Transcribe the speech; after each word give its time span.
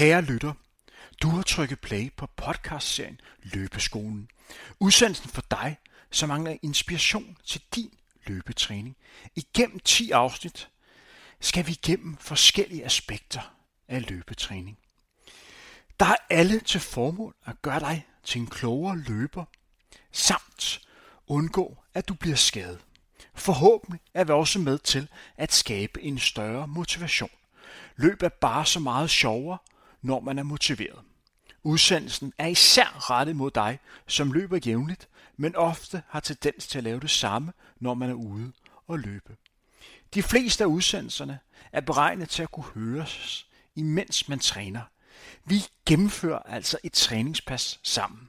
Kære 0.00 0.22
lytter, 0.22 0.52
du 1.22 1.28
har 1.28 1.42
trykket 1.42 1.80
play 1.80 2.12
på 2.16 2.26
podcastserien 2.36 3.20
Løbeskolen. 3.42 4.28
Udsendelsen 4.78 5.30
for 5.30 5.42
dig, 5.50 5.76
som 6.10 6.28
mangler 6.28 6.56
inspiration 6.62 7.36
til 7.44 7.60
din 7.74 7.90
løbetræning. 8.26 8.96
Igennem 9.36 9.80
10 9.80 10.10
afsnit 10.10 10.68
skal 11.40 11.66
vi 11.66 11.72
igennem 11.72 12.16
forskellige 12.16 12.84
aspekter 12.84 13.54
af 13.88 14.10
løbetræning. 14.10 14.78
Der 16.00 16.06
er 16.06 16.16
alle 16.30 16.60
til 16.60 16.80
formål 16.80 17.34
at 17.46 17.62
gøre 17.62 17.80
dig 17.80 18.06
til 18.24 18.40
en 18.40 18.46
klogere 18.46 18.98
løber, 18.98 19.44
samt 20.12 20.80
undgå, 21.26 21.76
at 21.94 22.08
du 22.08 22.14
bliver 22.14 22.36
skadet. 22.36 22.80
Forhåbentlig 23.34 24.00
er 24.14 24.24
vi 24.24 24.32
også 24.32 24.58
med 24.58 24.78
til 24.78 25.08
at 25.36 25.52
skabe 25.52 26.02
en 26.02 26.18
større 26.18 26.68
motivation. 26.68 27.30
Løb 27.96 28.22
er 28.22 28.28
bare 28.28 28.66
så 28.66 28.80
meget 28.80 29.10
sjovere, 29.10 29.58
når 30.02 30.20
man 30.20 30.38
er 30.38 30.42
motiveret. 30.42 30.98
Udsendelsen 31.62 32.32
er 32.38 32.46
især 32.46 33.10
rettet 33.10 33.36
mod 33.36 33.50
dig, 33.50 33.78
som 34.06 34.32
løber 34.32 34.58
jævnligt, 34.66 35.08
men 35.36 35.56
ofte 35.56 36.02
har 36.08 36.20
tendens 36.20 36.66
til 36.66 36.78
at 36.78 36.84
lave 36.84 37.00
det 37.00 37.10
samme, 37.10 37.52
når 37.80 37.94
man 37.94 38.10
er 38.10 38.14
ude 38.14 38.52
og 38.86 38.98
løbe. 38.98 39.36
De 40.14 40.22
fleste 40.22 40.64
af 40.64 40.68
udsendelserne 40.68 41.38
er 41.72 41.80
beregnet 41.80 42.28
til 42.28 42.42
at 42.42 42.50
kunne 42.50 42.64
høres, 42.74 43.46
imens 43.74 44.28
man 44.28 44.38
træner. 44.38 44.82
Vi 45.44 45.64
gennemfører 45.86 46.38
altså 46.38 46.78
et 46.84 46.92
træningspas 46.92 47.80
sammen. 47.82 48.28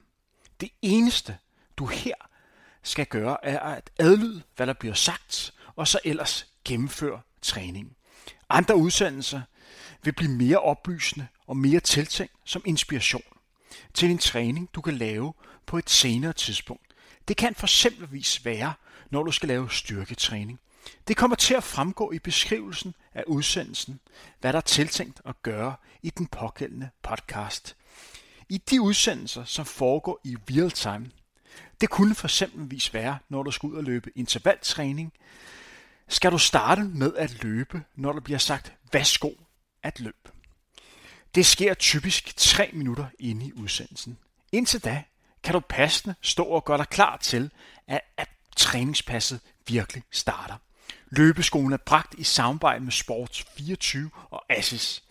Det 0.60 0.70
eneste, 0.82 1.38
du 1.76 1.86
her 1.86 2.14
skal 2.82 3.06
gøre, 3.06 3.44
er 3.44 3.60
at 3.60 3.90
adlyde, 3.98 4.42
hvad 4.56 4.66
der 4.66 4.72
bliver 4.72 4.94
sagt, 4.94 5.54
og 5.76 5.88
så 5.88 5.98
ellers 6.04 6.46
gennemføre 6.64 7.20
træningen. 7.42 7.96
Andre 8.48 8.76
udsendelser 8.76 9.42
vil 10.02 10.12
blive 10.12 10.30
mere 10.30 10.58
oplysende 10.58 11.26
og 11.46 11.56
mere 11.56 11.80
tiltænkt 11.80 12.34
som 12.44 12.62
inspiration 12.64 13.22
til 13.94 14.10
en 14.10 14.18
træning, 14.18 14.68
du 14.74 14.80
kan 14.80 14.94
lave 14.94 15.32
på 15.66 15.78
et 15.78 15.90
senere 15.90 16.32
tidspunkt. 16.32 16.86
Det 17.28 17.36
kan 17.36 17.54
for 17.54 17.66
eksempelvis 17.66 18.44
være, 18.44 18.74
når 19.10 19.22
du 19.22 19.32
skal 19.32 19.48
lave 19.48 19.70
styrketræning. 19.70 20.60
Det 21.08 21.16
kommer 21.16 21.36
til 21.36 21.54
at 21.54 21.64
fremgå 21.64 22.12
i 22.12 22.18
beskrivelsen 22.18 22.94
af 23.14 23.24
udsendelsen, 23.26 24.00
hvad 24.40 24.52
der 24.52 24.56
er 24.56 24.62
tiltænkt 24.62 25.20
at 25.24 25.42
gøre 25.42 25.74
i 26.02 26.10
den 26.10 26.26
pågældende 26.26 26.90
podcast. 27.02 27.76
I 28.48 28.58
de 28.58 28.80
udsendelser, 28.80 29.44
som 29.44 29.64
foregår 29.64 30.20
i 30.24 30.36
real 30.50 30.70
time, 30.70 31.10
det 31.80 31.90
kunne 31.90 32.14
for 32.14 32.26
eksempelvis 32.26 32.94
være, 32.94 33.18
når 33.28 33.42
du 33.42 33.50
skal 33.50 33.66
ud 33.66 33.76
og 33.76 33.84
løbe 33.84 34.10
intervaltræning, 34.14 35.12
skal 36.08 36.32
du 36.32 36.38
starte 36.38 36.82
med 36.84 37.14
at 37.14 37.42
løbe, 37.42 37.82
når 37.96 38.12
der 38.12 38.20
bliver 38.20 38.38
sagt, 38.38 38.72
værsgo 38.92 39.30
at 39.82 40.00
løbe. 40.00 40.30
Det 41.34 41.46
sker 41.46 41.74
typisk 41.74 42.36
3 42.36 42.70
minutter 42.72 43.06
inde 43.18 43.46
i 43.46 43.52
udsendelsen. 43.52 44.18
Indtil 44.52 44.84
da 44.84 45.02
kan 45.42 45.52
du 45.52 45.60
passende 45.60 46.14
stå 46.20 46.44
og 46.44 46.64
gøre 46.64 46.78
dig 46.78 46.88
klar 46.88 47.16
til, 47.16 47.50
at, 47.86 48.00
at 48.16 48.28
træningspasset 48.56 49.40
virkelig 49.66 50.02
starter. 50.10 50.56
Løbeskolen 51.10 51.72
er 51.72 51.76
bragt 51.76 52.14
i 52.18 52.24
samarbejde 52.24 52.84
med 52.84 52.92
Sports 52.92 53.44
24 53.56 54.10
og 54.30 54.44
Assis. 54.48 55.02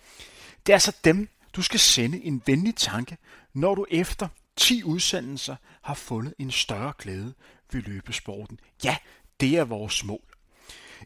Det 0.66 0.74
er 0.74 0.76
altså 0.76 0.96
dem, 1.04 1.30
du 1.54 1.62
skal 1.62 1.80
sende 1.80 2.24
en 2.24 2.44
venlig 2.46 2.76
tanke, 2.76 3.18
når 3.54 3.76
du 3.76 3.86
efter 3.92 4.28
10 4.56 4.84
udsendelser 4.84 5.56
har 5.82 5.94
fundet 5.94 6.34
en 6.40 6.52
større 6.52 6.94
glæde 6.98 7.34
ved 7.72 7.82
løbesporten. 7.82 8.60
Ja, 8.84 8.98
det 9.40 9.58
er 9.58 9.64
vores 9.64 10.04
mål. 10.04 10.24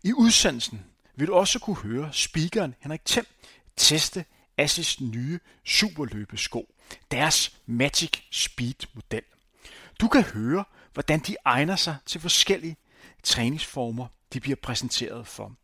I 0.04 0.14
udsendelsen 0.14 0.86
vil 1.16 1.28
du 1.28 1.34
også 1.34 1.60
kunne 1.60 1.76
høre 1.76 2.10
speakeren 2.14 2.76
Henrik 2.80 3.06
Thiem 3.06 3.26
teste 3.78 4.26
Assis 4.58 5.02
nye 5.02 5.40
superløbesko, 5.64 6.74
deres 7.12 7.58
Magic 7.66 8.12
Speed 8.32 8.88
model. 8.94 9.24
Du 10.02 10.08
kan 10.08 10.24
høre, 10.24 10.66
hvordan 10.94 11.20
de 11.20 11.36
egner 11.46 11.76
sig 11.76 11.98
til 12.06 12.22
forskellige 12.22 12.78
træningsformer, 13.24 14.08
de 14.34 14.40
bliver 14.40 14.58
præsenteret 14.64 15.28
for. 15.28 15.56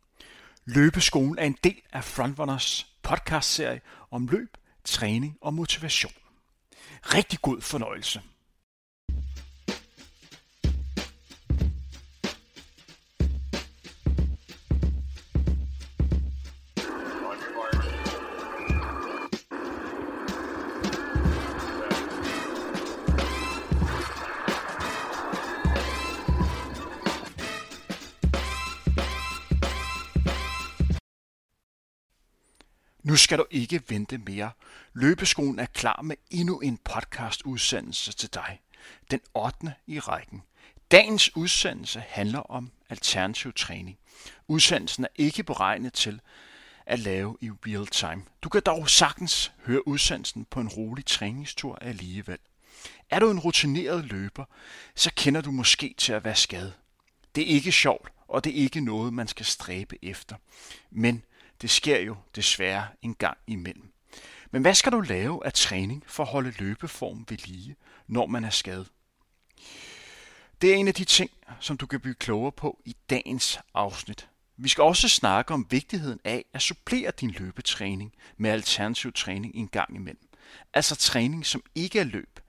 Løbeskolen 0.64 1.38
er 1.38 1.44
en 1.44 1.58
del 1.64 1.80
af 1.92 2.04
Frontrunners 2.04 2.86
podcastserie 3.02 3.80
om 4.10 4.28
løb, 4.28 4.56
træning 4.84 5.38
og 5.40 5.54
motivation. 5.54 6.12
Rigtig 7.02 7.38
god 7.42 7.60
fornøjelse. 7.60 8.22
Nu 33.12 33.16
skal 33.16 33.38
du 33.38 33.44
ikke 33.50 33.82
vente 33.88 34.18
mere. 34.18 34.50
Løbeskolen 34.92 35.58
er 35.58 35.66
klar 35.66 36.02
med 36.02 36.16
endnu 36.30 36.60
en 36.60 36.78
podcast 36.84 37.42
udsendelse 37.42 38.12
til 38.12 38.34
dig. 38.34 38.60
Den 39.10 39.20
8. 39.34 39.74
i 39.86 39.98
rækken. 39.98 40.42
Dagens 40.90 41.36
udsendelse 41.36 42.04
handler 42.08 42.38
om 42.38 42.70
alternativ 42.90 43.52
træning. 43.52 43.98
Udsendelsen 44.48 45.04
er 45.04 45.08
ikke 45.16 45.42
beregnet 45.42 45.92
til 45.92 46.20
at 46.86 46.98
lave 46.98 47.36
i 47.40 47.50
real 47.50 47.86
time. 47.86 48.22
Du 48.42 48.48
kan 48.48 48.62
dog 48.66 48.90
sagtens 48.90 49.52
høre 49.66 49.88
udsendelsen 49.88 50.44
på 50.44 50.60
en 50.60 50.68
rolig 50.68 51.06
træningstur 51.06 51.78
alligevel. 51.80 52.38
Er 53.10 53.18
du 53.18 53.30
en 53.30 53.38
rutineret 53.38 54.04
løber, 54.04 54.44
så 54.94 55.10
kender 55.16 55.40
du 55.40 55.50
måske 55.50 55.94
til 55.98 56.12
at 56.12 56.24
være 56.24 56.36
skadet. 56.36 56.74
Det 57.34 57.42
er 57.42 57.54
ikke 57.54 57.72
sjovt, 57.72 58.12
og 58.28 58.44
det 58.44 58.52
er 58.52 58.62
ikke 58.62 58.80
noget, 58.80 59.12
man 59.12 59.28
skal 59.28 59.46
stræbe 59.46 60.04
efter. 60.04 60.36
Men 60.90 61.22
det 61.62 61.70
sker 61.70 62.00
jo 62.00 62.16
desværre 62.36 62.86
en 63.02 63.14
gang 63.14 63.38
imellem. 63.46 63.92
Men 64.50 64.62
hvad 64.62 64.74
skal 64.74 64.92
du 64.92 65.00
lave 65.00 65.46
af 65.46 65.52
træning 65.52 66.04
for 66.06 66.22
at 66.22 66.30
holde 66.30 66.54
løbeform 66.58 67.26
ved 67.28 67.38
lige, 67.38 67.76
når 68.06 68.26
man 68.26 68.44
er 68.44 68.50
skadet? 68.50 68.88
Det 70.62 70.70
er 70.70 70.74
en 70.74 70.88
af 70.88 70.94
de 70.94 71.04
ting, 71.04 71.30
som 71.60 71.76
du 71.76 71.86
kan 71.86 72.00
blive 72.00 72.14
klogere 72.14 72.52
på 72.52 72.80
i 72.84 72.96
dagens 73.10 73.58
afsnit. 73.74 74.28
Vi 74.56 74.68
skal 74.68 74.84
også 74.84 75.08
snakke 75.08 75.54
om 75.54 75.66
vigtigheden 75.70 76.20
af 76.24 76.44
at 76.52 76.62
supplere 76.62 77.10
din 77.20 77.30
løbetræning 77.30 78.12
med 78.36 78.50
alternativ 78.50 79.12
træning 79.12 79.54
en 79.54 79.68
gang 79.68 79.96
imellem. 79.96 80.28
Altså 80.74 80.96
træning, 80.96 81.46
som 81.46 81.62
ikke 81.74 81.98
er 81.98 82.04
løb, 82.04 82.40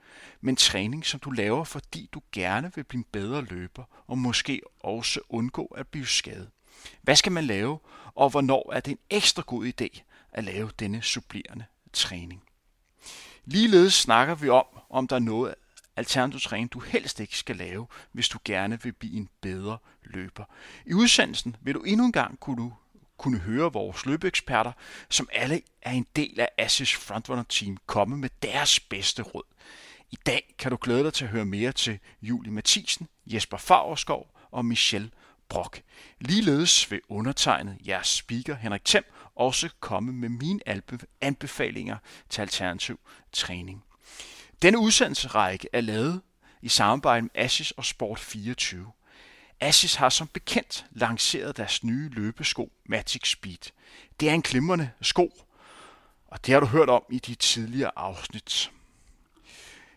men 0.41 0.56
træning, 0.56 1.06
som 1.06 1.19
du 1.19 1.31
laver, 1.31 1.63
fordi 1.63 2.09
du 2.13 2.22
gerne 2.31 2.72
vil 2.75 2.84
blive 2.84 3.00
en 3.00 3.06
bedre 3.12 3.41
løber 3.41 3.84
og 4.07 4.18
måske 4.18 4.62
også 4.80 5.19
undgå 5.30 5.66
at 5.66 5.88
blive 5.88 6.07
skadet. 6.07 6.50
Hvad 7.01 7.16
skal 7.16 7.31
man 7.31 7.44
lave, 7.44 7.80
og 8.16 8.29
hvornår 8.29 8.74
er 8.74 8.79
det 8.79 8.91
en 8.91 9.00
ekstra 9.09 9.44
god 9.47 9.66
idé 9.66 10.01
at 10.31 10.44
lave 10.44 10.72
denne 10.79 11.01
supplerende 11.01 11.66
træning? 11.94 12.44
Ligeledes 13.46 13.94
snakker 13.94 14.35
vi 14.35 14.50
om, 14.50 14.66
om 14.90 15.07
der 15.07 15.16
er 15.16 15.19
noget 15.19 15.56
alternativ 15.96 16.40
træning, 16.40 16.74
du 16.74 16.79
helst 16.79 17.19
ikke 17.19 17.38
skal 17.38 17.56
lave, 17.56 17.88
hvis 18.12 18.29
du 18.29 18.40
gerne 18.46 18.81
vil 18.84 18.91
blive 18.91 19.18
en 19.18 19.29
bedre 19.41 19.78
løber. 20.03 20.44
I 20.85 20.94
udsendelsen 20.94 21.56
vil 21.62 21.74
du 21.74 21.79
endnu 21.79 22.06
en 22.06 22.12
gang 22.12 22.40
kunne, 22.40 22.72
kunne 23.18 23.40
høre 23.40 23.74
vores 23.74 24.06
løbeeksperter, 24.06 24.72
som 25.09 25.30
alle 25.31 25.62
er 25.81 25.91
en 25.91 26.07
del 26.16 26.40
af 26.40 26.50
Assis 26.57 26.94
Frontrunner 26.95 27.44
Team, 27.44 27.78
komme 27.85 28.18
med 28.18 28.30
deres 28.41 28.80
bedste 28.80 29.22
råd. 29.22 29.44
I 30.12 30.18
dag 30.25 30.56
kan 30.59 30.72
du 30.72 30.78
glæde 30.81 31.03
dig 31.03 31.13
til 31.13 31.25
at 31.25 31.31
høre 31.31 31.45
mere 31.45 31.72
til 31.72 32.00
Julie 32.22 32.51
Mathisen, 32.51 33.07
Jesper 33.25 33.57
Fagerskov 33.57 34.38
og 34.51 34.66
Michelle 34.66 35.12
Brock. 35.50 35.81
Ligeledes 36.20 36.92
vil 36.92 37.02
undertegnet 37.09 37.78
jeres 37.88 38.08
speaker 38.08 38.56
Henrik 38.56 38.86
Thiem 38.86 39.04
også 39.36 39.70
komme 39.80 40.14
med 40.14 40.30
mine 40.30 40.59
anbefalinger 41.22 41.98
til 42.30 42.42
alternativ 42.42 43.00
træning. 43.31 43.84
Denne 44.62 44.80
udsendelsesrække 44.80 45.68
er 45.74 45.81
lavet 45.81 46.22
i 46.62 46.69
samarbejde 46.69 47.22
med 47.22 47.31
Asis 47.36 47.72
og 47.72 47.86
Sport 47.86 48.19
24. 48.19 48.92
Asis 49.60 49.95
har 49.95 50.10
som 50.10 50.28
bekendt 50.28 50.86
lanceret 50.92 51.57
deres 51.57 51.84
nye 51.84 52.10
løbesko 52.10 52.72
Magic 52.86 53.30
Speed. 53.30 53.72
Det 54.19 54.30
er 54.30 54.34
en 54.34 54.42
glimrende 54.42 54.92
sko, 55.01 55.44
og 56.28 56.45
det 56.45 56.54
har 56.54 56.60
du 56.60 56.66
hørt 56.66 56.90
om 56.90 57.04
i 57.10 57.19
de 57.19 57.36
tidligere 57.36 57.92
afsnit. 57.95 58.72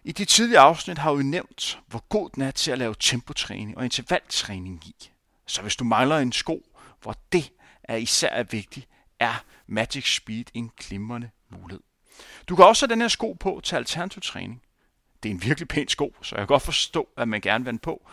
I 0.04 0.12
de 0.12 0.24
tidligere 0.24 0.62
afsnit 0.62 0.98
har 0.98 1.14
vi 1.14 1.22
nævnt, 1.22 1.78
hvor 1.86 2.04
god 2.08 2.30
den 2.34 2.42
er 2.42 2.50
til 2.50 2.70
at 2.70 2.78
lave 2.78 2.94
tempotræning 3.00 3.78
og 3.78 3.84
intervaltræning 3.84 4.86
i. 4.86 5.10
Så 5.46 5.62
hvis 5.62 5.76
du 5.76 5.84
mangler 5.84 6.18
en 6.18 6.32
sko, 6.32 6.66
hvor 7.02 7.16
det 7.32 7.52
er 7.84 7.96
især 7.96 8.42
vigtigt, 8.42 8.88
er 9.20 9.44
Magic 9.66 10.16
Speed 10.16 10.44
en 10.54 10.70
glimrende 10.76 11.30
mulighed. 11.50 11.82
Du 12.48 12.56
kan 12.56 12.64
også 12.64 12.86
have 12.86 12.92
den 12.92 13.00
her 13.00 13.08
sko 13.08 13.32
på 13.32 13.60
til 13.64 13.76
alternativ 13.76 14.22
træning. 14.22 14.62
Det 15.22 15.28
er 15.28 15.34
en 15.34 15.42
virkelig 15.42 15.68
pæn 15.68 15.88
sko, 15.88 16.16
så 16.22 16.34
jeg 16.36 16.40
kan 16.40 16.46
godt 16.46 16.62
forstå, 16.62 17.08
at 17.16 17.28
man 17.28 17.40
gerne 17.40 17.64
vil 17.64 17.70
den 17.70 17.78
på. 17.78 18.08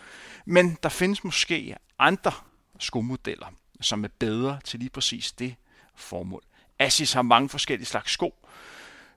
Men 0.46 0.78
der 0.84 0.90
findes 0.90 1.24
måske 1.24 1.76
andre 2.00 2.32
skomodeller, 2.80 3.48
som 3.82 4.04
er 4.04 4.08
bedre 4.20 4.60
til 4.64 4.80
lige 4.80 4.90
præcis 4.90 5.32
det 5.32 5.56
formål. 5.96 6.44
Asics 6.80 7.14
har 7.14 7.22
mange 7.22 7.50
forskellige 7.50 7.86
slags 7.86 8.12
sko, 8.12 8.36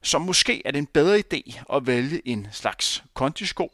Så 0.02 0.18
måske 0.18 0.62
er 0.64 0.70
det 0.70 0.78
en 0.78 0.86
bedre 0.86 1.18
idé 1.18 1.62
at 1.74 1.86
vælge 1.86 2.28
en 2.28 2.48
slags 2.52 3.04
kondisko, 3.14 3.72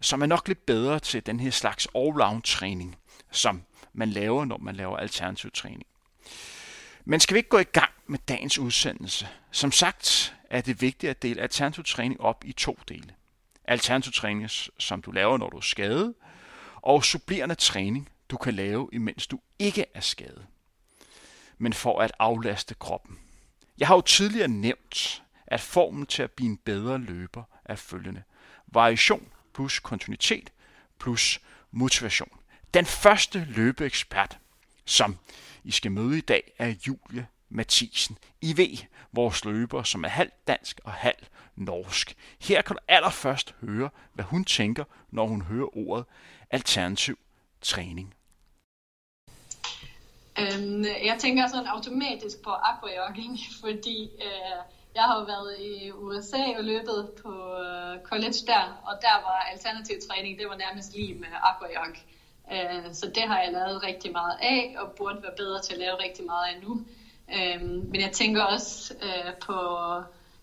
som 0.00 0.22
er 0.22 0.26
nok 0.26 0.48
lidt 0.48 0.66
bedre 0.66 1.00
til 1.00 1.26
den 1.26 1.40
her 1.40 1.50
slags 1.50 1.88
all-round 1.96 2.40
træning, 2.44 2.96
som 3.30 3.62
man 3.92 4.10
laver, 4.10 4.44
når 4.44 4.58
man 4.58 4.76
laver 4.76 4.96
alternativ 4.96 5.50
træning. 5.50 5.86
Men 7.04 7.20
skal 7.20 7.34
vi 7.34 7.38
ikke 7.38 7.48
gå 7.48 7.58
i 7.58 7.64
gang 7.64 7.90
med 8.06 8.18
dagens 8.28 8.58
udsendelse? 8.58 9.28
Som 9.50 9.72
sagt 9.72 10.34
er 10.50 10.60
det 10.60 10.80
vigtigt 10.80 11.10
at 11.10 11.22
dele 11.22 11.42
alternativ 11.42 11.84
træning 11.84 12.20
op 12.20 12.44
i 12.44 12.52
to 12.52 12.78
dele. 12.88 13.14
Alternativ 13.64 14.12
træning, 14.12 14.50
som 14.78 15.02
du 15.02 15.10
laver, 15.10 15.38
når 15.38 15.50
du 15.50 15.56
er 15.56 15.60
skadet, 15.60 16.14
og 16.76 17.04
supplerende 17.04 17.54
træning, 17.54 18.08
du 18.28 18.36
kan 18.36 18.54
lave, 18.54 18.88
imens 18.92 19.26
du 19.26 19.40
ikke 19.58 19.84
er 19.94 20.00
skadet, 20.00 20.46
men 21.58 21.72
for 21.72 22.00
at 22.00 22.12
aflaste 22.18 22.74
kroppen. 22.74 23.18
Jeg 23.78 23.88
har 23.88 23.94
jo 23.94 24.00
tidligere 24.00 24.48
nævnt, 24.48 25.22
at 25.46 25.60
formen 25.60 26.06
til 26.06 26.22
at 26.22 26.30
blive 26.30 26.50
en 26.50 26.56
bedre 26.56 26.98
løber 26.98 27.42
er 27.64 27.76
følgende. 27.76 28.22
Variation 28.66 29.28
plus 29.54 29.78
kontinuitet 29.78 30.52
plus 30.98 31.40
motivation. 31.70 32.39
Den 32.74 32.86
første 32.86 33.44
løbeekspert, 33.48 34.38
som 34.84 35.18
I 35.64 35.70
skal 35.70 35.92
møde 35.92 36.18
i 36.18 36.20
dag, 36.20 36.52
er 36.58 36.74
Julie 36.86 37.26
Mathisen. 37.48 38.18
I 38.40 38.56
ved, 38.56 38.76
vores 39.12 39.44
løber, 39.44 39.82
som 39.82 40.04
er 40.04 40.08
halvt 40.08 40.48
dansk 40.48 40.80
og 40.84 40.92
halv 40.92 41.26
norsk. 41.56 42.16
Her 42.40 42.62
kan 42.62 42.76
du 42.76 42.80
allerførst 42.88 43.54
høre, 43.60 43.90
hvad 44.12 44.24
hun 44.24 44.44
tænker, 44.44 44.84
når 45.10 45.26
hun 45.26 45.42
hører 45.42 45.76
ordet 45.76 46.04
alternativ 46.50 47.18
træning. 47.60 48.14
Øhm, 50.38 50.84
jeg 50.84 51.16
tænker 51.18 51.48
sådan 51.48 51.66
automatisk 51.66 52.42
på 52.42 52.50
aquajogging, 52.50 53.38
fordi 53.62 54.02
øh, 54.02 54.58
jeg 54.94 55.02
har 55.02 55.18
jo 55.20 55.24
været 55.24 55.56
i 55.60 55.90
USA 55.92 56.44
og 56.58 56.64
løbet 56.64 57.10
på 57.22 57.32
øh, 57.62 58.02
college 58.04 58.40
der, 58.46 58.82
og 58.84 58.98
der 59.00 59.14
var 59.22 59.40
alternativ 59.52 59.96
træning, 60.08 60.38
det 60.38 60.48
var 60.48 60.56
nærmest 60.56 60.94
lige 60.94 61.14
med 61.14 61.28
aquajog. 61.42 61.96
Øh, 62.52 62.94
så 62.94 63.10
det 63.14 63.22
har 63.22 63.40
jeg 63.42 63.52
lavet 63.52 63.82
rigtig 63.82 64.12
meget 64.12 64.36
af, 64.42 64.74
og 64.78 64.92
burde 64.96 65.22
være 65.22 65.36
bedre 65.36 65.62
til 65.62 65.72
at 65.72 65.78
lave 65.78 66.02
rigtig 66.02 66.24
meget 66.24 66.46
af 66.46 66.62
nu. 66.62 66.84
Øh, 67.34 67.62
men 67.62 68.00
jeg 68.00 68.12
tænker 68.12 68.42
også 68.42 68.94
øh, 69.02 69.32
på 69.46 69.56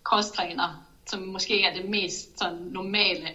crosstræner, 0.04 0.84
som 1.06 1.22
måske 1.22 1.64
er 1.64 1.74
det 1.74 1.90
mest 1.90 2.38
sådan, 2.38 2.58
normale 2.58 3.28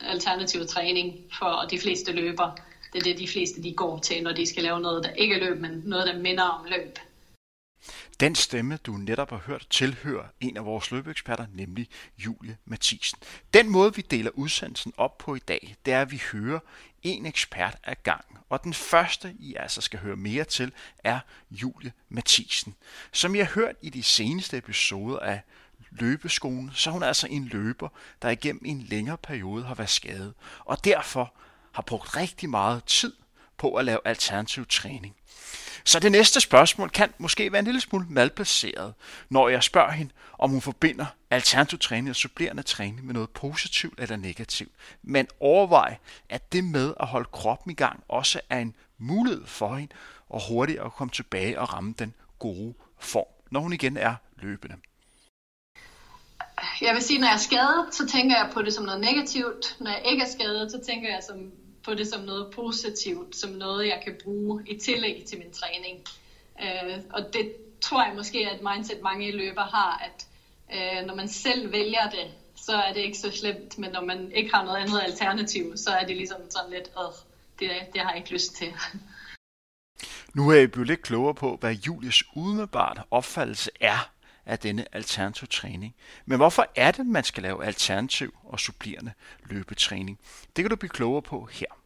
alternative 0.00 0.64
træning 0.64 1.24
for 1.38 1.66
de 1.70 1.78
fleste 1.78 2.12
løber. 2.12 2.56
Det 2.92 2.98
er 2.98 3.02
det, 3.02 3.18
de 3.18 3.28
fleste 3.28 3.62
de 3.62 3.74
går 3.74 3.98
til, 3.98 4.22
når 4.22 4.32
de 4.32 4.46
skal 4.46 4.62
lave 4.62 4.80
noget, 4.80 5.04
der 5.04 5.10
ikke 5.10 5.34
er 5.34 5.38
løb, 5.38 5.60
men 5.60 5.82
noget, 5.84 6.06
der 6.06 6.18
minder 6.18 6.44
om 6.44 6.64
løb. 6.64 6.98
Den 8.20 8.34
stemme, 8.34 8.76
du 8.76 8.92
netop 8.92 9.30
har 9.30 9.42
hørt, 9.46 9.66
tilhører 9.70 10.24
en 10.40 10.56
af 10.56 10.64
vores 10.64 10.90
løbeeksperter, 10.90 11.46
nemlig 11.54 11.88
Julie 12.18 12.56
Mathisen. 12.64 13.18
Den 13.54 13.68
måde, 13.68 13.94
vi 13.94 14.02
deler 14.02 14.30
udsendelsen 14.34 14.92
op 14.96 15.18
på 15.18 15.34
i 15.34 15.38
dag, 15.38 15.76
det 15.86 15.94
er, 15.94 16.00
at 16.00 16.10
vi 16.10 16.22
hører 16.32 16.58
en 17.02 17.26
ekspert 17.26 17.76
ad 17.84 17.94
gang. 18.02 18.24
Og 18.48 18.64
den 18.64 18.74
første, 18.74 19.34
I 19.38 19.54
altså 19.54 19.80
skal 19.80 19.98
høre 19.98 20.16
mere 20.16 20.44
til, 20.44 20.72
er 21.04 21.20
Julie 21.50 21.92
Mathisen. 22.08 22.74
Som 23.12 23.34
I 23.34 23.38
har 23.38 23.46
hørt 23.46 23.76
i 23.82 23.90
de 23.90 24.02
seneste 24.02 24.56
episoder 24.56 25.18
af 25.18 25.40
løbeskolen, 25.90 26.70
så 26.74 26.90
er 26.90 26.92
hun 26.92 27.02
altså 27.02 27.26
en 27.30 27.44
løber, 27.44 27.88
der 28.22 28.28
igennem 28.28 28.62
en 28.64 28.82
længere 28.82 29.18
periode 29.18 29.64
har 29.64 29.74
været 29.74 29.90
skadet, 29.90 30.34
og 30.58 30.84
derfor 30.84 31.34
har 31.72 31.82
brugt 31.82 32.16
rigtig 32.16 32.50
meget 32.50 32.84
tid 32.84 33.12
på 33.56 33.74
at 33.74 33.84
lave 33.84 34.00
alternativ 34.04 34.66
træning. 34.66 35.16
Så 35.84 36.00
det 36.00 36.12
næste 36.12 36.40
spørgsmål 36.40 36.90
kan 36.90 37.12
måske 37.18 37.52
være 37.52 37.58
en 37.58 37.64
lille 37.64 37.80
smule 37.80 38.06
malplaceret, 38.08 38.94
når 39.28 39.48
jeg 39.48 39.62
spørger 39.62 39.90
hende, 39.90 40.12
om 40.38 40.50
hun 40.50 40.60
forbinder 40.60 41.06
alternativ 41.30 41.78
træning 41.78 42.10
og 42.10 42.16
supplerende 42.16 42.62
træning 42.62 43.06
med 43.06 43.14
noget 43.14 43.30
positivt 43.30 44.00
eller 44.00 44.16
negativt. 44.16 44.72
Men 45.02 45.26
overvej, 45.40 45.96
at 46.28 46.52
det 46.52 46.64
med 46.64 46.94
at 47.00 47.06
holde 47.06 47.28
kroppen 47.32 47.70
i 47.70 47.74
gang 47.74 48.02
også 48.08 48.40
er 48.50 48.58
en 48.58 48.74
mulighed 48.98 49.46
for 49.46 49.76
hende 49.76 49.94
og 50.28 50.48
hurtigt 50.48 50.80
at 50.80 50.92
komme 50.92 51.10
tilbage 51.10 51.60
og 51.60 51.72
ramme 51.72 51.94
den 51.98 52.14
gode 52.38 52.74
form, 52.98 53.26
når 53.50 53.60
hun 53.60 53.72
igen 53.72 53.96
er 53.96 54.14
løbende. 54.36 54.76
Jeg 56.80 56.94
vil 56.94 57.02
sige, 57.02 57.18
når 57.18 57.26
jeg 57.26 57.34
er 57.34 57.38
skadet, 57.38 57.94
så 57.94 58.06
tænker 58.06 58.36
jeg 58.36 58.50
på 58.52 58.62
det 58.62 58.74
som 58.74 58.84
noget 58.84 59.00
negativt. 59.00 59.76
Når 59.80 59.90
jeg 59.90 60.02
ikke 60.04 60.22
er 60.22 60.28
skadet, 60.28 60.70
så 60.70 60.80
tænker 60.86 61.08
jeg 61.08 61.20
som 61.28 61.36
på 61.88 61.94
det 61.94 62.08
som 62.08 62.20
noget 62.20 62.54
positivt, 62.54 63.36
som 63.36 63.50
noget, 63.50 63.86
jeg 63.86 64.00
kan 64.04 64.16
bruge 64.24 64.64
i 64.66 64.78
tillæg 64.78 65.24
til 65.26 65.38
min 65.38 65.52
træning. 65.52 66.04
Øh, 66.62 66.98
og 67.10 67.32
det 67.32 67.52
tror 67.80 68.06
jeg 68.06 68.16
måske 68.16 68.44
er 68.44 68.54
et 68.54 68.62
mindset, 68.72 69.02
mange 69.02 69.36
løber 69.36 69.62
har, 69.62 70.02
at 70.06 70.26
øh, 70.74 71.06
når 71.06 71.14
man 71.14 71.28
selv 71.28 71.72
vælger 71.72 72.10
det, 72.10 72.26
så 72.56 72.72
er 72.72 72.92
det 72.92 73.00
ikke 73.00 73.18
så 73.18 73.30
slemt, 73.30 73.78
men 73.78 73.90
når 73.90 74.04
man 74.04 74.32
ikke 74.32 74.54
har 74.54 74.64
noget 74.64 74.76
andet 74.76 75.00
alternativ, 75.00 75.76
så 75.76 75.90
er 75.90 76.06
det 76.06 76.16
ligesom 76.16 76.40
sådan 76.50 76.70
lidt, 76.70 76.90
øh, 76.98 77.12
det, 77.60 77.70
det 77.92 78.00
har 78.00 78.10
jeg 78.10 78.18
ikke 78.18 78.32
lyst 78.32 78.56
til. 78.56 78.72
Nu 80.34 80.50
er 80.50 80.54
jeg 80.54 80.72
blevet 80.72 80.88
lidt 80.88 81.02
klogere 81.02 81.34
på, 81.34 81.56
hvad 81.60 81.74
Julies 81.74 82.24
umiddelbart 82.36 83.00
opfattelse 83.10 83.70
er 83.80 84.10
af 84.46 84.58
denne 84.58 84.94
alternativ 84.94 85.48
træning. 85.48 85.94
Men 86.26 86.36
hvorfor 86.36 86.66
er 86.76 86.90
det, 86.90 87.06
man 87.06 87.24
skal 87.24 87.42
lave 87.42 87.64
alternativ 87.64 88.34
og 88.44 88.60
supplerende 88.60 89.12
løbetræning? 89.44 90.18
Det 90.56 90.64
kan 90.64 90.70
du 90.70 90.76
blive 90.76 90.90
klogere 90.90 91.22
på 91.22 91.48
her. 91.52 91.77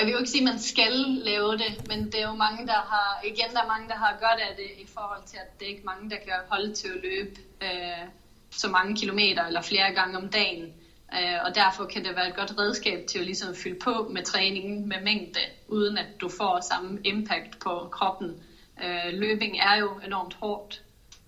Jeg 0.00 0.06
vil 0.06 0.12
jo 0.12 0.18
ikke 0.18 0.30
sige, 0.30 0.48
at 0.48 0.52
man 0.52 0.58
skal 0.58 0.92
lave 1.30 1.52
det, 1.52 1.88
men 1.88 2.06
det 2.06 2.14
er 2.14 2.28
jo 2.28 2.34
mange, 2.34 2.66
der 2.66 2.80
har, 2.92 3.22
igen, 3.24 3.50
der 3.54 3.62
er 3.62 3.66
mange, 3.66 3.88
der 3.88 3.94
har 3.94 4.12
godt 4.20 4.40
af 4.40 4.56
det 4.56 4.70
i 4.84 4.86
forhold 4.94 5.22
til, 5.26 5.36
at 5.36 5.58
det 5.58 5.64
er 5.66 5.70
ikke 5.70 5.84
mange, 5.84 6.10
der 6.10 6.16
kan 6.16 6.32
holde 6.48 6.74
til 6.74 6.88
at 6.88 7.02
løbe 7.02 7.30
øh, 7.62 8.06
så 8.50 8.68
mange 8.68 8.96
kilometer 8.96 9.44
eller 9.46 9.62
flere 9.62 9.92
gange 9.92 10.16
om 10.16 10.28
dagen. 10.28 10.72
Øh, 11.14 11.38
og 11.44 11.54
derfor 11.54 11.84
kan 11.84 12.04
det 12.04 12.16
være 12.16 12.28
et 12.28 12.34
godt 12.34 12.58
redskab 12.58 13.06
til 13.06 13.18
at 13.18 13.24
ligesom 13.24 13.54
fylde 13.54 13.78
på 13.78 14.08
med 14.10 14.24
træningen 14.24 14.88
med 14.88 15.00
mængde, 15.02 15.40
uden 15.68 15.98
at 15.98 16.06
du 16.20 16.28
får 16.28 16.60
samme 16.60 17.00
impact 17.04 17.58
på 17.58 17.88
kroppen. 17.92 18.42
Øh, 18.84 19.12
løbing 19.12 19.58
er 19.58 19.76
jo 19.76 20.00
enormt 20.04 20.34
hårdt, 20.34 20.82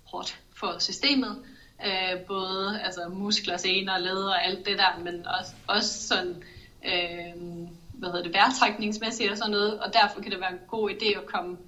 hårdt 0.04 0.38
for 0.56 0.78
systemet. 0.78 1.44
Øh, 1.86 2.20
både 2.26 2.80
altså, 2.84 3.08
muskler, 3.08 3.56
sener, 3.56 3.98
led 3.98 4.22
og 4.24 4.44
alt 4.44 4.66
det 4.66 4.78
der, 4.78 4.98
men 5.04 5.26
også, 5.26 5.52
også 5.66 6.06
sådan... 6.08 6.42
Øh, 6.84 7.68
hvad 8.02 8.10
hedder 8.10 8.22
det, 8.22 8.32
vejrtrækningsmæssigt 8.32 9.30
og 9.30 9.36
sådan 9.36 9.50
noget, 9.50 9.80
og 9.80 9.92
derfor 9.92 10.20
kan 10.20 10.30
det 10.32 10.40
være 10.40 10.50
en 10.50 10.60
god 10.68 10.90
idé 10.90 11.18
at 11.18 11.26
komme 11.26 11.58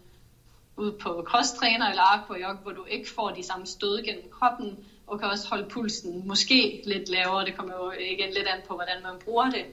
ud 0.76 0.92
på 0.92 1.24
crosstræner 1.26 1.88
eller 1.88 2.02
aquajog, 2.02 2.54
hvor 2.54 2.72
du 2.72 2.84
ikke 2.84 3.10
får 3.10 3.30
de 3.30 3.42
samme 3.42 3.66
stød 3.66 4.04
gennem 4.04 4.30
kroppen, 4.30 4.84
og 5.06 5.18
kan 5.18 5.28
også 5.28 5.48
holde 5.48 5.68
pulsen 5.68 6.28
måske 6.28 6.82
lidt 6.86 7.08
lavere. 7.08 7.44
Det 7.44 7.56
kommer 7.56 7.74
jo 7.74 7.90
igen 7.90 8.32
lidt 8.34 8.46
an 8.46 8.60
på, 8.68 8.74
hvordan 8.74 9.02
man 9.02 9.18
bruger 9.24 9.50
det. 9.50 9.64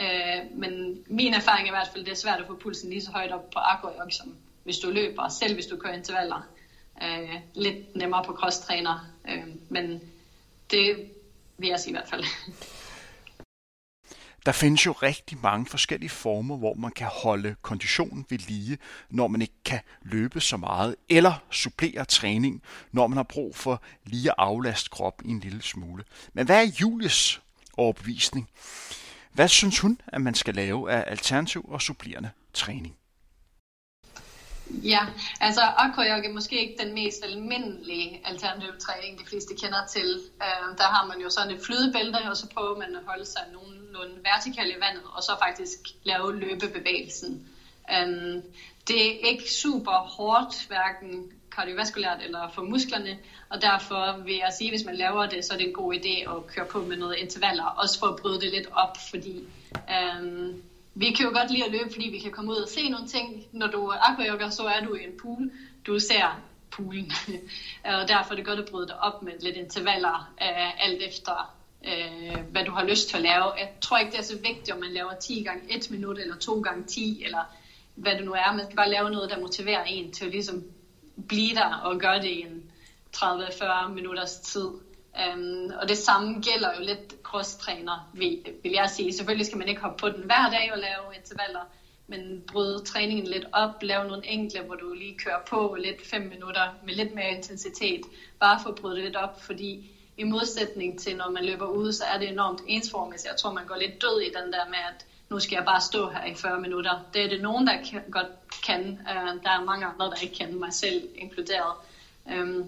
Øh, 0.00 0.58
men 0.58 1.02
min 1.06 1.34
erfaring 1.34 1.68
er 1.68 1.72
i 1.72 1.76
hvert 1.76 1.88
fald, 1.92 2.04
det 2.04 2.10
er 2.10 2.16
svært 2.16 2.40
at 2.40 2.46
få 2.46 2.54
pulsen 2.54 2.90
lige 2.90 3.02
så 3.02 3.10
højt 3.10 3.32
op 3.32 3.50
på 3.50 3.58
aquajog, 3.58 4.12
som 4.12 4.36
hvis 4.64 4.78
du 4.78 4.90
løber, 4.90 5.28
selv 5.28 5.54
hvis 5.54 5.66
du 5.66 5.76
kører 5.76 5.94
intervaller. 5.94 6.48
Øh, 7.02 7.40
lidt 7.54 7.96
nemmere 7.96 8.22
på 8.22 8.32
crosstræner, 8.32 9.06
øh, 9.28 9.46
men 9.68 10.02
det 10.70 11.10
vil 11.58 11.68
jeg 11.68 11.80
sige 11.80 11.90
i 11.90 11.94
hvert 11.94 12.08
fald. 12.08 12.24
Der 14.46 14.52
findes 14.52 14.86
jo 14.86 14.92
rigtig 14.92 15.38
mange 15.42 15.66
forskellige 15.66 16.10
former, 16.10 16.56
hvor 16.56 16.74
man 16.74 16.90
kan 16.90 17.06
holde 17.06 17.56
konditionen 17.62 18.26
ved 18.28 18.38
lige, 18.38 18.78
når 19.10 19.28
man 19.28 19.42
ikke 19.42 19.54
kan 19.64 19.80
løbe 20.02 20.40
så 20.40 20.56
meget, 20.56 20.96
eller 21.08 21.32
supplere 21.50 22.04
træning, 22.04 22.62
når 22.92 23.06
man 23.06 23.16
har 23.16 23.22
brug 23.22 23.56
for 23.56 23.82
lige 24.04 24.30
at 24.30 24.34
aflaste 24.38 24.90
kroppen 24.90 25.30
en 25.30 25.40
lille 25.40 25.62
smule. 25.62 26.04
Men 26.32 26.46
hvad 26.46 26.66
er 26.66 26.70
Julies 26.80 27.40
overbevisning? 27.76 28.48
Hvad 29.32 29.48
synes 29.48 29.78
hun, 29.78 30.00
at 30.06 30.20
man 30.20 30.34
skal 30.34 30.54
lave 30.54 30.92
af 30.92 31.04
alternativ 31.06 31.64
og 31.68 31.82
supplerende 31.82 32.30
træning? 32.52 32.96
Ja, 34.70 35.06
altså 35.40 35.60
aquajog 35.60 36.24
er 36.24 36.32
måske 36.32 36.60
ikke 36.60 36.82
den 36.84 36.94
mest 36.94 37.24
almindelige 37.24 38.20
alternative 38.24 38.76
træning, 38.78 39.20
de 39.20 39.26
fleste 39.26 39.54
kender 39.62 39.86
til. 39.86 40.20
Øh, 40.42 40.78
der 40.78 40.84
har 40.84 41.06
man 41.06 41.20
jo 41.20 41.30
sådan 41.30 41.54
et 41.54 41.62
flydebælte, 41.66 42.16
og 42.30 42.36
så 42.36 42.48
prøver 42.48 42.78
man 42.78 42.96
at 42.96 43.02
holde 43.06 43.26
sig 43.26 43.42
nogenlunde 43.52 44.16
vertikalt 44.24 44.76
i 44.76 44.80
vandet, 44.80 45.02
og 45.16 45.22
så 45.22 45.32
faktisk 45.46 45.78
lave 46.04 46.38
løbebevægelsen. 46.38 47.48
Øh, 47.90 48.42
det 48.88 49.06
er 49.06 49.28
ikke 49.30 49.52
super 49.52 49.92
hårdt, 49.92 50.66
hverken 50.66 51.32
kardiovaskulært 51.50 52.22
eller 52.22 52.50
for 52.54 52.62
musklerne, 52.62 53.18
og 53.48 53.62
derfor 53.62 54.24
vil 54.24 54.34
jeg 54.34 54.52
sige, 54.58 54.68
at 54.68 54.72
hvis 54.72 54.86
man 54.86 54.96
laver 54.96 55.26
det, 55.26 55.44
så 55.44 55.52
er 55.52 55.58
det 55.58 55.66
en 55.66 55.74
god 55.74 55.94
idé 55.94 56.30
at 56.36 56.46
køre 56.46 56.66
på 56.66 56.78
med 56.82 56.96
noget 56.96 57.16
intervaller, 57.16 57.64
også 57.64 57.98
for 57.98 58.06
at 58.06 58.16
bryde 58.16 58.40
det 58.40 58.50
lidt 58.50 58.68
op, 58.72 58.96
fordi 59.10 59.44
Øh, 59.90 60.54
vi 60.98 61.10
kan 61.10 61.26
jo 61.26 61.32
godt 61.32 61.50
lide 61.50 61.64
at 61.64 61.70
løbe, 61.70 61.90
fordi 61.90 62.08
vi 62.08 62.18
kan 62.18 62.30
komme 62.30 62.50
ud 62.50 62.56
og 62.56 62.68
se 62.68 62.88
nogle 62.88 63.06
ting. 63.06 63.48
Når 63.52 63.66
du 63.66 63.86
er 63.86 64.10
aquajogger, 64.10 64.50
så 64.50 64.62
er 64.62 64.80
du 64.80 64.94
i 64.94 65.04
en 65.04 65.18
pool. 65.22 65.50
Du 65.86 65.98
ser 65.98 66.40
poolen. 66.70 67.12
og 67.84 68.08
derfor 68.08 68.30
er 68.30 68.36
det 68.36 68.44
godt 68.44 68.58
at 68.58 68.64
bryde 68.64 68.86
det 68.86 68.96
op 68.98 69.22
med 69.22 69.32
lidt 69.40 69.56
intervaller, 69.56 70.32
øh, 70.42 70.84
alt 70.84 71.02
efter 71.02 71.56
øh, 71.86 72.40
hvad 72.50 72.64
du 72.64 72.72
har 72.72 72.82
lyst 72.82 73.08
til 73.08 73.16
at 73.16 73.22
lave. 73.22 73.52
Jeg 73.58 73.68
tror 73.80 73.98
ikke, 73.98 74.12
det 74.12 74.18
er 74.18 74.22
så 74.22 74.36
vigtigt, 74.36 74.70
om 74.72 74.78
man 74.78 74.92
laver 74.92 75.14
10 75.14 75.42
gange 75.42 75.64
1 75.68 75.90
minut, 75.90 76.18
eller 76.18 76.36
2 76.36 76.60
gange 76.60 76.84
10, 76.84 77.22
eller 77.24 77.42
hvad 77.94 78.16
det 78.16 78.24
nu 78.24 78.32
er. 78.32 78.52
Man 78.52 78.64
skal 78.64 78.76
bare 78.76 78.88
lave 78.88 79.10
noget, 79.10 79.30
der 79.30 79.36
motiverer 79.36 79.82
en 79.82 80.10
til 80.10 80.24
at 80.24 80.30
ligesom 80.30 80.64
blive 81.28 81.54
der 81.54 81.74
og 81.74 81.98
gøre 81.98 82.18
det 82.18 82.28
i 82.28 82.40
en 82.40 82.64
30-40 83.16 83.86
minutters 83.86 84.38
tid. 84.38 84.68
Øhm, 85.20 85.70
og 85.80 85.88
det 85.88 85.98
samme 85.98 86.40
gælder 86.40 86.74
jo 86.74 86.80
lidt 86.80 87.22
cross-træner, 87.22 88.10
vil, 88.12 88.38
vil 88.62 88.72
jeg 88.72 88.90
sige. 88.90 89.12
Selvfølgelig 89.12 89.46
skal 89.46 89.58
man 89.58 89.68
ikke 89.68 89.80
hoppe 89.80 89.96
på 90.00 90.08
den 90.08 90.24
hver 90.24 90.48
dag 90.48 90.72
og 90.72 90.78
lave 90.78 91.14
intervaller, 91.14 91.64
men 92.06 92.44
bryde 92.52 92.84
træningen 92.84 93.26
lidt 93.26 93.44
op, 93.52 93.82
lave 93.82 94.04
nogle 94.04 94.26
enkle, 94.26 94.60
hvor 94.60 94.74
du 94.74 94.92
lige 94.92 95.18
kører 95.18 95.38
på 95.50 95.76
lidt 95.80 96.06
5 96.06 96.22
minutter 96.22 96.68
med 96.82 96.94
lidt 96.94 97.14
mere 97.14 97.30
intensitet, 97.30 98.00
bare 98.40 98.58
for 98.62 98.68
at 98.68 98.74
bryde 98.74 98.94
det 98.94 99.04
lidt 99.04 99.16
op, 99.16 99.40
fordi 99.40 99.90
i 100.16 100.22
modsætning 100.22 100.98
til 100.98 101.16
når 101.16 101.28
man 101.28 101.44
løber 101.44 101.66
ude, 101.66 101.92
så 101.92 102.04
er 102.04 102.18
det 102.18 102.28
enormt 102.28 102.60
ensformigt. 102.66 103.24
Jeg 103.24 103.36
tror, 103.36 103.50
man 103.50 103.66
går 103.66 103.76
lidt 103.76 104.02
død 104.02 104.20
i 104.20 104.28
den 104.28 104.52
der 104.52 104.64
med, 104.64 104.78
at 104.78 105.06
nu 105.28 105.40
skal 105.40 105.56
jeg 105.56 105.64
bare 105.64 105.80
stå 105.80 106.08
her 106.08 106.24
i 106.24 106.34
40 106.34 106.58
minutter. 106.58 106.98
Det 107.14 107.24
er 107.24 107.28
det 107.28 107.40
nogen, 107.40 107.66
der 107.66 107.76
kan, 107.90 108.02
godt 108.10 108.26
kan. 108.66 108.98
Øh, 109.08 109.42
der 109.42 109.50
er 109.50 109.60
mange 109.60 109.86
andre, 109.86 110.10
der 110.10 110.16
ikke 110.16 110.34
kan, 110.34 110.54
mig 110.54 110.72
selv 110.72 111.08
inkluderet. 111.14 111.74
Øhm, 112.30 112.66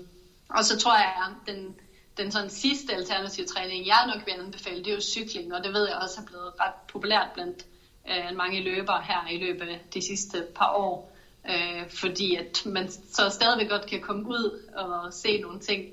og 0.49 0.65
så 0.65 0.77
tror 0.77 0.97
jeg, 0.97 1.13
at 1.27 1.55
den, 1.55 1.75
den 2.19 2.33
sådan 2.33 2.51
sidste 2.51 2.93
alternative 2.93 3.47
træning, 3.47 3.87
jeg 3.87 4.05
nok 4.07 4.27
vil 4.27 4.33
anbefale, 4.33 4.79
det 4.79 4.91
er 4.91 4.95
jo 4.95 5.01
cykling, 5.01 5.55
og 5.55 5.65
det 5.65 5.73
ved 5.73 5.87
jeg 5.89 5.97
også 5.97 6.21
er 6.21 6.25
blevet 6.25 6.53
ret 6.61 6.73
populært 6.93 7.29
blandt 7.35 7.65
øh, 8.11 8.37
mange 8.37 8.61
løbere 8.61 9.03
her 9.03 9.29
i 9.29 9.37
løbet 9.37 9.69
af 9.69 9.81
de 9.95 10.03
sidste 10.03 10.47
par 10.55 10.73
år. 10.73 11.13
øh, 11.51 11.91
fordi 11.91 12.35
at 12.35 12.63
man 12.65 12.89
så 12.91 13.31
stadigvæk 13.31 13.69
godt 13.69 13.87
kan 13.87 14.01
komme 14.01 14.29
ud 14.29 14.61
og 14.77 15.13
se 15.13 15.39
nogle 15.39 15.61
ting, 15.61 15.85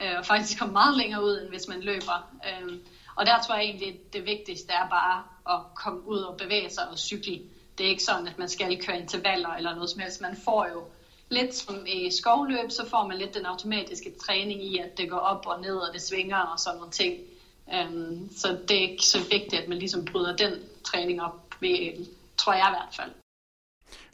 øh, 0.00 0.18
og 0.18 0.26
faktisk 0.26 0.58
komme 0.58 0.72
meget 0.72 0.96
længere 0.96 1.22
ud, 1.24 1.40
end 1.40 1.48
hvis 1.48 1.68
man 1.68 1.80
løber. 1.80 2.34
Øh, 2.48 2.78
og 3.16 3.26
der 3.26 3.38
tror 3.38 3.54
jeg 3.54 3.64
egentlig, 3.64 3.88
at 3.88 4.12
det 4.12 4.24
vigtigste 4.24 4.72
er 4.72 4.88
bare 4.88 5.24
at 5.54 5.60
komme 5.74 6.06
ud 6.06 6.18
og 6.18 6.36
bevæge 6.36 6.70
sig 6.70 6.88
og 6.88 6.98
cykle. 6.98 7.40
Det 7.78 7.86
er 7.86 7.90
ikke 7.90 8.02
sådan, 8.02 8.26
at 8.26 8.38
man 8.38 8.48
skal 8.48 8.78
køre 8.86 8.98
intervaller 8.98 9.48
eller 9.48 9.74
noget 9.74 9.90
som 9.90 10.00
helst. 10.00 10.20
Man 10.20 10.36
får 10.44 10.66
jo 10.66 10.84
lidt 11.34 11.54
som 11.54 11.86
i 11.86 12.10
skovløb, 12.10 12.70
så 12.70 12.88
får 12.90 13.06
man 13.06 13.18
lidt 13.18 13.34
den 13.34 13.46
automatiske 13.46 14.12
træning 14.26 14.62
i, 14.62 14.78
at 14.78 14.98
det 14.98 15.10
går 15.10 15.18
op 15.18 15.46
og 15.46 15.60
ned, 15.60 15.76
og 15.76 15.94
det 15.94 16.02
svinger 16.02 16.36
og 16.36 16.58
sådan 16.58 16.78
nogle 16.78 16.92
ting. 16.92 17.20
Um, 17.66 18.30
så 18.36 18.58
det 18.68 18.76
er 18.76 18.90
ikke 18.90 19.02
så 19.02 19.18
vigtigt, 19.18 19.62
at 19.62 19.68
man 19.68 19.78
ligesom 19.78 20.04
bryder 20.04 20.36
den 20.36 20.52
træning 20.84 21.22
op, 21.22 21.54
ved, 21.60 22.06
tror 22.36 22.52
jeg 22.52 22.66
i 22.68 22.74
hvert 22.74 22.94
fald. 22.96 23.10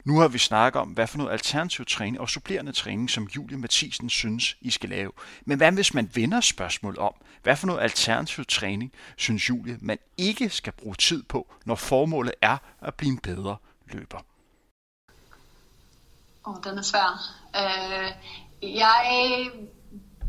Nu 0.03 0.19
har 0.19 0.27
vi 0.27 0.37
snakket 0.37 0.81
om, 0.81 0.87
hvad 0.87 1.07
for 1.07 1.17
noget 1.17 1.31
alternativ 1.31 1.85
træning 1.85 2.19
og 2.19 2.29
supplerende 2.29 2.71
træning, 2.71 3.09
som 3.09 3.27
Julie 3.35 3.57
Mathisen 3.57 4.09
synes, 4.09 4.57
I 4.61 4.69
skal 4.69 4.89
lave. 4.89 5.11
Men 5.45 5.57
hvad 5.57 5.71
hvis 5.71 5.93
man 5.93 6.09
vender 6.13 6.41
spørgsmål 6.41 6.99
om, 6.99 7.13
hvad 7.43 7.55
for 7.55 7.67
noget 7.67 7.81
alternativ 7.81 8.45
træning 8.45 8.91
synes 9.17 9.49
Julie, 9.49 9.77
man 9.81 9.97
ikke 10.17 10.49
skal 10.49 10.73
bruge 10.73 10.95
tid 10.95 11.23
på, 11.23 11.53
når 11.65 11.75
formålet 11.75 12.33
er 12.41 12.57
at 12.81 12.95
blive 12.95 13.11
en 13.11 13.19
bedre 13.19 13.57
løber? 13.85 14.19
Åh, 16.45 16.53
oh, 16.53 16.63
den 16.63 16.77
er 16.77 16.81
svær. 16.81 17.37
Uh, 17.55 18.11
jeg 18.61 19.49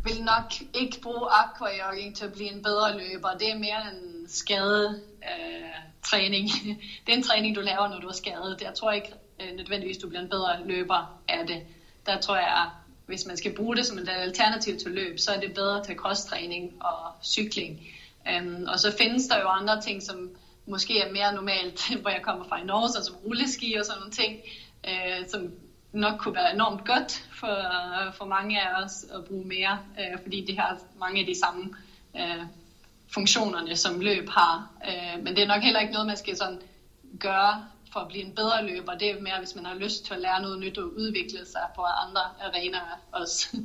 vil 0.03 0.23
nok 0.23 0.53
ikke 0.73 1.01
bruge 1.01 1.27
aquajogging 1.31 2.15
til 2.15 2.25
at 2.25 2.33
blive 2.33 2.51
en 2.51 2.63
bedre 2.63 2.97
løber. 2.97 3.29
Det 3.39 3.51
er 3.51 3.55
mere 3.55 3.81
en 3.93 4.29
skade 4.29 5.01
uh, 5.17 5.91
træning. 6.03 6.49
det 7.05 7.13
er 7.13 7.17
en 7.17 7.23
træning, 7.23 7.55
du 7.55 7.61
laver, 7.61 7.87
når 7.87 7.99
du 7.99 8.07
er 8.07 8.13
skadet. 8.13 8.61
Jeg 8.61 8.73
tror 8.73 8.91
ikke 8.91 9.13
øh, 9.41 9.55
nødvendigvis, 9.55 9.97
du 9.97 10.09
bliver 10.09 10.21
en 10.21 10.29
bedre 10.29 10.67
løber 10.67 11.19
af 11.27 11.47
det. 11.47 11.61
Der 12.05 12.21
tror 12.21 12.35
jeg, 12.35 12.69
hvis 13.05 13.25
man 13.25 13.37
skal 13.37 13.55
bruge 13.55 13.75
det 13.75 13.85
som 13.85 13.97
et 13.97 14.09
alternativ 14.09 14.77
til 14.77 14.91
løb, 14.91 15.19
så 15.19 15.31
er 15.31 15.39
det 15.39 15.53
bedre 15.53 15.83
til 15.83 15.95
crosstræning 15.95 16.83
og 16.83 17.11
cykling. 17.23 17.79
Um, 18.39 18.65
og 18.67 18.79
så 18.79 18.97
findes 18.97 19.27
der 19.27 19.39
jo 19.39 19.47
andre 19.47 19.81
ting, 19.81 20.03
som 20.03 20.31
måske 20.65 20.99
er 20.99 21.11
mere 21.11 21.33
normalt, 21.33 21.89
hvor 22.01 22.09
jeg 22.09 22.21
kommer 22.21 22.45
fra 22.47 22.61
i 22.61 22.65
Norge, 22.65 22.89
så 22.89 23.03
som 23.05 23.15
rulleski 23.15 23.73
og 23.73 23.85
sådan 23.85 23.99
nogle 23.99 24.13
ting, 24.13 24.39
uh, 24.87 25.29
som 25.29 25.51
nok 25.93 26.19
kunne 26.19 26.35
være 26.35 26.53
enormt 26.53 26.85
godt 26.85 27.29
for, 27.39 27.57
for 28.17 28.25
mange 28.25 28.61
af 28.61 28.83
os 28.83 29.05
at 29.15 29.25
bruge 29.25 29.47
mere, 29.47 29.79
øh, 29.99 30.21
fordi 30.23 30.45
det 30.45 30.57
har 30.57 30.79
mange 30.99 31.19
af 31.19 31.25
de 31.25 31.39
samme 31.39 31.75
øh, 32.15 32.45
funktionerne, 33.13 33.75
som 33.75 33.99
løb 33.99 34.29
har. 34.29 34.71
Øh, 34.87 35.23
men 35.23 35.35
det 35.35 35.43
er 35.43 35.47
nok 35.47 35.61
heller 35.61 35.79
ikke 35.79 35.93
noget, 35.93 36.07
man 36.07 36.17
skal 36.17 36.37
sådan 36.37 36.59
gøre 37.19 37.65
for 37.93 37.99
at 37.99 38.07
blive 38.07 38.23
en 38.23 38.35
bedre 38.35 38.65
løber. 38.65 38.97
Det 38.97 39.09
er 39.09 39.21
mere, 39.21 39.39
hvis 39.39 39.55
man 39.55 39.65
har 39.65 39.75
lyst 39.75 40.05
til 40.05 40.13
at 40.13 40.19
lære 40.19 40.41
noget 40.41 40.59
nyt 40.59 40.77
og 40.77 40.97
udvikle 40.97 41.45
sig 41.45 41.61
på 41.75 41.81
andre 41.81 42.21
arenaer 42.41 42.99
også. 43.11 43.57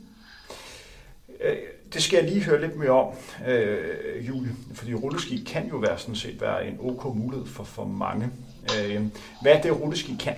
Øh, 1.40 1.56
det 1.92 2.02
skal 2.02 2.16
jeg 2.16 2.30
lige 2.30 2.44
høre 2.44 2.60
lidt 2.60 2.76
mere 2.76 2.90
om, 2.90 3.14
øh, 3.46 4.28
Julie, 4.28 4.56
fordi 4.74 4.94
rulleski 4.94 5.44
kan 5.44 5.68
jo 5.68 5.76
være 5.76 5.98
sådan 5.98 6.16
set 6.16 6.40
være 6.40 6.68
en 6.68 6.76
ok 6.80 7.16
mulighed 7.16 7.46
for, 7.46 7.64
for 7.64 7.84
mange. 7.84 8.30
Øh, 8.78 9.02
hvad 9.42 9.52
er 9.52 9.60
det, 9.62 9.80
rulleski 9.80 10.16
kan? 10.20 10.34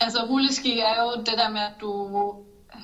Altså 0.00 0.22
rulleski 0.22 0.78
er 0.78 1.02
jo 1.02 1.14
det 1.16 1.38
der 1.38 1.48
med, 1.48 1.60
at 1.60 1.72
du, 1.80 2.34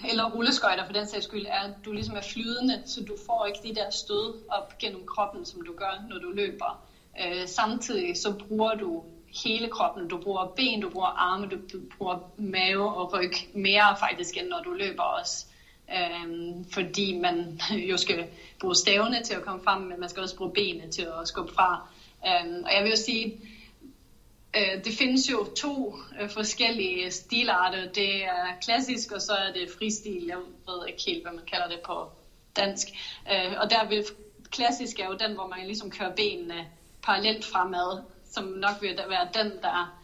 eller 0.08 0.24
rulleskøjter 0.24 0.84
for 0.84 0.92
den 0.92 1.06
sags 1.06 1.24
skyld, 1.24 1.46
er, 1.46 1.60
at 1.60 1.70
du 1.84 1.92
ligesom 1.92 2.16
er 2.16 2.20
flydende, 2.20 2.80
så 2.86 3.00
du 3.00 3.16
får 3.26 3.46
ikke 3.46 3.58
de 3.62 3.74
der 3.74 3.90
stød 3.90 4.32
op 4.48 4.78
gennem 4.78 5.06
kroppen, 5.06 5.44
som 5.44 5.60
du 5.60 5.72
gør, 5.72 6.02
når 6.08 6.18
du 6.18 6.30
løber. 6.30 6.78
Øh, 7.20 7.48
samtidig 7.48 8.16
så 8.16 8.30
bruger 8.30 8.74
du 8.74 9.04
hele 9.44 9.68
kroppen. 9.68 10.08
Du 10.08 10.16
bruger 10.16 10.44
ben, 10.44 10.80
du 10.80 10.88
bruger 10.88 11.08
arme, 11.08 11.46
du, 11.46 11.58
bruger 11.96 12.16
mave 12.36 12.92
og 12.92 13.12
ryg 13.12 13.32
mere 13.52 13.96
faktisk, 13.96 14.36
end 14.36 14.46
når 14.46 14.60
du 14.60 14.72
løber 14.72 15.02
også. 15.02 15.46
Øhm, 15.94 16.64
fordi 16.64 17.12
man 17.12 17.60
jo 17.90 17.96
skal 17.96 18.26
bruge 18.60 18.74
stavene 18.74 19.20
til 19.20 19.34
at 19.34 19.42
komme 19.42 19.60
frem, 19.60 19.78
men 19.78 20.00
man 20.00 20.08
skal 20.08 20.22
også 20.22 20.36
bruge 20.36 20.50
benene 20.50 20.88
til 20.88 21.02
at 21.02 21.28
skubbe 21.28 21.52
fra. 21.52 21.80
Øhm, 22.26 22.62
og 22.66 22.74
jeg 22.74 22.82
vil 22.82 22.90
jo 22.90 22.96
sige, 22.96 23.32
Øh, 24.58 24.84
det 24.84 24.94
findes 24.98 25.30
jo 25.30 25.44
to 25.44 25.96
øh, 26.20 26.30
forskellige 26.30 27.10
stilarter. 27.10 27.92
Det 27.92 28.24
er 28.24 28.58
klassisk, 28.62 29.12
og 29.12 29.22
så 29.22 29.32
er 29.32 29.52
det 29.52 29.70
fristil. 29.78 30.24
Jeg 30.26 30.36
ved 30.66 30.86
ikke 30.88 31.02
helt, 31.06 31.22
hvad 31.24 31.32
man 31.32 31.44
kalder 31.44 31.68
det 31.68 31.80
på 31.86 32.10
dansk. 32.56 32.88
Øh, 33.32 33.52
og 33.60 33.70
der 33.70 33.88
vil 33.88 34.04
klassisk 34.50 34.98
er 34.98 35.06
jo 35.06 35.16
den, 35.16 35.34
hvor 35.34 35.46
man 35.46 35.66
ligesom 35.66 35.90
kører 35.90 36.14
benene 36.14 36.66
parallelt 37.02 37.44
fremad, 37.44 38.02
som 38.30 38.44
nok 38.44 38.76
vil 38.80 39.00
være 39.08 39.28
den, 39.34 39.52
der 39.62 39.94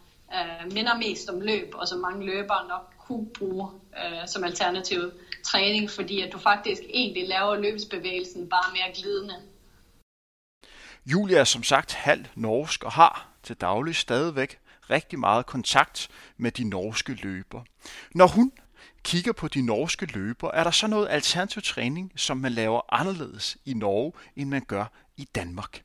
minder 0.71 0.97
mest 0.97 1.29
om 1.29 1.41
løb, 1.41 1.75
og 1.75 1.89
som 1.89 1.99
mange 1.99 2.27
løbere 2.27 2.69
nok 2.69 2.95
kunne 2.99 3.27
bruge 3.39 3.71
øh, 3.97 4.29
som 4.29 4.45
alternativ 4.45 5.13
træning, 5.45 5.91
fordi 5.91 6.21
at 6.21 6.33
du 6.33 6.39
faktisk 6.39 6.83
egentlig 6.89 7.29
laver 7.29 7.57
løbsbevægelsen 7.57 8.49
bare 8.49 8.73
mere 8.73 8.95
glidende. 8.95 9.35
Julia 11.07 11.39
er 11.39 11.45
som 11.45 11.63
sagt 11.63 11.93
halv 11.93 12.27
norsk 12.35 12.85
og 12.85 12.93
har 12.93 13.34
til 13.45 13.57
daglig 13.57 13.97
stadigvæk 13.97 14.59
rigtig 14.91 15.19
meget 15.19 15.47
kontakt 15.47 16.09
med 16.37 16.53
de 16.53 16.65
norske 16.65 17.15
løber. 17.15 17.63
Når 18.15 18.27
hun 18.27 18.53
kigger 19.03 19.33
på 19.33 19.49
de 19.49 19.63
norske 19.63 20.07
løber, 20.07 20.51
er 20.51 20.65
der 20.65 20.71
så 20.71 20.87
noget 20.87 21.09
alternativ 21.11 21.63
træning, 21.63 22.13
som 22.17 22.37
man 22.37 22.53
laver 22.53 22.81
anderledes 22.95 23.57
i 23.65 23.75
Norge, 23.75 24.13
end 24.37 24.49
man 24.49 24.65
gør 24.65 24.85
i 25.17 25.25
Danmark? 25.35 25.83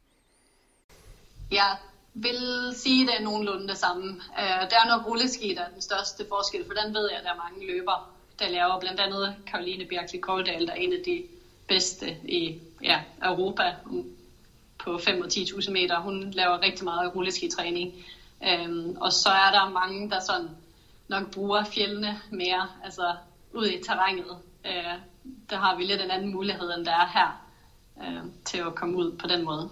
Ja, 1.51 1.65
vil 2.13 2.73
sige, 2.75 3.01
at 3.03 3.07
det 3.07 3.19
er 3.19 3.23
nogenlunde 3.23 3.67
det 3.67 3.77
samme. 3.77 4.09
Uh, 4.11 4.69
der 4.69 4.77
er 4.83 4.87
nok 4.87 5.07
rulleski, 5.07 5.53
der 5.55 5.61
er 5.61 5.69
den 5.69 5.81
største 5.81 6.25
forskel, 6.29 6.65
for 6.65 6.73
den 6.73 6.93
ved 6.93 7.09
jeg, 7.09 7.17
at 7.17 7.23
der 7.23 7.31
er 7.31 7.49
mange 7.49 7.67
løber, 7.73 8.11
der 8.39 8.49
laver. 8.49 8.79
Blandt 8.79 8.99
andet 8.99 9.35
Karoline 9.47 9.85
Bjergli 9.85 10.19
Koldal, 10.19 10.67
der 10.67 10.73
er 10.73 10.77
en 10.77 10.93
af 10.93 10.99
de 11.05 11.23
bedste 11.67 12.17
i 12.23 12.59
ja, 12.83 12.99
Europa 13.23 13.75
på 14.83 14.98
5 14.98 15.21
og 15.21 15.27
10.000 15.27 15.71
meter. 15.71 16.00
Hun 16.00 16.31
laver 16.31 16.62
rigtig 16.62 16.83
meget 16.83 17.15
rulleskitræning. 17.15 17.93
Øhm, 18.48 18.98
og 19.01 19.13
så 19.13 19.29
er 19.29 19.51
der 19.51 19.69
mange, 19.69 20.09
der 20.09 20.19
sådan 20.19 20.50
nok 21.07 21.31
bruger 21.31 21.63
fjellene 21.63 22.21
mere, 22.31 22.67
altså 22.83 23.15
ud 23.53 23.67
i 23.67 23.83
terrænet. 23.83 24.38
Øh, 24.65 24.93
der 25.50 25.57
har 25.57 25.77
vi 25.77 25.83
lidt 25.83 26.01
en 26.01 26.12
anden 26.12 26.31
mulighed, 26.31 26.77
end 26.77 26.86
der 26.86 26.91
er 26.91 27.07
her, 27.07 27.45
øh, 28.03 28.24
til 28.45 28.57
at 28.57 28.75
komme 28.75 28.95
ud 28.98 29.17
på 29.17 29.27
den 29.27 29.45
måde. 29.45 29.69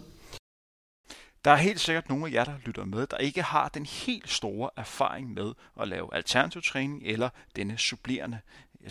Der 1.46 1.52
er 1.52 1.58
helt 1.58 1.80
sikkert 1.80 2.10
nogle 2.10 2.28
af 2.28 2.32
jer, 2.32 2.44
der 2.44 2.54
lytter 2.66 2.86
med, 2.86 3.08
der 3.08 3.18
ikke 3.18 3.42
har 3.42 3.70
den 3.70 3.86
helt 3.86 4.30
store 4.30 4.70
erfaring 4.76 5.34
med 5.34 5.54
at 5.82 5.88
lave 5.88 6.16
alternativ 6.16 6.62
træning 6.62 7.02
eller 7.06 7.30
denne 7.56 7.78
supplerende 7.78 8.40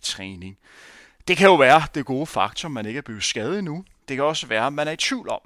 træning. 0.02 0.58
Det 1.28 1.36
kan 1.36 1.46
jo 1.46 1.54
være 1.54 1.82
det 1.94 2.06
gode 2.06 2.26
faktum, 2.26 2.70
man 2.70 2.86
ikke 2.86 2.98
er 2.98 3.02
blevet 3.02 3.24
skadet 3.24 3.58
endnu. 3.58 3.84
Det 4.08 4.16
kan 4.16 4.24
også 4.24 4.46
være, 4.46 4.66
at 4.66 4.72
man 4.72 4.88
er 4.88 4.92
i 4.92 4.96
tvivl 4.96 5.28
om, 5.28 5.40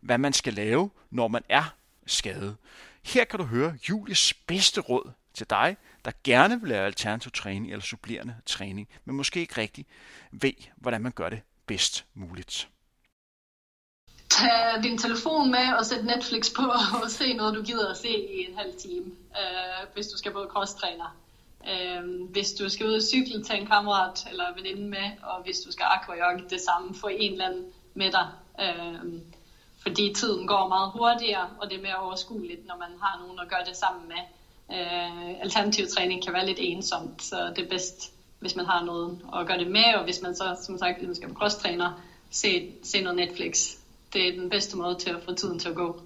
hvad 0.00 0.18
man 0.18 0.32
skal 0.32 0.54
lave, 0.54 0.90
når 1.10 1.28
man 1.28 1.42
er 1.48 1.74
skadet. 2.06 2.56
Her 3.02 3.24
kan 3.24 3.38
du 3.38 3.44
høre 3.44 3.74
Julies 3.88 4.34
bedste 4.34 4.80
råd 4.80 5.10
til 5.34 5.50
dig, 5.50 5.76
der 6.04 6.10
gerne 6.24 6.60
vil 6.60 6.68
lave 6.68 6.86
alternativ 6.86 7.32
træning 7.32 7.72
eller 7.72 7.82
supplerende 7.82 8.34
træning, 8.46 8.88
men 9.04 9.16
måske 9.16 9.40
ikke 9.40 9.60
rigtig 9.60 9.86
ved, 10.32 10.52
hvordan 10.76 11.02
man 11.02 11.12
gør 11.12 11.28
det 11.28 11.40
bedst 11.66 12.04
muligt 12.14 12.68
Tag 14.30 14.82
din 14.82 14.98
telefon 14.98 15.50
med 15.50 15.72
og 15.78 15.86
sæt 15.86 16.04
Netflix 16.04 16.54
på 16.54 16.62
og 17.02 17.10
se 17.10 17.34
noget, 17.34 17.54
du 17.54 17.62
gider 17.62 17.90
at 17.90 17.96
se 17.96 18.08
i 18.08 18.46
en 18.50 18.58
halv 18.58 18.74
time, 18.78 19.06
øh, 19.40 19.94
hvis 19.94 20.06
du 20.06 20.18
skal 20.18 20.32
på 20.32 20.46
crosstræner. 20.50 21.16
Øh, 21.70 22.30
hvis 22.30 22.52
du 22.52 22.68
skal 22.68 22.86
ud 22.86 22.94
og 22.94 23.02
cykle, 23.02 23.44
tag 23.44 23.58
en 23.60 23.66
kammerat 23.66 24.26
eller 24.30 24.44
veninde 24.54 24.88
med, 24.88 25.10
og 25.22 25.42
hvis 25.42 25.60
du 25.60 25.72
skal 25.72 25.86
aquajogge, 25.90 26.44
det 26.50 26.60
samme, 26.60 26.94
få 26.94 27.06
en 27.06 27.32
eller 27.32 27.46
anden 27.46 27.64
med 27.94 28.10
dig. 28.12 28.28
Øh, 28.60 29.20
fordi 29.82 30.12
tiden 30.16 30.46
går 30.46 30.68
meget 30.68 30.90
hurtigere, 30.92 31.48
og 31.60 31.70
det 31.70 31.78
er 31.78 31.82
mere 31.82 31.96
overskueligt, 31.96 32.66
når 32.66 32.76
man 32.76 32.98
har 33.02 33.18
nogen 33.22 33.38
at 33.40 33.48
gøre 33.48 33.64
det 33.66 33.76
sammen 33.76 34.08
med. 34.08 34.22
Øh, 34.76 35.40
alternativ 35.40 35.86
træning 35.86 36.24
kan 36.24 36.32
være 36.32 36.46
lidt 36.46 36.58
ensomt, 36.60 37.22
så 37.22 37.52
det 37.56 37.64
er 37.64 37.68
bedst, 37.68 38.12
hvis 38.38 38.56
man 38.56 38.66
har 38.66 38.84
noget 38.84 39.20
at 39.36 39.46
gøre 39.46 39.58
det 39.58 39.70
med, 39.70 39.94
og 39.94 40.04
hvis 40.04 40.22
man 40.22 40.34
så, 40.34 40.56
som 40.62 40.78
sagt, 40.78 41.16
skal 41.16 41.28
på 41.28 41.34
crosstræner, 41.34 42.02
se, 42.30 42.72
se 42.82 43.00
noget 43.00 43.16
Netflix. 43.16 43.76
Det 44.12 44.28
er 44.28 44.32
den 44.40 44.50
bedste 44.50 44.76
måde 44.76 44.98
til 44.98 45.10
at 45.10 45.22
få 45.24 45.34
tiden 45.34 45.58
til 45.58 45.68
at 45.68 45.74
gå. 45.74 46.02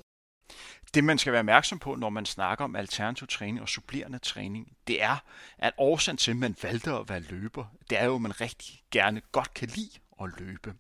Det 0.95 1.04
man 1.04 1.19
skal 1.19 1.33
være 1.33 1.40
opmærksom 1.40 1.78
på, 1.78 1.95
når 1.95 2.11
man 2.11 2.26
snakker 2.26 2.64
om 2.64 2.76
alternativ 2.76 3.28
træning 3.28 3.62
og 3.62 3.69
supplerende 3.69 4.19
træning, 4.19 4.76
det 4.87 5.02
er, 5.02 5.16
at 5.59 5.73
årsagen 5.78 6.16
til, 6.16 6.31
at 6.31 6.37
man 6.37 6.57
valgte 6.62 6.90
at 6.90 7.09
være 7.09 7.21
løber, 7.21 7.64
det 7.90 8.00
er 8.00 8.04
jo, 8.04 8.14
at 8.14 8.21
man 8.21 8.40
rigtig 8.40 8.83
gerne 8.90 9.23
godt 9.33 9.54
kan 9.54 9.69
lide 9.69 9.90
at 10.23 10.31
løbe. 10.38 10.75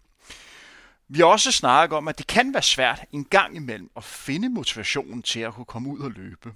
Vi 1.14 1.18
har 1.18 1.26
også 1.26 1.52
snakket 1.52 1.96
om, 1.96 2.08
at 2.08 2.18
det 2.18 2.26
kan 2.26 2.54
være 2.54 2.62
svært 2.62 3.04
en 3.12 3.24
gang 3.24 3.56
imellem 3.56 3.90
at 3.96 4.04
finde 4.04 4.48
motivationen 4.48 5.22
til 5.22 5.40
at 5.40 5.54
kunne 5.54 5.64
komme 5.64 5.88
ud 5.88 6.00
og 6.00 6.10
løbe. 6.10 6.54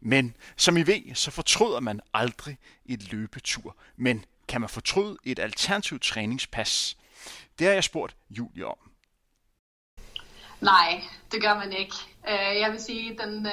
Men 0.00 0.36
som 0.56 0.76
I 0.76 0.82
ved, 0.82 1.14
så 1.14 1.30
fortryder 1.30 1.80
man 1.80 2.00
aldrig 2.14 2.58
et 2.86 3.12
løbetur. 3.12 3.76
Men 3.96 4.24
kan 4.48 4.60
man 4.60 4.70
fortryde 4.70 5.16
et 5.24 5.38
alternativt 5.38 6.02
træningspas? 6.02 6.96
Det 7.58 7.66
har 7.66 7.74
jeg 7.74 7.84
spurgt 7.84 8.16
Julie 8.30 8.66
om. 8.66 8.76
Nej, 10.60 11.02
det 11.32 11.42
gør 11.42 11.54
man 11.54 11.72
ikke. 11.72 11.94
Øh, 12.28 12.60
jeg 12.60 12.72
vil 12.72 12.80
sige, 12.80 13.18
den, 13.18 13.46
øh, 13.46 13.52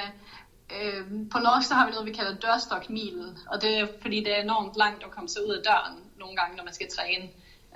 øh, 0.70 1.06
på 1.32 1.40
norsk 1.40 1.68
så 1.68 1.74
har 1.74 1.86
vi 1.86 1.92
noget, 1.92 2.06
vi 2.06 2.14
kalder 2.14 2.40
dørstokmilen, 2.40 3.38
og 3.52 3.62
det 3.62 3.78
er 3.78 3.88
fordi, 4.02 4.20
det 4.20 4.38
er 4.38 4.42
enormt 4.42 4.76
langt 4.76 5.04
at 5.04 5.12
komme 5.12 5.30
sig 5.30 5.48
ud 5.48 5.54
af 5.54 5.64
døren 5.64 6.00
nogle 6.20 6.36
gange, 6.36 6.58
når 6.58 6.64
man 6.64 6.74
skal 6.74 6.92
træne. 6.92 7.30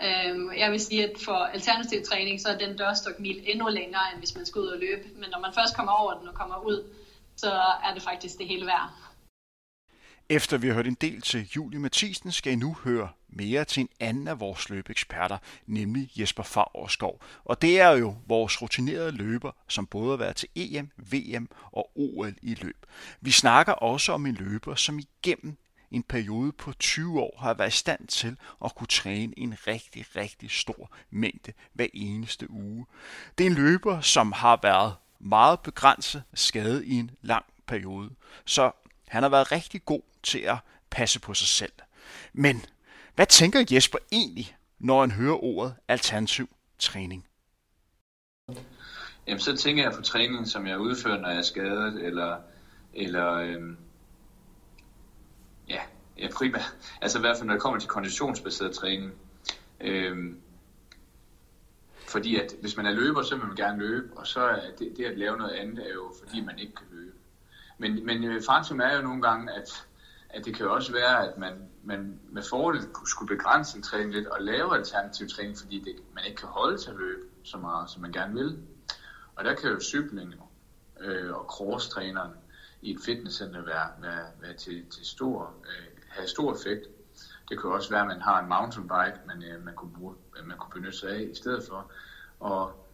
Øh, 0.07 0.59
jeg 0.59 0.71
vil 0.71 0.79
sige, 0.79 1.09
at 1.09 1.15
for 1.25 1.33
alternativ 1.33 2.03
træning, 2.03 2.41
så 2.41 2.49
er 2.49 2.57
den 2.57 2.77
dørstokmil 2.77 3.41
endnu 3.43 3.67
længere, 3.69 4.01
end 4.11 4.19
hvis 4.19 4.35
man 4.35 4.45
skal 4.45 4.61
ud 4.61 4.67
og 4.67 4.79
løbe. 4.79 5.03
Men 5.15 5.29
når 5.31 5.39
man 5.39 5.53
først 5.53 5.75
kommer 5.75 5.91
over 5.91 6.19
den 6.19 6.27
og 6.27 6.33
kommer 6.33 6.65
ud, 6.65 6.93
så 7.35 7.51
er 7.83 7.93
det 7.93 8.03
faktisk 8.03 8.37
det 8.37 8.47
hele 8.47 8.65
værd. 8.65 8.89
Efter 10.29 10.57
vi 10.57 10.67
har 10.67 10.73
hørt 10.73 10.87
en 10.87 10.97
del 11.01 11.21
til 11.21 11.49
Julie 11.55 11.79
Mathisen, 11.79 12.31
skal 12.31 12.53
I 12.53 12.55
nu 12.55 12.77
høre 12.83 13.09
mere 13.29 13.65
til 13.65 13.81
en 13.81 13.89
anden 13.99 14.27
af 14.27 14.39
vores 14.39 14.69
løbeeksperter, 14.69 15.37
nemlig 15.65 16.09
Jesper 16.19 16.43
Favorsskov. 16.43 17.23
Og 17.45 17.61
det 17.61 17.79
er 17.79 17.89
jo 17.89 18.15
vores 18.27 18.61
rutinerede 18.61 19.11
løber, 19.11 19.51
som 19.67 19.87
både 19.87 20.09
har 20.09 20.17
været 20.17 20.35
til 20.35 20.49
EM, 20.55 20.89
VM 20.97 21.49
og 21.71 21.91
OL 21.95 22.35
i 22.41 22.55
løb. 22.55 22.85
Vi 23.21 23.31
snakker 23.31 23.73
også 23.73 24.11
om 24.11 24.25
en 24.25 24.35
løber, 24.35 24.75
som 24.75 24.99
igennem 24.99 25.57
en 25.91 26.03
periode 26.03 26.51
på 26.51 26.73
20 26.73 27.19
år 27.21 27.37
har 27.39 27.53
været 27.53 27.73
i 27.73 27.77
stand 27.77 28.07
til 28.07 28.37
at 28.65 28.75
kunne 28.75 28.87
træne 28.87 29.33
en 29.39 29.55
rigtig, 29.67 30.05
rigtig 30.15 30.51
stor 30.51 30.91
mængde 31.09 31.53
hver 31.73 31.87
eneste 31.93 32.51
uge. 32.51 32.85
Det 33.37 33.45
er 33.45 33.49
en 33.49 33.55
løber, 33.55 34.01
som 34.01 34.31
har 34.31 34.59
været 34.63 34.95
meget 35.19 35.59
begrænset 35.59 36.23
skade 36.33 36.85
i 36.85 36.93
en 36.93 37.11
lang 37.21 37.45
periode. 37.67 38.09
Så 38.45 38.71
han 39.07 39.23
har 39.23 39.29
været 39.29 39.51
rigtig 39.51 39.85
god 39.85 40.01
til 40.23 40.39
at 40.39 40.57
passe 40.89 41.19
på 41.19 41.33
sig 41.33 41.47
selv. 41.47 41.73
Men 42.33 42.65
hvad 43.15 43.25
tænker 43.25 43.65
Jesper 43.71 43.97
egentlig, 44.11 44.55
når 44.79 45.01
han 45.01 45.11
hører 45.11 45.43
ordet 45.43 45.75
alternativ 45.87 46.49
træning? 46.79 47.27
Jamen, 49.27 49.39
så 49.39 49.57
tænker 49.57 49.83
jeg 49.83 49.93
på 49.93 50.01
træning, 50.01 50.47
som 50.47 50.67
jeg 50.67 50.79
udfører, 50.79 51.21
når 51.21 51.29
jeg 51.29 51.37
er 51.37 51.41
skadet, 51.41 52.05
eller, 52.05 52.37
eller 52.93 53.33
øhm, 53.33 53.77
ja, 56.17 56.27
primært, 56.33 56.75
altså 57.01 57.17
i 57.17 57.21
hvert 57.21 57.37
fald 57.37 57.47
når 57.47 57.53
det 57.53 57.61
kommer 57.61 57.79
til 57.79 57.89
konditionsbaseret 57.89 58.75
træning. 58.75 59.11
Øhm, 59.81 60.41
fordi 62.11 62.35
at 62.35 62.55
hvis 62.61 62.77
man 62.77 62.85
er 62.85 62.91
løber, 62.91 63.21
så 63.21 63.35
vil 63.35 63.45
man 63.45 63.55
gerne 63.55 63.79
løbe, 63.79 64.17
og 64.17 64.27
så 64.27 64.39
er 64.39 64.71
det, 64.79 64.93
det 64.97 65.05
at 65.05 65.17
lave 65.17 65.37
noget 65.37 65.51
andet 65.51 65.87
er 65.89 65.93
jo 65.93 66.13
fordi 66.23 66.41
man 66.41 66.59
ikke 66.59 66.75
kan 66.75 66.87
løbe. 66.91 67.15
Men, 67.77 68.05
men 68.05 68.23
øh, 68.23 68.41
faktum 68.49 68.79
er 68.79 68.95
jo 68.95 69.01
nogle 69.01 69.21
gange, 69.21 69.51
at, 69.53 69.87
at 70.29 70.45
det 70.45 70.55
kan 70.55 70.65
jo 70.65 70.73
også 70.73 70.91
være, 70.91 71.27
at 71.27 71.37
man, 71.37 71.69
man 71.83 72.19
med 72.29 72.43
fordel 72.49 72.81
skulle 73.05 73.37
begrænse 73.37 73.71
sin 73.71 73.83
træning 73.83 74.13
lidt 74.13 74.27
og 74.27 74.41
lave 74.41 74.77
alternativ 74.77 75.27
træning, 75.27 75.57
fordi 75.57 75.79
det, 75.79 75.95
man 76.15 76.23
ikke 76.25 76.37
kan 76.37 76.49
holde 76.49 76.77
til 76.77 76.89
at 76.89 76.95
løbe 76.95 77.21
så 77.43 77.57
meget, 77.57 77.89
som 77.89 78.01
man 78.01 78.11
gerne 78.11 78.33
vil. 78.33 78.57
Og 79.35 79.45
der 79.45 79.55
kan 79.55 79.69
jo 79.69 79.79
cykling 79.79 80.33
øh, 80.99 81.33
og 81.33 81.45
crosstræneren 81.45 82.31
i 82.81 82.91
et 82.91 82.99
fitnesscenter 83.05 83.65
være, 83.65 83.87
være, 84.01 84.25
være 84.41 84.53
til, 84.53 84.85
til 84.85 85.05
stor, 85.05 85.53
øh, 85.65 85.90
have 86.11 86.27
stor 86.27 86.53
effekt. 86.53 86.87
Det 87.49 87.61
kan 87.61 87.69
også 87.69 87.89
være, 87.89 88.01
at 88.01 88.07
man 88.07 88.21
har 88.21 88.39
en 88.39 88.49
mountainbike, 88.49 89.19
man, 89.27 89.43
øh, 89.43 89.65
man, 89.65 89.75
kunne, 89.75 89.93
bruge, 89.93 90.15
øh, 90.37 90.47
man 90.47 90.57
kunne 90.57 90.71
benytte 90.81 90.97
sig 90.97 91.09
af 91.09 91.21
i 91.31 91.35
stedet 91.35 91.63
for. 91.69 91.91
Og, 92.39 92.87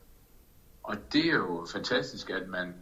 og 0.83 1.13
det 1.13 1.25
er 1.25 1.35
jo 1.35 1.67
fantastisk, 1.71 2.29
at 2.29 2.47
man 2.47 2.75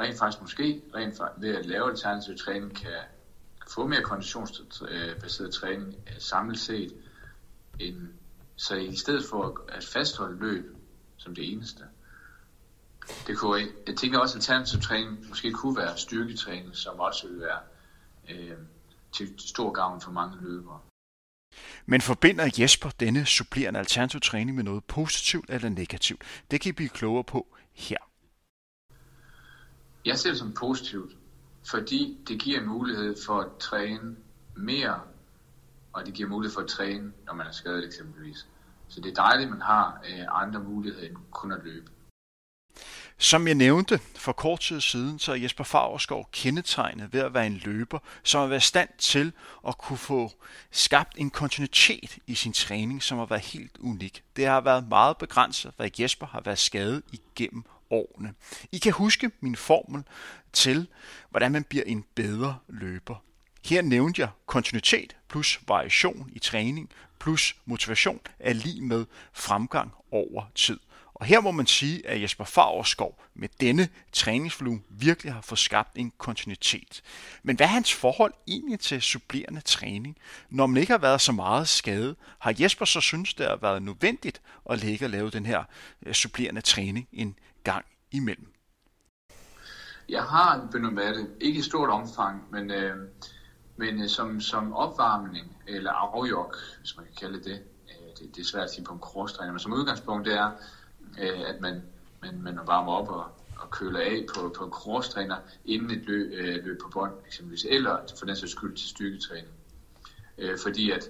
rent 0.00 0.18
faktisk 0.18 0.40
måske 0.40 0.82
rent 0.94 1.20
ved 1.36 1.54
at 1.56 1.66
lave 1.66 1.90
alternativ 1.90 2.36
træning 2.36 2.76
kan 2.76 2.90
få 3.68 3.86
mere 3.86 4.02
konditionsbaseret 4.02 5.52
træning 5.52 5.94
øh, 6.06 6.20
samlet 6.20 6.58
set, 6.58 6.92
end, 7.80 8.08
så 8.56 8.74
i 8.74 8.96
stedet 8.96 9.24
for 9.30 9.64
at 9.68 9.84
fastholde 9.84 10.38
løb 10.38 10.76
som 11.16 11.34
det 11.34 11.52
eneste. 11.52 11.84
Det 13.26 13.38
kunne, 13.38 13.68
jeg 13.86 13.96
tænker 13.96 14.18
også, 14.18 14.38
at 14.38 14.40
alternativ 14.40 14.80
træning 14.80 15.28
måske 15.28 15.52
kunne 15.52 15.76
være 15.76 15.96
styrketræning, 15.96 16.76
som 16.76 17.00
også 17.00 17.26
ville 17.26 17.42
være 17.42 17.60
øh, 18.30 18.56
til 19.12 19.34
stor 19.38 19.72
gavn 19.72 20.00
for 20.00 20.10
mange 20.10 20.36
løbere. 20.40 20.80
Men 21.86 22.00
forbinder 22.00 22.50
Jesper 22.58 22.90
denne 23.00 23.26
supplerende 23.26 23.80
alternativ 23.80 24.20
træning 24.20 24.56
med 24.56 24.64
noget 24.64 24.84
positivt 24.84 25.50
eller 25.50 25.68
negativt? 25.68 26.22
Det 26.50 26.60
kan 26.60 26.68
I 26.68 26.72
blive 26.72 26.88
klogere 26.88 27.24
på 27.24 27.46
her. 27.72 27.96
Jeg 30.04 30.18
ser 30.18 30.30
det 30.30 30.38
som 30.38 30.52
positivt, 30.52 31.16
fordi 31.70 32.18
det 32.28 32.40
giver 32.40 32.64
mulighed 32.64 33.16
for 33.26 33.40
at 33.40 33.48
træne 33.58 34.16
mere, 34.56 35.00
og 35.92 36.06
det 36.06 36.14
giver 36.14 36.28
mulighed 36.28 36.54
for 36.54 36.60
at 36.60 36.68
træne, 36.68 37.12
når 37.26 37.34
man 37.34 37.46
er 37.46 37.52
skadet 37.52 37.84
eksempelvis. 37.84 38.46
Så 38.88 39.00
det 39.00 39.10
er 39.10 39.14
dejligt, 39.14 39.46
at 39.46 39.50
man 39.50 39.62
har 39.62 40.00
øh, 40.08 40.42
andre 40.42 40.60
muligheder 40.60 41.08
end 41.08 41.16
kun 41.30 41.52
at 41.52 41.64
løbe. 41.64 41.90
Som 43.18 43.46
jeg 43.46 43.54
nævnte 43.54 44.00
for 44.16 44.32
kort 44.32 44.60
tid 44.60 44.80
siden, 44.80 45.18
så 45.18 45.32
er 45.32 45.36
Jesper 45.36 45.64
Fagerskov 45.64 46.28
kendetegnet 46.32 47.12
ved 47.12 47.20
at 47.20 47.34
være 47.34 47.46
en 47.46 47.60
løber, 47.64 47.98
som 48.22 48.40
har 48.40 48.46
været 48.46 48.62
i 48.62 48.66
stand 48.66 48.88
til 48.98 49.32
at 49.68 49.78
kunne 49.78 49.98
få 49.98 50.32
skabt 50.70 51.14
en 51.16 51.30
kontinuitet 51.30 52.18
i 52.26 52.34
sin 52.34 52.52
træning, 52.52 53.02
som 53.02 53.18
har 53.18 53.26
været 53.26 53.42
helt 53.42 53.78
unik. 53.80 54.22
Det 54.36 54.46
har 54.46 54.60
været 54.60 54.88
meget 54.88 55.16
begrænset, 55.16 55.72
hvad 55.76 55.90
Jesper 55.98 56.26
har 56.26 56.40
været 56.40 56.58
skadet 56.58 57.02
igennem 57.12 57.64
årene. 57.90 58.34
I 58.72 58.78
kan 58.78 58.92
huske 58.92 59.30
min 59.40 59.56
formel 59.56 60.04
til, 60.52 60.86
hvordan 61.30 61.52
man 61.52 61.64
bliver 61.64 61.84
en 61.84 62.04
bedre 62.14 62.58
løber. 62.68 63.16
Her 63.64 63.82
nævnte 63.82 64.20
jeg 64.20 64.28
kontinuitet 64.46 65.16
plus 65.28 65.60
variation 65.68 66.30
i 66.32 66.38
træning 66.38 66.90
plus 67.20 67.56
motivation 67.64 68.20
er 68.38 68.52
lige 68.52 68.80
med 68.80 69.04
fremgang 69.32 69.92
over 70.10 70.44
tid. 70.54 70.78
Og 71.22 71.26
her 71.26 71.40
må 71.40 71.50
man 71.50 71.66
sige, 71.66 72.06
at 72.06 72.22
Jesper 72.22 72.44
Favreskov 72.44 73.22
med 73.34 73.48
denne 73.60 73.88
træningsvolumen 74.12 74.84
virkelig 74.90 75.32
har 75.32 75.40
fået 75.40 75.58
skabt 75.58 75.90
en 75.94 76.12
kontinuitet. 76.18 77.02
Men 77.42 77.56
hvad 77.56 77.66
er 77.66 77.70
hans 77.70 77.94
forhold 77.94 78.32
egentlig 78.46 78.80
til 78.80 79.02
supplerende 79.02 79.60
træning? 79.60 80.16
Når 80.50 80.66
man 80.66 80.76
ikke 80.76 80.92
har 80.92 80.98
været 80.98 81.20
så 81.20 81.32
meget 81.32 81.68
skadet, 81.68 82.16
har 82.38 82.54
Jesper 82.60 82.84
så 82.84 83.00
synes, 83.00 83.34
det 83.34 83.46
har 83.46 83.56
været 83.56 83.82
nødvendigt 83.82 84.42
at 84.70 84.84
lægge 84.84 85.06
og 85.06 85.10
lave 85.10 85.30
den 85.30 85.46
her 85.46 85.64
øh, 86.06 86.12
supplerende 86.12 86.60
træning 86.60 87.08
en 87.12 87.38
gang 87.64 87.84
imellem? 88.10 88.52
Jeg 90.08 90.22
har 90.22 90.68
benyttet 90.72 91.16
det, 91.16 91.30
ikke 91.40 91.58
i 91.58 91.62
stort 91.62 91.90
omfang, 91.90 92.42
men, 92.50 92.70
øh, 92.70 92.96
men 93.76 94.02
øh, 94.02 94.08
som, 94.08 94.40
som 94.40 94.72
opvarmning 94.72 95.56
eller 95.66 95.92
afjok, 95.92 96.56
hvis 96.80 96.96
man 96.96 97.06
kan 97.06 97.14
kalde 97.14 97.44
det. 97.44 97.62
Øh, 97.88 98.06
det, 98.18 98.36
det 98.36 98.40
er 98.40 98.46
svært 98.46 98.64
at 98.64 98.70
sige 98.70 98.84
på 98.84 98.92
en 98.92 99.00
crosstræner, 99.00 99.52
men 99.52 99.60
som 99.60 99.72
udgangspunkt 99.72 100.26
det 100.26 100.34
er, 100.34 100.50
øh, 101.18 101.40
at 101.40 101.60
man, 101.60 101.82
man, 102.22 102.42
man 102.42 102.58
varmer 102.66 102.92
op 102.92 103.08
og, 103.08 103.24
og 103.56 103.70
køler 103.70 104.00
af 104.00 104.26
på, 104.34 104.54
på 104.58 104.64
en 104.64 104.70
crosstræner 104.70 105.36
inden 105.64 105.90
et 105.90 106.04
løb, 106.06 106.32
øh, 106.32 106.64
løb 106.64 106.80
på 106.82 106.88
bånd 106.88 107.12
eksempelvis, 107.26 107.66
eller 107.68 107.98
for 108.18 108.26
den 108.26 108.36
sags 108.36 108.52
skyld 108.52 108.76
til 108.76 108.88
styrketræning. 108.88 109.48
Øh, 110.38 110.58
fordi 110.62 110.90
at, 110.90 111.08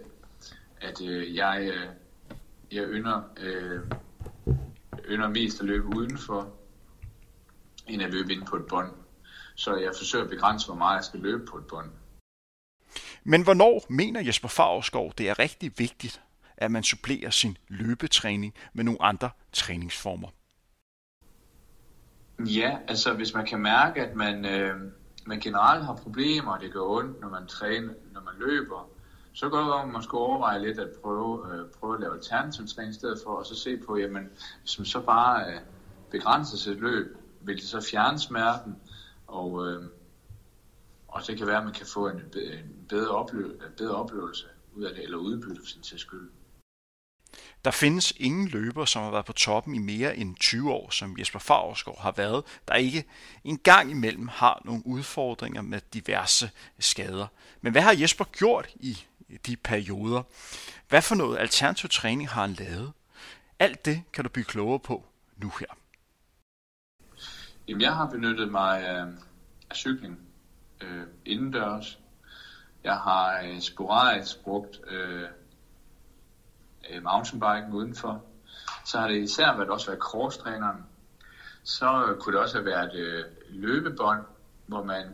at 0.81 1.03
øh, 1.03 1.35
jeg, 1.35 1.71
øh, 1.75 1.89
jeg 2.73 2.85
ynder, 2.89 3.23
øh, 3.41 3.81
ynder 5.09 5.29
mest 5.29 5.61
at 5.61 5.67
løbe 5.67 5.97
udenfor, 5.97 6.51
end 7.89 8.03
at 8.03 8.11
løbe 8.11 8.33
ind 8.33 8.47
på 8.47 8.57
et 8.57 8.67
bånd. 8.67 8.93
Så 9.55 9.77
jeg 9.77 9.93
forsøger 9.99 10.25
at 10.25 10.31
begrænse, 10.31 10.67
hvor 10.67 10.77
meget 10.77 10.97
jeg 10.97 11.05
skal 11.05 11.21
løbe 11.21 11.47
på 11.47 11.57
et 11.57 11.67
bånd. 11.67 11.91
Men 13.25 13.43
hvornår 13.43 13.87
mener 13.89 14.21
Jesper 14.21 14.49
Favrskov, 14.49 15.13
det 15.19 15.29
er 15.29 15.39
rigtig 15.39 15.73
vigtigt, 15.79 16.21
at 16.63 16.71
man 16.71 16.83
supplerer 16.83 17.31
sin 17.31 17.57
løbetræning 17.69 18.55
med 18.73 18.85
nogle 18.85 19.03
andre 19.03 19.31
træningsformer? 19.53 20.29
Ja, 22.39 22.79
altså 22.89 23.15
hvis 23.15 23.35
man 23.35 23.47
kan 23.47 23.59
mærke, 23.59 24.01
at 24.07 24.17
man, 24.17 24.45
øh, 24.45 24.77
man 25.27 25.41
generelt 25.41 25.85
har 25.85 25.97
problemer, 25.97 26.53
og 26.53 26.61
det 26.61 26.73
gør 26.73 26.81
ondt, 26.81 27.21
når 27.21 27.29
man 27.29 27.47
træner, 27.47 27.93
når 28.13 28.21
man 28.21 28.35
løber, 28.39 28.89
så 29.33 29.49
går 29.49 29.59
det 29.59 29.83
at 29.83 29.89
man 29.89 30.03
skal 30.03 30.17
overveje 30.17 30.63
lidt 30.63 30.79
at 30.79 30.89
prøve, 31.03 31.55
øh, 31.55 31.71
prøve 31.81 31.95
at 31.95 32.01
lave 32.01 32.15
alternativ 32.15 32.67
træning 32.67 32.91
i 32.91 32.95
stedet 32.95 33.19
for, 33.25 33.31
og 33.31 33.47
så 33.47 33.55
se 33.55 33.77
på, 33.77 33.97
jamen, 33.97 34.29
hvis 34.61 34.79
man 34.79 34.87
så 34.87 35.01
bare 35.01 35.53
øh, 35.53 35.61
begrænser 36.11 36.57
sit 36.57 36.81
løb, 36.81 37.17
vil 37.41 37.57
det 37.57 37.65
så 37.65 37.81
fjerne 37.91 38.19
smerten, 38.19 38.77
og, 39.27 39.67
øh, 39.67 39.83
og 41.09 41.21
det 41.27 41.39
kan 41.39 41.47
være, 41.47 41.59
at 41.59 41.65
man 41.65 41.73
kan 41.73 41.87
få 41.87 42.09
en, 42.09 42.17
en 42.37 42.87
bedre, 42.89 43.11
oplevelse, 43.11 43.59
bedre 43.77 43.95
oplevelse 43.95 44.47
ud 44.75 44.85
af 44.85 44.95
det, 44.95 45.05
eller 45.05 45.19
udbytte 45.19 45.61
for 45.61 45.67
sin 45.67 45.83
til 45.83 45.99
skyld. 45.99 46.31
Der 47.65 47.71
findes 47.71 48.13
ingen 48.17 48.49
løber, 48.49 48.85
som 48.85 49.03
har 49.03 49.11
været 49.11 49.25
på 49.25 49.33
toppen 49.33 49.75
i 49.75 49.79
mere 49.79 50.17
end 50.17 50.37
20 50.37 50.73
år, 50.73 50.91
som 50.91 51.19
Jesper 51.19 51.39
Favsgaard 51.39 52.01
har 52.01 52.13
været, 52.13 52.45
der 52.69 52.75
ikke 52.75 53.05
engang 53.45 53.91
imellem 53.91 54.29
har 54.29 54.63
nogle 54.65 54.87
udfordringer 54.87 55.63
med 55.63 55.81
diverse 55.95 56.51
skader. 56.79 57.27
Men 57.61 57.73
hvad 57.73 57.83
har 57.83 57.95
Jesper 58.01 58.25
gjort 58.25 58.69
i 58.75 58.99
de 59.47 59.57
perioder? 59.57 60.23
Hvad 60.89 61.03
for 61.03 61.15
noget 61.15 61.39
alternativ 61.39 61.91
træning 61.91 62.29
har 62.29 62.41
han 62.41 62.53
lavet? 62.53 62.93
Alt 63.59 63.85
det 63.85 64.03
kan 64.13 64.25
du 64.25 64.31
blive 64.31 64.45
klogere 64.45 64.79
på 64.79 65.05
nu 65.37 65.53
her. 65.61 65.67
Jamen, 67.69 67.81
jeg 67.81 67.95
har 67.95 68.07
benyttet 68.07 68.51
mig 68.51 68.87
af, 68.89 69.07
af 69.71 69.77
cykling 69.77 70.19
øh, 70.81 71.03
indendørs. 71.27 71.99
Jeg 72.85 72.97
har 72.97 73.43
øh, 73.45 73.61
sporadisk 73.61 74.43
brugt 74.45 74.81
øh, 74.87 75.29
øh, 76.91 77.03
mountainbiken 77.03 77.73
udenfor. 77.73 78.23
Så 78.85 78.99
har 78.99 79.09
det 79.09 79.23
især 79.23 79.57
været 79.57 79.71
også 79.71 79.87
været 79.87 80.01
cross-træneren. 80.01 80.87
Så 81.63 82.05
øh, 82.07 82.21
kunne 82.21 82.33
det 82.33 82.43
også 82.43 82.57
have 82.57 82.67
været 82.67 82.95
øh, 82.95 83.25
løbebånd, 83.51 84.21
hvor 84.67 84.85
man 84.85 85.05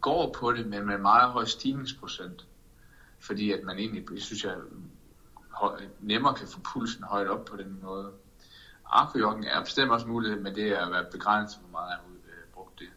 går 0.00 0.32
på 0.38 0.52
det, 0.52 0.66
men 0.66 0.86
med 0.86 0.98
meget 0.98 1.30
høj 1.30 1.44
stigningsprocent. 1.44 2.46
Fordi 3.20 3.52
at 3.52 3.60
man 3.64 3.78
egentlig, 3.78 4.22
synes 4.22 4.44
jeg, 4.44 4.54
nemmere 6.00 6.34
kan 6.34 6.48
få 6.48 6.60
pulsen 6.72 7.04
højt 7.04 7.28
op 7.28 7.44
på 7.44 7.56
den 7.56 7.78
måde. 7.82 8.10
Aquajoggen 8.92 9.44
er 9.44 9.60
bestemt 9.64 9.90
også 9.90 10.06
mulighed, 10.06 10.40
men 10.40 10.54
det 10.54 10.68
er 10.68 10.86
at 10.86 10.92
være 10.92 11.04
begrænset, 11.12 11.60
hvor 11.60 11.70
meget 11.70 11.90
jeg 11.90 11.96
har 11.96 12.04
øh, 12.04 12.54
brugt 12.54 12.78
det. 12.78 12.88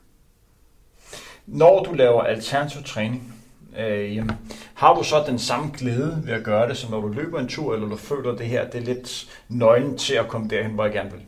Når 1.46 1.84
du 1.84 1.94
laver 1.94 2.24
alternativ 2.24 2.84
træning, 2.84 3.43
øh, 3.80 4.16
jamen, 4.16 4.38
har 4.74 4.96
du 4.96 5.04
så 5.04 5.24
den 5.28 5.40
samme 5.40 5.72
glæde 5.78 6.22
ved 6.26 6.34
at 6.34 6.44
gøre 6.44 6.70
det, 6.70 6.78
som 6.78 6.92
når 6.92 7.02
du 7.02 7.08
løber 7.08 7.40
en 7.40 7.48
tur, 7.48 7.74
eller 7.74 7.88
du 7.88 7.96
føler 7.96 8.36
det 8.36 8.46
her, 8.46 8.70
det 8.70 8.82
er 8.82 8.86
lidt 8.86 9.40
nøglen 9.50 9.98
til 9.98 10.14
at 10.14 10.28
komme 10.28 10.48
derhen, 10.50 10.72
hvor 10.72 10.84
jeg 10.84 10.94
gerne 10.94 11.12
vil? 11.12 11.22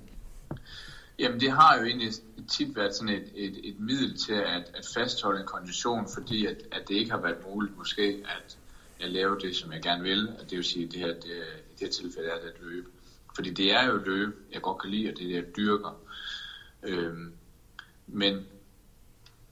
Jamen 1.20 1.40
det 1.40 1.52
har 1.52 1.78
jo 1.78 1.86
egentlig 1.86 2.12
tit 2.52 2.76
været 2.76 2.96
sådan 2.96 3.14
et, 3.14 3.32
et, 3.36 3.60
et 3.64 3.80
middel 3.80 4.18
til 4.18 4.34
at, 4.34 4.72
at 4.78 4.86
fastholde 4.94 5.40
en 5.40 5.46
kondition, 5.46 6.08
fordi 6.14 6.46
at, 6.46 6.58
at 6.72 6.82
det 6.88 6.96
ikke 6.96 7.12
har 7.12 7.22
været 7.22 7.38
muligt 7.48 7.78
måske 7.78 8.24
at, 8.38 8.58
at 9.06 9.12
lave 9.12 9.40
det, 9.40 9.56
som 9.56 9.74
jeg 9.74 9.82
gerne 9.82 10.04
vil, 10.04 10.30
og 10.30 10.50
det 10.50 10.58
vil 10.58 10.66
sige, 10.66 10.86
at 10.86 10.92
det 10.92 11.00
her, 11.00 11.08
det, 11.08 11.26
i 11.72 11.74
det 11.80 11.80
her 11.80 11.90
tilfælde 11.90 12.30
er 12.30 12.36
det 12.36 12.48
at 12.48 12.62
løbe. 12.62 12.88
Fordi 13.36 13.50
det 13.50 13.74
er 13.74 13.86
jo 13.86 13.98
løbe 13.98 14.34
jeg 14.54 14.62
godt 14.62 14.82
kan 14.82 14.92
lide, 14.92 15.10
og 15.10 15.18
det 15.18 15.24
er 15.24 15.28
det, 15.28 15.36
jeg 15.36 15.56
dyrker. 15.58 16.00
Øhm, 16.84 17.34
men, 18.08 18.46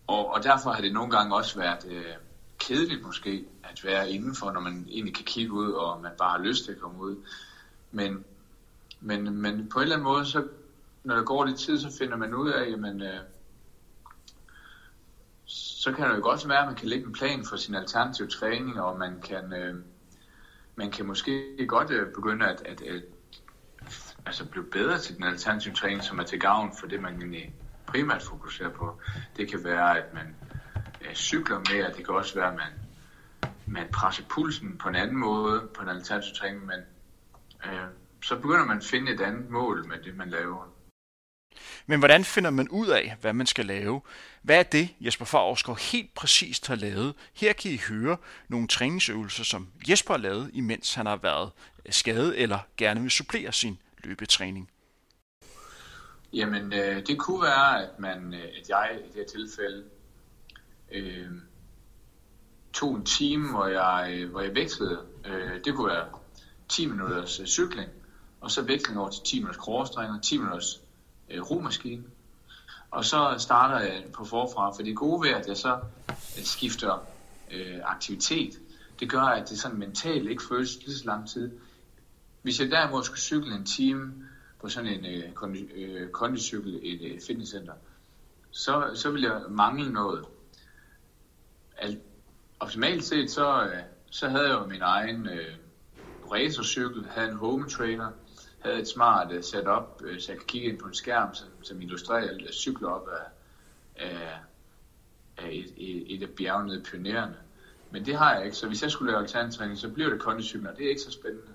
og, 0.07 0.33
og 0.33 0.43
derfor 0.43 0.71
har 0.71 0.81
det 0.81 0.93
nogle 0.93 1.11
gange 1.11 1.35
også 1.35 1.59
været 1.59 1.85
øh, 1.91 2.15
kedeligt 2.67 3.01
måske, 3.01 3.45
at 3.63 3.83
være 3.83 4.09
indenfor, 4.09 4.51
når 4.51 4.59
man 4.59 4.87
egentlig 4.89 5.15
kan 5.15 5.25
kigge 5.25 5.53
ud, 5.53 5.71
og 5.71 6.01
man 6.01 6.11
bare 6.17 6.37
har 6.37 6.45
lyst 6.45 6.65
til 6.65 6.71
at 6.71 6.79
komme 6.79 6.99
ud. 6.99 7.15
Men, 7.91 8.25
men, 8.99 9.41
men 9.41 9.69
på 9.69 9.79
en 9.79 9.83
eller 9.83 9.95
anden 9.95 10.03
måde, 10.03 10.25
så 10.25 10.47
når 11.03 11.15
der 11.15 11.23
går 11.23 11.45
lidt 11.45 11.59
tid, 11.59 11.79
så 11.79 11.97
finder 11.97 12.17
man 12.17 12.33
ud 12.33 12.49
af, 12.49 12.69
jamen, 12.69 13.01
øh, 13.01 13.19
så 15.45 15.91
kan 15.91 16.09
det 16.09 16.15
jo 16.15 16.21
godt 16.23 16.49
være, 16.49 16.59
at 16.59 16.67
man 16.67 16.75
kan 16.75 16.87
lægge 16.87 17.05
en 17.05 17.13
plan 17.13 17.45
for 17.45 17.55
sin 17.55 17.75
alternative 17.75 18.27
træning, 18.27 18.81
og 18.81 18.97
man 18.97 19.21
kan, 19.21 19.53
øh, 19.53 19.75
man 20.75 20.91
kan 20.91 21.05
måske 21.05 21.65
godt 21.67 21.91
øh, 21.91 22.13
begynde 22.13 22.45
at, 22.47 22.61
at, 22.65 22.81
at 22.81 23.03
altså 24.25 24.45
blive 24.45 24.65
bedre 24.65 24.99
til 24.99 25.15
den 25.15 25.23
alternative 25.23 25.73
træning, 25.73 26.03
som 26.03 26.19
er 26.19 26.23
til 26.23 26.39
gavn 26.39 26.71
for 26.79 26.87
det, 26.87 27.01
man 27.01 27.33
primært 27.85 28.21
fokuserer 28.21 28.69
på. 28.69 29.01
Det 29.37 29.49
kan 29.49 29.63
være, 29.63 29.97
at 29.97 30.13
man 30.13 30.35
cykler 31.13 31.59
mere, 31.59 31.87
det 31.87 32.05
kan 32.05 32.15
også 32.15 32.35
være, 32.35 32.51
at 32.51 32.55
man, 32.55 32.73
man 33.65 33.87
presser 33.93 34.23
pulsen 34.29 34.77
på 34.77 34.89
en 34.89 34.95
anden 34.95 35.17
måde 35.17 35.69
på 35.73 35.81
en 35.81 35.89
alternativ 35.89 36.35
træning, 36.35 36.65
men 36.65 36.79
øh, 37.65 37.87
så 38.23 38.35
begynder 38.35 38.65
man 38.65 38.77
at 38.77 38.83
finde 38.83 39.13
et 39.13 39.21
andet 39.21 39.49
mål 39.49 39.87
med 39.87 39.97
det, 40.03 40.17
man 40.17 40.29
laver. 40.29 40.73
Men 41.85 41.99
hvordan 41.99 42.23
finder 42.23 42.49
man 42.49 42.69
ud 42.69 42.87
af, 42.87 43.15
hvad 43.21 43.33
man 43.33 43.45
skal 43.45 43.65
lave? 43.65 44.01
Hvad 44.41 44.59
er 44.59 44.63
det, 44.63 44.89
Jesper 44.99 45.25
Favsgaard 45.25 45.79
helt 45.91 46.13
præcist 46.13 46.67
har 46.67 46.75
lavet? 46.75 47.13
Her 47.33 47.53
kan 47.53 47.71
I 47.71 47.81
høre 47.89 48.17
nogle 48.47 48.67
træningsøvelser, 48.67 49.43
som 49.43 49.67
Jesper 49.89 50.13
har 50.13 50.19
lavet, 50.19 50.49
imens 50.53 50.93
han 50.93 51.05
har 51.05 51.15
været 51.15 51.51
skadet 51.89 52.41
eller 52.41 52.59
gerne 52.77 53.01
vil 53.01 53.11
supplere 53.11 53.53
sin 53.53 53.79
løbetræning? 54.03 54.69
Jamen, 56.33 56.73
øh, 56.73 57.07
det 57.07 57.19
kunne 57.19 57.41
være, 57.41 57.83
at, 57.83 57.99
man, 57.99 58.33
øh, 58.33 58.43
at 58.61 58.69
jeg 58.69 58.91
i 58.93 59.07
det 59.07 59.15
her 59.15 59.25
tilfælde 59.25 59.83
øh, 60.93 61.27
tog 62.73 62.95
en 62.95 63.05
time, 63.05 63.51
hvor 63.51 63.65
jeg, 63.65 64.13
øh, 64.13 64.31
hvor 64.31 64.41
jeg 64.41 64.55
vekslede. 64.55 64.99
Øh, 65.25 65.65
det 65.65 65.75
kunne 65.75 65.87
være 65.87 66.05
10 66.69 66.85
minutters 66.85 67.39
øh, 67.39 67.45
cykling, 67.45 67.89
og 68.41 68.51
så 68.51 68.61
veksling 68.61 68.99
over 68.99 69.09
til 69.09 69.23
10 69.23 69.39
minutters 69.39 69.63
crosstræning, 69.63 70.23
10 70.23 70.37
minutters 70.37 70.81
øh, 71.29 71.41
romaskine. 71.41 72.03
Og 72.91 73.05
så 73.05 73.35
starter 73.37 73.79
jeg 73.79 74.05
på 74.13 74.25
forfra, 74.25 74.71
for 74.71 74.83
det 74.83 74.95
gode 74.95 75.21
ved, 75.21 75.29
at 75.29 75.47
jeg 75.47 75.57
så 75.57 75.79
øh, 76.09 76.43
skifter 76.43 77.05
øh, 77.51 77.79
aktivitet, 77.83 78.59
det 78.99 79.09
gør, 79.09 79.21
at 79.21 79.49
det 79.49 79.59
sådan 79.59 79.77
mentalt 79.77 80.29
ikke 80.29 80.43
føles 80.49 80.85
lige 80.85 80.95
så 80.95 81.05
lang 81.05 81.29
tid. 81.29 81.51
Hvis 82.41 82.59
jeg 82.59 82.71
derimod 82.71 83.03
skulle 83.03 83.19
cykle 83.19 83.55
en 83.55 83.65
time 83.65 84.13
på 84.61 84.69
sådan 84.69 84.89
en 84.89 85.05
øh, 85.05 85.33
kondi, 85.33 85.59
øh, 85.59 86.09
kondicykel 86.09 86.79
i 86.83 86.95
et 86.95 87.13
øh, 87.13 87.21
fitnesscenter, 87.27 87.73
så, 88.51 88.91
så 88.95 89.11
vil 89.11 89.21
jeg 89.21 89.41
mangle 89.49 89.93
noget. 89.93 90.25
Al, 91.83 91.99
optimalt 92.59 93.03
set, 93.03 93.31
så, 93.31 93.63
øh, 93.63 93.79
så 94.11 94.29
havde 94.29 94.43
jeg 94.43 94.53
jo 94.53 94.65
min 94.65 94.81
egen 94.81 95.27
øh, 95.27 95.55
racercykel, 96.31 97.05
havde 97.09 97.29
en 97.29 97.35
home 97.35 97.69
trainer, 97.69 98.11
havde 98.59 98.79
et 98.79 98.87
smart 98.87 99.31
uh, 99.31 99.41
setup, 99.41 100.01
uh, 100.01 100.19
så 100.19 100.31
jeg 100.31 100.37
kan 100.37 100.47
kigge 100.47 100.67
ind 100.67 100.79
på 100.79 100.87
en 100.87 100.93
skærm, 100.93 101.33
som, 101.33 101.47
som 101.61 101.81
illustrerer, 101.81 102.47
at 102.47 102.53
cykler 102.53 102.89
op 102.89 103.07
af, 103.07 103.25
af, 104.05 104.29
af 105.37 105.49
et, 105.51 105.73
et, 105.77 106.15
et 106.15 106.23
af 106.23 106.29
bjergene 106.29 106.83
pionerende. 106.83 107.37
Men 107.91 108.05
det 108.05 108.17
har 108.17 108.35
jeg 108.35 108.45
ikke, 108.45 108.57
så 108.57 108.67
hvis 108.67 108.83
jeg 108.83 108.91
skulle 108.91 109.11
lave 109.11 109.23
alternativ 109.23 109.75
så 109.75 109.89
bliver 109.89 110.09
det 110.09 110.19
kondicykler, 110.19 110.71
og 110.71 110.77
det 110.77 110.85
er 110.85 110.89
ikke 110.89 111.01
så 111.01 111.11
spændende. 111.11 111.53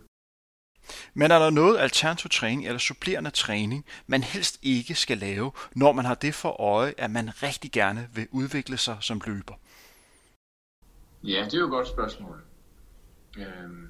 Men 1.15 1.31
er 1.31 1.39
der 1.39 1.51
noget 1.51 1.79
alternativ 1.79 2.31
træning 2.31 2.67
eller 2.67 2.79
supplerende 2.79 3.31
træning, 3.31 3.85
man 4.07 4.23
helst 4.23 4.59
ikke 4.63 4.95
skal 4.95 5.19
lave, 5.19 5.53
når 5.75 5.93
man 5.93 6.05
har 6.05 6.15
det 6.15 6.35
for 6.35 6.61
øje, 6.61 6.95
at 6.99 7.11
man 7.11 7.43
rigtig 7.43 7.73
gerne 7.73 8.09
vil 8.15 8.27
udvikle 8.31 8.77
sig 8.77 8.97
som 9.01 9.21
løber? 9.27 9.55
Ja, 11.23 11.45
det 11.45 11.55
er 11.55 11.59
jo 11.59 11.65
et 11.65 11.71
godt 11.71 11.89
spørgsmål. 11.89 12.43
Øhm, 13.39 13.89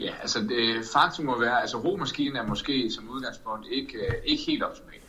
ja, 0.00 0.14
altså 0.20 0.40
det, 0.40 0.84
faktum 0.92 1.24
må 1.24 1.40
være, 1.40 1.60
altså 1.60 1.78
romaskinen 1.78 2.36
er 2.36 2.46
måske 2.46 2.90
som 2.90 3.10
udgangspunkt 3.10 3.66
ikke, 3.70 3.98
øh, 3.98 4.14
ikke 4.24 4.42
helt 4.42 4.62
optimal. 4.62 5.00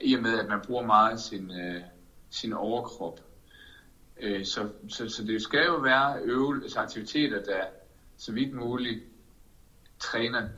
I 0.00 0.14
og 0.14 0.22
med, 0.22 0.38
at 0.38 0.48
man 0.48 0.60
bruger 0.66 0.86
meget 0.86 1.20
sin, 1.20 1.50
øh, 1.50 1.82
sin 2.30 2.52
overkrop. 2.52 3.20
Øh, 4.20 4.44
så, 4.44 4.68
så, 4.88 5.08
så 5.08 5.24
det 5.24 5.42
skal 5.42 5.64
jo 5.66 5.76
være 5.76 6.20
øvelse, 6.22 6.78
aktiviteter, 6.78 7.42
der 7.42 7.64
så 8.16 8.32
vidt 8.32 8.54
muligt 8.54 9.04
træner 9.98 10.48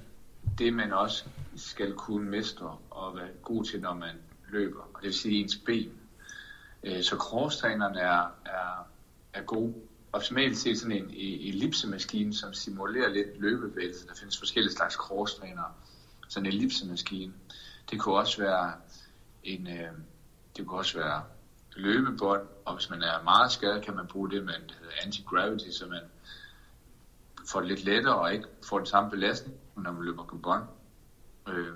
det, 0.58 0.72
man 0.72 0.92
også 0.92 1.24
skal 1.56 1.92
kunne 1.92 2.30
mestre 2.30 2.78
og 2.90 3.16
være 3.16 3.28
god 3.42 3.64
til, 3.64 3.80
når 3.80 3.94
man 3.94 4.16
løber. 4.48 4.80
Og 4.80 5.02
det 5.02 5.06
vil 5.06 5.14
sige 5.14 5.40
ens 5.40 5.56
ben. 5.56 5.92
Øh, 6.86 7.02
så 7.02 7.16
crosstræneren 7.16 7.96
er, 7.96 8.34
er, 8.46 8.86
er 9.32 9.42
god. 9.42 9.74
Optimalt 10.12 10.58
set 10.58 10.78
sådan 10.78 10.96
en 10.96 11.10
ellipsemaskine, 11.48 12.34
som 12.34 12.52
simulerer 12.52 13.08
lidt 13.08 13.40
løbebevægelse. 13.40 14.06
Der 14.06 14.14
findes 14.14 14.38
forskellige 14.38 14.72
slags 14.72 14.94
crosstrænere. 14.94 15.72
Sådan 16.28 16.46
en 16.46 16.52
ellipsemaskine. 16.52 17.32
Det 17.90 18.00
kunne 18.00 18.14
også 18.14 18.42
være 18.42 18.72
en, 19.44 19.66
øh, 19.66 19.92
det 20.56 20.66
kunne 20.66 20.78
også 20.78 20.98
være 20.98 21.22
løbebånd, 21.76 22.46
og 22.64 22.74
hvis 22.74 22.90
man 22.90 23.02
er 23.02 23.22
meget 23.24 23.52
skadet, 23.52 23.84
kan 23.84 23.96
man 23.96 24.06
bruge 24.06 24.30
det, 24.30 24.44
man 24.44 24.54
hedder 24.80 24.92
anti-gravity, 25.02 25.70
så 25.70 25.86
man 25.86 26.00
får 27.48 27.60
det 27.60 27.68
lidt 27.68 27.84
lettere 27.84 28.18
og 28.18 28.32
ikke 28.32 28.48
får 28.68 28.78
den 28.78 28.86
samme 28.86 29.10
belastning, 29.10 29.56
når 29.76 29.92
man 29.92 30.04
løber 30.04 30.24
på 30.24 30.36
bånd. 30.36 30.64
Øh, 31.48 31.74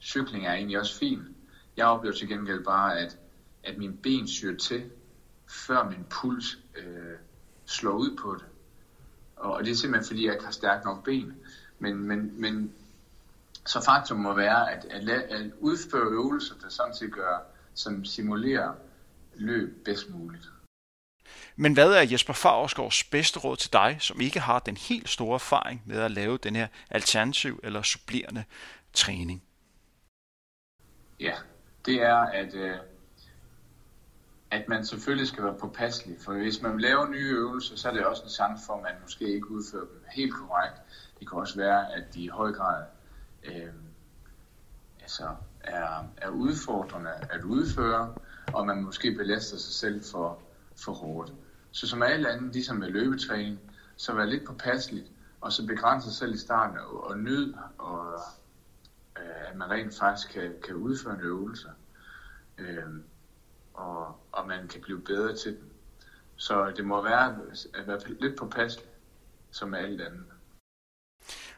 cykling 0.00 0.46
er 0.46 0.52
egentlig 0.52 0.80
også 0.80 0.98
fint. 0.98 1.22
Jeg 1.76 1.86
oplever 1.86 2.14
til 2.14 2.28
gengæld 2.28 2.64
bare, 2.64 2.98
at, 2.98 3.18
at 3.64 3.78
min 3.78 3.96
ben 3.96 4.28
syr 4.28 4.56
til, 4.56 4.90
før 5.48 5.90
min 5.90 6.04
puls 6.10 6.58
øh, 6.76 7.16
slår 7.66 7.92
ud 7.92 8.16
på 8.16 8.34
det. 8.34 8.44
Og, 9.36 9.52
og 9.52 9.64
det 9.64 9.70
er 9.70 9.74
simpelthen 9.74 10.08
fordi, 10.08 10.24
jeg 10.24 10.32
ikke 10.32 10.44
har 10.44 10.52
stærkt 10.52 10.84
nok 10.84 11.04
ben. 11.04 11.34
Men, 11.78 11.96
men, 11.98 12.40
men 12.40 12.72
så 13.66 13.84
faktum 13.84 14.18
må 14.18 14.34
være, 14.34 14.72
at, 14.72 14.84
at, 14.84 15.08
at 15.08 15.50
udføre 15.60 16.10
øvelser, 16.10 16.54
der 16.62 16.68
samtidig 16.68 17.12
gør, 17.12 17.38
som 17.74 18.04
simulerer 18.04 18.74
løb 19.34 19.84
bedst 19.84 20.10
muligt. 20.10 20.50
Men 21.56 21.72
hvad 21.72 21.92
er 21.92 22.06
Jesper 22.10 22.32
Favsgaards 22.32 23.04
bedste 23.04 23.38
råd 23.38 23.56
til 23.56 23.72
dig, 23.72 23.96
som 24.00 24.20
ikke 24.20 24.40
har 24.40 24.58
den 24.58 24.76
helt 24.76 25.08
store 25.08 25.34
erfaring 25.34 25.82
med 25.86 26.00
at 26.00 26.10
lave 26.10 26.38
den 26.38 26.56
her 26.56 26.66
alternativ 26.90 27.60
eller 27.62 27.82
supplerende 27.82 28.44
træning? 28.92 29.42
Ja, 31.20 31.34
det 31.86 32.02
er, 32.02 32.16
at, 32.16 32.54
øh, 32.54 32.76
at 34.52 34.68
man 34.68 34.84
selvfølgelig 34.84 35.28
skal 35.28 35.44
være 35.44 35.58
påpasselig. 35.58 36.16
For 36.20 36.32
hvis 36.32 36.62
man 36.62 36.80
laver 36.80 37.08
nye 37.08 37.30
øvelser, 37.30 37.76
så 37.76 37.88
er 37.88 37.92
det 37.92 38.04
også 38.04 38.22
en 38.22 38.28
chance 38.28 38.66
for, 38.66 38.74
at 38.74 38.82
man 38.82 38.92
måske 39.02 39.34
ikke 39.34 39.50
udfører 39.50 39.84
dem 39.84 40.04
helt 40.14 40.34
korrekt. 40.34 40.74
Det 41.18 41.28
kan 41.28 41.38
også 41.38 41.56
være, 41.56 41.94
at 41.94 42.14
de 42.14 42.22
i 42.22 42.28
høj 42.28 42.52
grad 42.52 42.84
øh, 43.44 43.72
altså 45.00 45.28
er, 45.60 46.04
er 46.16 46.28
udfordrende 46.28 47.10
at 47.30 47.42
udføre, 47.44 48.14
og 48.52 48.66
man 48.66 48.82
måske 48.82 49.14
belaster 49.14 49.56
sig 49.58 49.74
selv 49.74 50.04
for, 50.12 50.42
for 50.84 50.92
hårdt. 50.92 51.32
Så 51.70 51.86
som 51.86 52.02
alle 52.02 52.28
andre, 52.28 52.52
ligesom 52.52 52.76
med 52.76 52.88
løbetræning, 52.88 53.58
så 53.96 54.14
vær 54.14 54.24
lidt 54.24 54.46
påpasseligt, 54.46 55.06
og 55.40 55.52
så 55.52 55.66
begrænse 55.66 56.08
sig 56.08 56.16
selv 56.16 56.34
i 56.34 56.38
starten 56.38 56.78
og, 56.78 57.04
og 57.04 57.18
nyd, 57.18 57.54
og, 57.78 58.20
øh, 59.18 59.50
at 59.50 59.56
man 59.56 59.70
rent 59.70 59.98
faktisk 59.98 60.32
kan, 60.32 60.52
kan 60.64 60.74
udføre 60.74 61.14
en 61.14 61.20
øvelse, 61.20 61.68
øh, 62.58 62.84
og, 63.74 64.20
og 64.32 64.46
man 64.48 64.68
kan 64.68 64.80
blive 64.80 65.00
bedre 65.00 65.36
til 65.36 65.52
dem. 65.52 65.70
Så 66.36 66.72
det 66.76 66.84
må 66.84 67.02
være 67.02 67.36
at 67.74 67.86
være 67.86 68.00
lidt 68.20 68.38
påpasselig, 68.38 68.88
som 69.50 69.68
med 69.68 69.78
alt 69.78 70.00
andet. 70.00 70.24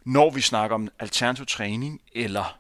Når 0.05 0.31
vi 0.31 0.40
snakker 0.40 0.74
om 0.74 0.88
alternativ 0.98 1.46
træning 1.46 2.03
eller 2.12 2.59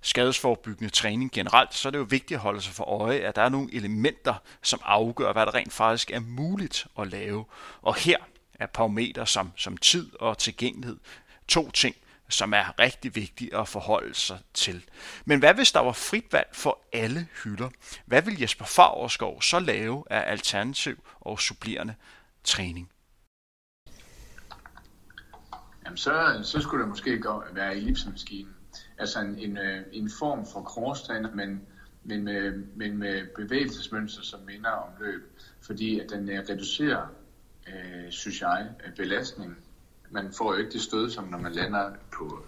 skadesforbyggende 0.00 0.92
træning 0.92 1.32
generelt, 1.32 1.74
så 1.74 1.88
er 1.88 1.90
det 1.90 1.98
jo 1.98 2.06
vigtigt 2.10 2.38
at 2.38 2.42
holde 2.42 2.60
sig 2.60 2.74
for 2.74 2.84
øje, 2.84 3.18
at 3.18 3.36
der 3.36 3.42
er 3.42 3.48
nogle 3.48 3.74
elementer, 3.74 4.34
som 4.62 4.80
afgør, 4.84 5.32
hvad 5.32 5.46
der 5.46 5.54
rent 5.54 5.72
faktisk 5.72 6.10
er 6.10 6.20
muligt 6.20 6.86
at 6.98 7.08
lave. 7.08 7.44
Og 7.82 7.94
her 7.94 8.16
er 8.54 8.66
parametre 8.66 9.26
som, 9.26 9.52
som 9.56 9.76
tid 9.76 10.20
og 10.20 10.38
tilgængelighed 10.38 10.96
to 11.48 11.70
ting, 11.70 11.96
som 12.28 12.54
er 12.54 12.78
rigtig 12.78 13.14
vigtige 13.14 13.56
at 13.56 13.68
forholde 13.68 14.14
sig 14.14 14.38
til. 14.54 14.84
Men 15.24 15.38
hvad 15.38 15.54
hvis 15.54 15.72
der 15.72 15.80
var 15.80 15.92
frit 15.92 16.32
valg 16.32 16.48
for 16.52 16.78
alle 16.92 17.28
hylder? 17.44 17.70
Hvad 18.06 18.22
vil 18.22 18.40
Jesper 18.40 18.64
Fagerskov 18.64 19.42
så 19.42 19.60
lave 19.60 20.04
af 20.10 20.30
alternativ 20.30 21.04
og 21.20 21.40
supplerende 21.40 21.94
træning? 22.44 22.90
Jamen 25.84 25.96
så, 25.96 26.40
så 26.42 26.60
skulle 26.60 26.82
det 26.82 26.88
måske 26.88 27.18
gå, 27.18 27.44
være 27.52 27.76
ellipsemaskinen. 27.76 28.54
Altså 28.98 29.20
en, 29.20 29.38
en, 29.38 29.58
øh, 29.58 29.82
en 29.92 30.10
form 30.18 30.46
for 30.52 30.62
crosstræner, 30.62 31.30
men, 31.34 31.62
men, 32.04 32.24
med, 32.24 32.52
men 32.76 32.98
med 32.98 33.26
bevægelsesmønster, 33.36 34.22
som 34.22 34.40
minder 34.40 34.70
om 34.70 34.90
løb. 35.00 35.22
Fordi 35.62 36.00
at 36.00 36.10
den 36.10 36.28
øh, 36.28 36.44
reducerer, 36.48 37.06
øh, 37.68 38.10
synes 38.10 38.40
jeg, 38.40 38.70
belastningen 38.96 39.56
man 40.14 40.32
får 40.32 40.52
jo 40.52 40.58
ikke 40.58 40.72
det 40.72 40.82
stød, 40.82 41.10
som 41.10 41.24
når 41.24 41.38
man 41.38 41.52
lander 41.52 41.92
på, 42.12 42.44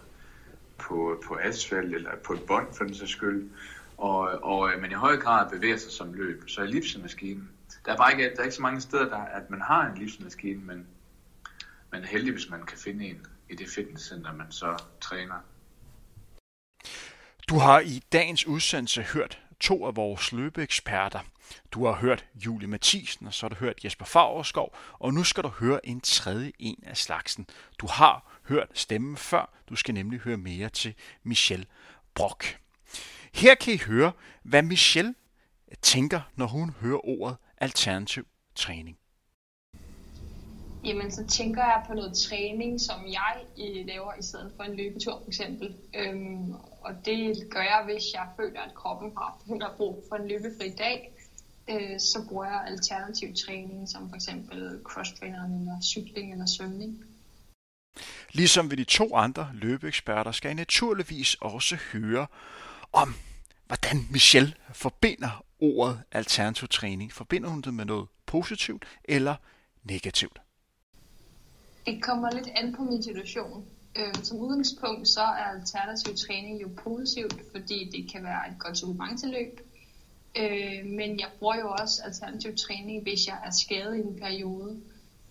på, 0.78 1.22
på 1.26 1.38
asfalt 1.42 1.94
eller 1.94 2.16
på 2.24 2.32
et 2.32 2.42
bånd 2.46 2.74
for 2.74 2.84
den 2.84 2.94
sags 2.94 3.10
skyld. 3.10 3.50
Og, 3.96 4.20
og 4.42 4.68
øh, 4.68 4.72
men 4.72 4.80
man 4.80 4.90
i 4.90 4.94
høj 4.94 5.16
grad 5.16 5.50
bevæger 5.50 5.76
sig 5.76 5.92
som 5.92 6.12
løb. 6.12 6.48
Så 6.48 6.62
ellipsemaskinen, 6.62 7.50
der 7.86 7.92
er 7.92 7.96
bare 7.96 8.12
ikke, 8.12 8.34
der 8.34 8.40
er 8.40 8.44
ikke 8.44 8.56
så 8.56 8.62
mange 8.62 8.80
steder, 8.80 9.08
der, 9.08 9.18
at 9.18 9.50
man 9.50 9.60
har 9.60 9.86
en 9.86 9.92
ellipsemaskine, 9.92 10.64
men 10.64 10.86
man 11.92 12.02
er 12.02 12.06
heldig, 12.06 12.32
hvis 12.32 12.50
man 12.50 12.66
kan 12.66 12.78
finde 12.78 13.04
en 13.04 13.26
i 13.50 13.54
det 13.54 13.68
fitnesscenter, 13.68 14.32
man 14.32 14.50
så 14.50 14.82
træner. 15.00 15.34
Du 17.48 17.58
har 17.58 17.80
i 17.80 18.02
dagens 18.12 18.46
udsendelse 18.46 19.02
hørt 19.02 19.38
to 19.60 19.86
af 19.86 19.96
vores 19.96 20.32
løbeeksperter. 20.32 21.20
Du 21.70 21.86
har 21.86 21.92
hørt 21.92 22.26
Julie 22.34 22.68
Mathisen, 22.68 23.26
og 23.26 23.34
så 23.34 23.46
har 23.46 23.48
du 23.48 23.54
hørt 23.54 23.84
Jesper 23.84 24.04
Fagerskov, 24.04 24.76
og 24.98 25.14
nu 25.14 25.24
skal 25.24 25.42
du 25.42 25.48
høre 25.48 25.86
en 25.86 26.00
tredje 26.00 26.52
en 26.58 26.82
af 26.86 26.96
slagsen. 26.96 27.46
Du 27.78 27.86
har 27.86 28.40
hørt 28.48 28.68
stemmen 28.74 29.16
før, 29.16 29.50
du 29.68 29.76
skal 29.76 29.94
nemlig 29.94 30.20
høre 30.20 30.36
mere 30.36 30.68
til 30.68 30.94
Michelle 31.22 31.66
Brock. 32.14 32.58
Her 33.34 33.54
kan 33.54 33.74
I 33.74 33.78
høre, 33.86 34.12
hvad 34.42 34.62
Michelle 34.62 35.14
tænker, 35.82 36.20
når 36.36 36.46
hun 36.46 36.70
hører 36.70 37.08
ordet 37.08 37.36
alternativ 37.58 38.26
træning. 38.54 38.98
Jamen, 40.84 41.10
så 41.10 41.26
tænker 41.26 41.62
jeg 41.62 41.84
på 41.88 41.94
noget 41.94 42.16
træning, 42.16 42.80
som 42.80 43.06
jeg 43.06 43.36
øh, 43.58 43.86
laver 43.86 44.12
i 44.18 44.22
stedet 44.22 44.52
for 44.56 44.62
en 44.62 44.76
løbetur 44.76 45.18
for 45.18 45.28
eksempel. 45.28 45.76
Øhm, 45.94 46.52
og 46.80 46.92
det 47.04 47.50
gør 47.50 47.60
jeg, 47.60 47.82
hvis 47.84 48.14
jeg 48.14 48.28
føler, 48.36 48.60
at 48.60 48.74
kroppen 48.74 49.12
har 49.62 49.74
brug 49.76 50.04
for 50.08 50.16
en 50.16 50.28
løbefri 50.28 50.68
dag. 50.78 51.15
Øh, 51.70 52.00
så 52.00 52.24
bruger 52.28 52.44
jeg 52.44 52.64
alternativ 52.66 53.34
træning, 53.46 53.88
som 53.88 54.08
for 54.08 54.16
eksempel 54.16 54.80
cross-traineren 54.84 55.60
eller 55.60 55.80
cykling 55.82 56.32
eller 56.32 56.46
svømning. 56.46 57.04
Ligesom 58.32 58.70
ved 58.70 58.76
de 58.76 58.84
to 58.84 59.16
andre 59.16 59.50
løbeeksperter 59.54 60.32
skal 60.32 60.50
I 60.50 60.54
naturligvis 60.54 61.34
også 61.34 61.76
høre 61.92 62.26
om, 62.92 63.14
hvordan 63.66 64.06
Michelle 64.10 64.54
forbinder 64.72 65.44
ordet 65.60 66.02
alternativ 66.12 66.68
træning. 66.68 67.12
Forbinder 67.12 67.48
hun 67.48 67.60
det 67.60 67.74
med 67.74 67.84
noget 67.84 68.08
positivt 68.26 68.84
eller 69.04 69.34
negativt? 69.84 70.40
Det 71.86 72.02
kommer 72.02 72.30
lidt 72.30 72.48
an 72.56 72.74
på 72.76 72.82
min 72.82 73.02
situation. 73.02 73.64
Øh, 73.96 74.14
som 74.22 74.38
udgangspunkt 74.38 75.08
så 75.08 75.20
er 75.20 75.44
alternativ 75.58 76.14
træning 76.16 76.62
jo 76.62 76.68
positivt, 76.84 77.34
fordi 77.52 77.90
det 77.90 78.12
kan 78.12 78.24
være 78.24 78.50
et 78.50 78.56
godt 78.58 78.78
supplement 78.78 79.20
til 79.20 79.28
løb. 79.28 79.65
Øh, 80.36 80.86
men 80.86 81.20
jeg 81.20 81.28
bruger 81.38 81.56
jo 81.60 81.68
også 81.68 82.02
alternativ 82.04 82.56
træning, 82.56 83.02
hvis 83.02 83.26
jeg 83.26 83.38
er 83.44 83.50
skadet 83.50 83.96
i 83.96 84.00
en 84.00 84.18
periode. 84.20 84.80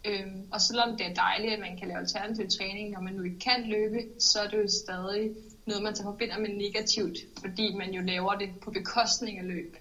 Øh, 0.06 0.28
og 0.52 0.62
selvom 0.62 0.98
det 0.98 1.06
er 1.06 1.13
dejligt, 1.13 1.54
at 1.54 1.60
man 1.60 1.78
kan 1.78 1.88
lave 1.88 2.00
alternativ 2.00 2.50
træning, 2.50 2.91
når 2.91 3.02
man 3.02 3.13
nu 3.13 3.24
ikke 3.24 3.39
kan 3.39 3.70
løbe, 3.70 4.00
så 4.20 4.39
er 4.39 4.48
det 4.48 4.58
jo 4.58 4.68
stadig 4.68 5.32
noget, 5.65 5.84
man 5.84 5.96
så 5.96 6.04
forbinder 6.04 6.39
med 6.39 6.50
negativt, 6.50 7.18
fordi 7.41 7.74
man 7.74 7.94
jo 7.94 8.02
laver 8.02 8.36
det 8.36 8.50
på 8.63 8.72
bekostning 8.72 9.39
af 9.39 9.48
løb. 9.48 9.78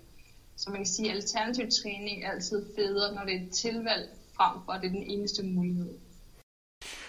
Så 0.56 0.70
man 0.70 0.78
kan 0.78 0.86
sige, 0.86 1.10
at 1.10 1.16
alternativ 1.16 1.66
træning 1.82 2.24
er 2.24 2.30
altid 2.30 2.66
federe, 2.76 3.14
når 3.14 3.24
det 3.24 3.34
er 3.34 3.46
et 3.46 3.52
tilvalg, 3.52 4.08
frem 4.36 4.58
for 4.64 4.72
at 4.72 4.82
det 4.82 4.88
er 4.88 4.92
den 4.92 5.02
eneste 5.02 5.42
mulighed. 5.42 5.90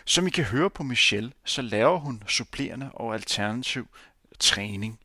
Som 0.05 0.27
I 0.27 0.29
kan 0.29 0.43
høre 0.43 0.69
på 0.69 0.83
Michelle, 0.83 1.31
så 1.45 1.61
laver 1.61 1.99
hun 1.99 2.23
supplerende 2.27 2.89
og 2.93 3.13
alternativ 3.13 3.87
træning. 4.39 4.99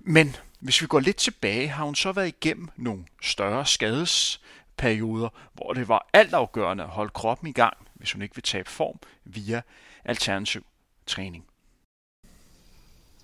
Men 0.00 0.36
hvis 0.66 0.82
vi 0.82 0.86
går 0.86 1.00
lidt 1.00 1.16
tilbage, 1.16 1.68
har 1.68 1.84
hun 1.84 1.94
så 1.94 2.12
været 2.12 2.28
igennem 2.28 2.68
nogle 2.76 3.04
større 3.22 3.66
skadesperioder, 3.66 5.28
hvor 5.54 5.72
det 5.72 5.88
var 5.88 6.08
altafgørende 6.12 6.84
at 6.84 6.90
holde 6.90 7.10
kroppen 7.10 7.48
i 7.48 7.52
gang, 7.52 7.76
hvis 7.94 8.12
hun 8.12 8.22
ikke 8.22 8.34
vil 8.34 8.42
tabe 8.42 8.70
form, 8.70 8.98
via 9.24 9.62
alternativ 10.04 10.64
træning. 11.06 11.44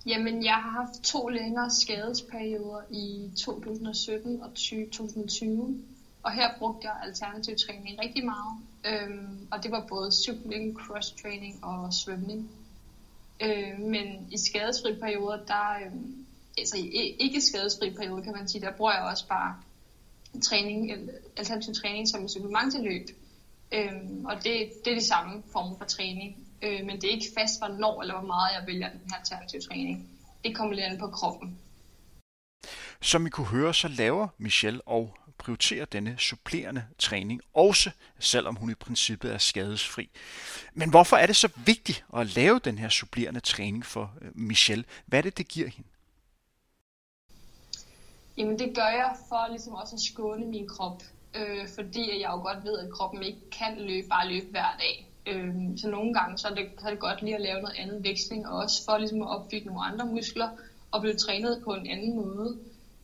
Jamen, 0.05 0.43
jeg 0.45 0.53
har 0.53 0.69
haft 0.69 1.03
to 1.03 1.27
længere 1.27 1.71
skadesperioder 1.71 2.81
i 2.91 3.31
2017 3.37 4.41
og 4.41 4.49
2020. 4.49 5.83
Og 6.23 6.31
her 6.31 6.49
brugte 6.57 6.87
jeg 6.87 6.95
alternativ 7.03 7.55
træning 7.67 7.99
rigtig 8.01 8.25
meget. 8.25 8.57
Øhm, 8.85 9.47
og 9.51 9.63
det 9.63 9.71
var 9.71 9.85
både 9.89 10.11
cykling, 10.11 10.79
cross-training 10.79 11.65
og 11.65 11.93
svømning. 11.93 12.49
Øhm, 13.41 13.81
men 13.81 14.27
i 14.31 14.37
skadesfri 14.37 14.95
perioder, 15.01 15.45
der, 15.45 15.85
øhm, 15.85 16.22
altså 16.57 16.77
i 16.77 17.15
ikke 17.19 17.41
skadesfri 17.41 17.89
periode, 17.89 18.23
kan 18.23 18.33
man 18.33 18.47
sige, 18.47 18.61
der 18.61 18.71
bruger 18.71 18.93
jeg 18.93 19.01
også 19.01 19.27
bare 19.27 19.55
træning, 20.43 20.91
alternativ 21.37 21.73
træning 21.73 22.09
som 22.09 22.23
et 22.23 22.31
supplement 22.31 22.73
til 22.73 22.81
løb. 22.81 23.07
Øhm, 23.71 24.25
og 24.25 24.35
det, 24.35 24.71
det 24.85 24.91
er 24.91 24.95
de 24.95 25.05
samme 25.05 25.43
former 25.51 25.77
for 25.77 25.85
træning. 25.85 26.47
Øh, 26.61 26.85
men 26.85 27.01
det 27.01 27.03
er 27.03 27.11
ikke 27.11 27.31
fast, 27.37 27.59
hvornår 27.59 28.01
eller 28.01 28.19
hvor 28.19 28.27
meget 28.27 28.53
jeg 28.59 28.67
vælger 28.67 28.89
den 28.89 29.01
her 29.09 29.17
alternativ 29.17 29.61
træning. 29.61 30.09
Det 30.43 30.55
kommer 30.55 30.73
lidt 30.73 30.85
an 30.85 30.97
på 30.97 31.07
kroppen. 31.07 31.57
Som 33.01 33.27
I 33.27 33.29
kunne 33.29 33.47
høre, 33.47 33.73
så 33.73 33.87
laver 33.87 34.27
Michelle 34.37 34.81
og 34.81 35.17
prioriterer 35.37 35.85
denne 35.85 36.15
supplerende 36.17 36.85
træning, 36.99 37.41
også 37.53 37.91
selvom 38.19 38.55
hun 38.55 38.71
i 38.71 38.73
princippet 38.73 39.33
er 39.33 39.37
skadesfri. 39.37 40.09
Men 40.73 40.89
hvorfor 40.89 41.17
er 41.17 41.25
det 41.25 41.35
så 41.35 41.49
vigtigt 41.65 42.05
at 42.17 42.35
lave 42.35 42.59
den 42.59 42.77
her 42.77 42.89
supplerende 42.89 43.39
træning 43.39 43.85
for 43.85 44.13
øh, 44.21 44.31
Michelle? 44.35 44.83
Hvad 45.05 45.19
er 45.19 45.23
det, 45.23 45.37
det 45.37 45.47
giver 45.47 45.67
hende? 45.67 45.89
Jamen 48.37 48.59
det 48.59 48.75
gør 48.75 48.91
jeg 49.01 49.15
for 49.29 49.47
ligesom 49.49 49.73
også 49.73 49.95
at 49.95 50.01
skåne 50.01 50.45
min 50.45 50.67
krop, 50.67 51.01
øh, 51.35 51.67
fordi 51.75 52.21
jeg 52.21 52.29
jo 52.31 52.41
godt 52.41 52.63
ved, 52.63 52.79
at 52.79 52.91
kroppen 52.93 53.23
ikke 53.23 53.49
kan 53.51 53.77
løbe, 53.77 54.07
bare 54.07 54.27
løbe 54.27 54.47
hver 54.51 54.77
dag. 54.79 55.09
Øh, 55.25 55.55
så 55.77 55.89
nogle 55.89 56.13
gange 56.13 56.37
så 56.37 56.47
er, 56.47 56.55
det, 56.55 56.69
så 56.79 56.85
er 56.85 56.89
det 56.89 56.99
godt 56.99 57.21
lige 57.21 57.35
at 57.35 57.41
lave 57.41 57.61
noget 57.61 57.75
andet 57.77 58.03
veksling, 58.03 58.47
og 58.47 58.57
også 58.57 58.85
for 58.85 58.97
ligesom 58.97 59.21
at 59.21 59.29
opbygge 59.29 59.65
nogle 59.65 59.85
andre 59.85 60.05
muskler 60.05 60.49
og 60.91 61.01
blive 61.01 61.15
trænet 61.15 61.61
på 61.63 61.73
en 61.73 61.87
anden 61.87 62.15
måde. 62.15 62.57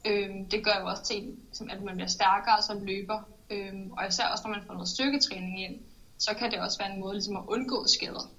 Øh, 0.06 0.30
det 0.52 0.64
gør 0.64 0.76
jo 0.82 0.86
også 0.88 1.04
til, 1.04 1.36
som 1.54 1.70
at 1.70 1.82
man 1.82 1.96
bliver 1.96 2.08
stærkere 2.08 2.62
som 2.62 2.86
løber. 2.86 3.20
øh, 3.50 3.74
og 3.98 4.08
især 4.08 4.26
også, 4.28 4.44
når 4.48 4.56
man 4.56 4.64
får 4.68 4.74
noget 4.74 4.90
styrketræning 4.90 5.64
ind, 5.64 5.80
så 6.18 6.36
kan 6.40 6.52
det 6.52 6.60
også 6.60 6.78
være 6.78 6.94
en 6.94 7.00
måde 7.00 7.14
ligesom 7.14 7.36
at 7.36 7.44
undgå 7.48 7.88
skader. 7.88 8.39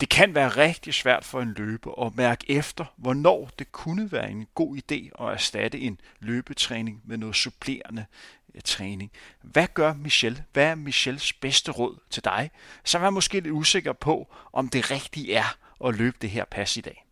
Det 0.00 0.08
kan 0.08 0.34
være 0.34 0.48
rigtig 0.48 0.94
svært 0.94 1.24
for 1.24 1.40
en 1.40 1.54
løber 1.56 2.06
at 2.06 2.16
mærke 2.16 2.50
efter, 2.50 2.84
hvornår 2.96 3.50
det 3.58 3.72
kunne 3.72 4.12
være 4.12 4.30
en 4.30 4.46
god 4.54 4.76
idé 4.76 5.24
at 5.24 5.32
erstatte 5.32 5.80
en 5.80 6.00
løbetræning 6.20 7.02
med 7.04 7.16
noget 7.16 7.36
supplerende 7.36 8.06
øh, 8.54 8.60
træning. 8.64 9.12
Hvad 9.42 9.66
gør 9.74 9.94
Michelle? 9.94 10.44
Hvad 10.52 10.64
er 10.64 10.74
Michelles 10.74 11.32
bedste 11.32 11.72
råd 11.72 11.98
til 12.10 12.24
dig, 12.24 12.50
som 12.84 13.02
er 13.02 13.10
måske 13.10 13.34
lidt 13.34 13.46
usikker 13.46 13.92
på, 13.92 14.34
om 14.52 14.68
det 14.68 14.90
rigtige 14.90 15.34
er 15.34 15.56
at 15.84 15.94
løbe 15.94 16.16
det 16.20 16.30
her 16.30 16.44
pas 16.44 16.76
i 16.76 16.80
dag? 16.80 17.06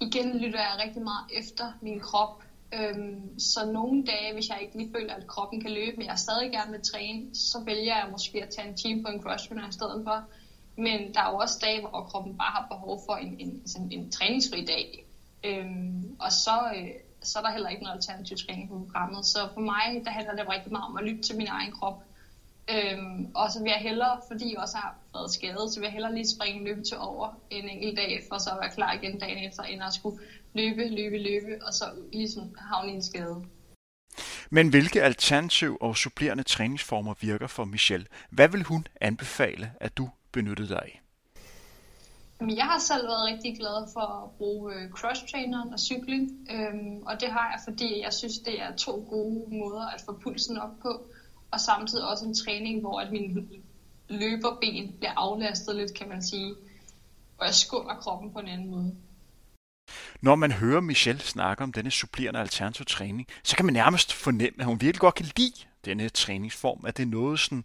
igen 0.00 0.38
lytter 0.38 0.60
jeg 0.60 0.80
rigtig 0.84 1.02
meget 1.02 1.26
efter 1.32 1.72
min 1.82 2.00
krop. 2.00 2.42
Øhm, 2.74 3.38
så 3.38 3.72
nogle 3.72 4.04
dage, 4.04 4.32
hvis 4.32 4.48
jeg 4.48 4.58
ikke 4.62 4.76
lige 4.78 4.92
føler, 4.96 5.14
at 5.14 5.26
kroppen 5.26 5.60
kan 5.60 5.70
løbe, 5.70 5.96
men 5.96 6.06
jeg 6.06 6.18
stadig 6.18 6.50
gerne 6.50 6.70
vil 6.70 6.80
træne, 6.92 7.34
så 7.34 7.62
vælger 7.64 7.96
jeg 7.96 8.08
måske 8.10 8.42
at 8.42 8.48
tage 8.56 8.68
en 8.68 8.76
time 8.76 9.02
på 9.02 9.08
en 9.08 9.22
crossfit 9.22 9.58
i 9.70 9.72
stedet 9.72 10.02
for. 10.06 10.24
Men 10.80 11.14
der 11.14 11.20
er 11.20 11.30
jo 11.30 11.36
også 11.36 11.58
dage, 11.62 11.80
hvor 11.80 12.02
kroppen 12.10 12.38
bare 12.38 12.52
har 12.58 12.66
behov 12.70 13.00
for 13.06 13.14
en, 13.14 13.36
en, 13.38 13.62
sådan 13.66 13.92
en, 13.92 14.00
en 14.00 14.10
træningsfri 14.10 14.64
dag. 14.64 15.04
Øhm, 15.44 16.16
og 16.20 16.32
så, 16.32 16.56
øh, 16.76 16.88
så 17.22 17.38
er 17.38 17.42
der 17.42 17.52
heller 17.52 17.68
ikke 17.68 17.82
noget 17.82 17.96
alternativ 17.96 18.36
træning 18.36 18.68
på 18.68 18.78
programmet. 18.78 19.26
Så 19.26 19.38
for 19.54 19.60
mig, 19.60 20.02
der 20.04 20.10
handler 20.10 20.34
det 20.36 20.48
rigtig 20.48 20.72
meget 20.72 20.86
om 20.90 20.96
at 20.96 21.04
lytte 21.04 21.22
til 21.22 21.36
min 21.36 21.46
egen 21.46 21.72
krop. 21.72 22.02
Øhm, 22.74 23.30
og 23.34 23.50
så 23.50 23.62
vil 23.62 23.70
jeg 23.70 23.80
hellere, 23.80 24.20
fordi 24.30 24.52
jeg 24.52 24.58
også 24.58 24.76
har 24.76 24.94
været 25.14 25.30
skadet, 25.30 25.72
så 25.72 25.80
vil 25.80 25.86
jeg 25.86 25.92
hellere 25.92 26.14
lige 26.14 26.28
springe 26.36 26.60
en 26.60 26.66
løbetur 26.66 26.98
over 26.98 27.28
en 27.50 27.68
enkelt 27.68 27.96
dag, 27.96 28.20
for 28.28 28.38
så 28.38 28.50
at 28.50 28.58
være 28.60 28.70
klar 28.70 28.92
igen 28.92 29.18
dagen 29.18 29.48
efter, 29.48 29.62
end 29.62 29.82
at 29.82 29.94
skulle 29.94 30.18
løbe, 30.54 30.88
løbe, 30.88 31.18
løbe, 31.18 31.64
og 31.66 31.72
så 31.72 31.84
ligesom 32.12 32.54
havne 32.58 32.92
i 32.92 32.94
en 32.94 33.02
skade. 33.02 33.44
Men 34.50 34.68
hvilke 34.68 35.02
alternativ 35.02 35.78
og 35.80 35.96
supplerende 35.96 36.42
træningsformer 36.42 37.14
virker 37.20 37.46
for 37.46 37.64
Michelle? 37.64 38.06
Hvad 38.30 38.48
vil 38.48 38.62
hun 38.62 38.86
anbefale, 39.00 39.72
at 39.80 39.96
du 39.96 40.10
benyttede 40.32 40.68
dig 40.68 40.82
af? 40.82 41.00
Jeg 42.40 42.64
har 42.64 42.78
selv 42.78 43.06
været 43.06 43.26
rigtig 43.32 43.56
glad 43.56 43.92
for 43.92 44.24
at 44.24 44.30
bruge 44.38 44.74
øh, 44.74 44.90
cross-traineren 44.90 45.72
og 45.72 45.80
cykling, 45.80 46.48
øhm, 46.50 47.02
og 47.06 47.20
det 47.20 47.28
har 47.28 47.50
jeg, 47.50 47.60
fordi 47.68 48.02
jeg 48.02 48.12
synes, 48.12 48.38
det 48.38 48.62
er 48.62 48.76
to 48.76 49.06
gode 49.10 49.56
måder 49.58 49.86
at 49.86 50.00
få 50.06 50.12
pulsen 50.22 50.58
op 50.58 50.78
på, 50.82 51.06
og 51.50 51.60
samtidig 51.60 52.08
også 52.08 52.24
en 52.24 52.34
træning, 52.34 52.80
hvor 52.80 53.00
at 53.00 53.12
min 53.12 53.48
løberben 54.08 54.92
bliver 54.98 55.12
aflastet 55.16 55.76
lidt, 55.76 55.94
kan 55.94 56.08
man 56.08 56.22
sige, 56.22 56.54
og 57.38 57.46
jeg 57.46 57.54
skunder 57.54 57.94
kroppen 57.94 58.32
på 58.32 58.38
en 58.38 58.48
anden 58.48 58.70
måde. 58.70 58.96
Når 60.20 60.34
man 60.34 60.52
hører 60.52 60.80
Michelle 60.80 61.20
snakke 61.20 61.64
om 61.64 61.72
denne 61.72 61.90
supplerende 61.90 62.40
alternativ 62.40 62.86
træning, 62.86 63.26
så 63.44 63.56
kan 63.56 63.64
man 63.64 63.72
nærmest 63.72 64.12
fornemme, 64.12 64.60
at 64.60 64.66
hun 64.66 64.80
virkelig 64.80 65.00
godt 65.00 65.14
kan 65.14 65.26
lide 65.36 65.64
denne 65.84 66.08
træningsform, 66.08 66.84
at 66.86 66.96
det 66.96 67.02
er 67.02 67.06
noget, 67.06 67.40
sådan, 67.40 67.64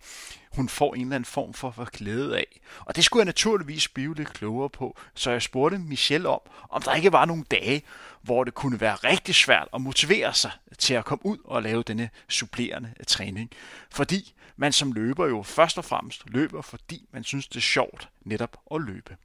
hun 0.56 0.70
får 0.70 0.96
en 0.96 1.02
eller 1.02 1.16
anden 1.16 1.26
form 1.26 1.54
for, 1.54 1.72
for 1.72 1.90
glæde 1.92 2.38
af. 2.38 2.60
Og 2.80 2.96
det 2.96 3.04
skulle 3.04 3.22
jeg 3.22 3.26
naturligvis 3.26 3.88
blive 3.88 4.16
lidt 4.16 4.34
klogere 4.34 4.70
på, 4.70 4.98
så 5.14 5.32
jeg 5.32 5.42
spurgte 5.42 5.78
Michelle 5.78 6.30
om, 6.30 6.42
om 6.70 6.82
der 6.82 6.94
ikke 6.94 7.12
var 7.12 7.26
nogle 7.26 7.44
dage, 7.44 7.84
hvor 8.22 8.44
det 8.44 8.54
kunne 8.54 8.82
være 8.82 8.96
rigtig 8.96 9.36
svært 9.36 9.68
at 9.74 9.82
motivere 9.82 10.34
sig 10.34 10.52
til 10.78 10.94
at 10.94 11.06
komme 11.06 11.26
ud 11.26 11.38
og 11.44 11.64
lave 11.64 11.84
denne 11.84 12.10
supplerende 12.30 12.94
træning. 13.08 13.52
Fordi 13.90 14.34
man 14.56 14.72
som 14.72 14.92
løber 14.92 15.28
jo 15.28 15.44
først 15.44 15.78
og 15.78 15.86
fremmest 15.86 16.24
løber, 16.26 16.62
fordi 16.62 17.08
man 17.12 17.24
synes, 17.24 17.48
det 17.48 17.56
er 17.56 17.62
sjovt 17.62 18.10
netop 18.22 18.58
at 18.72 18.82
løbe. 18.82 19.18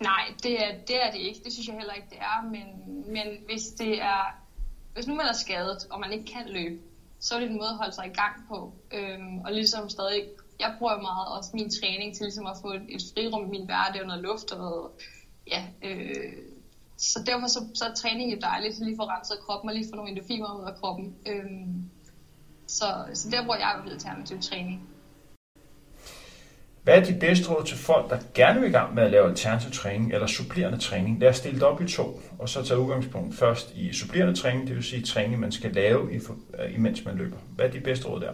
Nej, 0.00 0.32
det 0.42 0.64
er, 0.64 0.78
det 0.88 1.04
er 1.04 1.10
det 1.10 1.18
ikke. 1.18 1.40
Det 1.44 1.52
synes 1.52 1.68
jeg 1.68 1.76
heller 1.76 1.94
ikke, 1.94 2.08
det 2.10 2.18
er. 2.18 2.42
Men, 2.42 2.66
men 3.12 3.26
hvis 3.46 3.62
det 3.62 4.02
er, 4.02 4.47
hvis 4.94 5.06
nu 5.06 5.14
man 5.14 5.26
er 5.26 5.32
skadet, 5.32 5.86
og 5.90 6.00
man 6.00 6.12
ikke 6.12 6.32
kan 6.32 6.48
løbe, 6.48 6.78
så 7.20 7.34
er 7.34 7.40
det 7.40 7.50
en 7.50 7.56
måde 7.56 7.68
at 7.68 7.76
holde 7.76 7.92
sig 7.92 8.06
i 8.06 8.18
gang 8.20 8.34
på. 8.48 8.72
Øhm, 8.92 9.38
og 9.38 9.52
ligesom 9.52 9.88
stadig, 9.88 10.28
jeg 10.60 10.74
bruger 10.78 11.00
meget 11.00 11.28
også 11.36 11.50
min 11.54 11.70
træning 11.70 12.16
til 12.16 12.24
ligesom 12.24 12.46
at 12.46 12.56
få 12.62 12.68
et, 12.72 12.86
et 12.88 13.02
frirum 13.14 13.46
i 13.46 13.48
min 13.48 13.64
hverdag 13.64 14.00
og 14.00 14.06
noget 14.06 14.22
luft 14.22 14.52
og 14.52 14.58
noget, 14.58 14.90
ja, 15.46 15.62
øh, 15.82 16.32
så 16.96 17.22
derfor 17.26 17.46
så, 17.46 17.66
så 17.74 17.84
er 17.84 17.94
træning 17.94 18.32
jo 18.32 18.38
dejligt, 18.40 18.76
så 18.76 18.84
lige 18.84 18.96
få 18.96 19.02
renset 19.02 19.38
kroppen 19.46 19.68
og 19.70 19.74
lige 19.74 19.88
få 19.90 19.96
nogle 19.96 20.10
endorfiner 20.10 20.60
ud 20.60 20.64
af 20.64 20.74
kroppen. 20.74 21.16
Øhm, 21.26 21.90
så, 22.66 22.86
så 23.14 23.30
der 23.30 23.42
bruger 23.42 23.58
jeg 23.58 23.80
jo 23.84 23.90
alternativ 23.90 24.40
træning. 24.40 24.87
Hvad 26.88 26.98
er 26.98 27.04
dit 27.04 27.20
bedste 27.20 27.48
råd 27.50 27.64
til 27.64 27.76
folk, 27.76 28.10
der 28.10 28.18
gerne 28.34 28.60
vil 28.60 28.68
i 28.68 28.72
gang 28.72 28.94
med 28.94 29.02
at 29.02 29.10
lave 29.10 29.28
alternativ 29.28 29.70
træning 29.70 30.12
eller 30.12 30.26
supplerende 30.26 30.78
træning? 30.78 31.20
Lad 31.20 31.28
os 31.28 31.36
stille 31.36 31.58
det 31.60 31.66
op 31.66 31.80
i 31.80 31.88
to, 31.88 32.20
og 32.38 32.48
så 32.48 32.62
tage 32.62 32.80
udgangspunkt 32.80 33.34
først 33.34 33.74
i 33.74 33.92
supplerende 33.92 34.34
træning, 34.34 34.66
det 34.66 34.76
vil 34.76 34.84
sige 34.84 35.02
træning, 35.02 35.40
man 35.40 35.52
skal 35.52 35.72
lave, 35.72 36.12
øh, 36.12 36.74
imens 36.74 37.04
man 37.04 37.16
løber. 37.16 37.36
Hvad 37.56 37.66
er 37.66 37.70
dit 37.70 37.82
bedste 37.82 38.08
råd 38.08 38.20
der? 38.20 38.32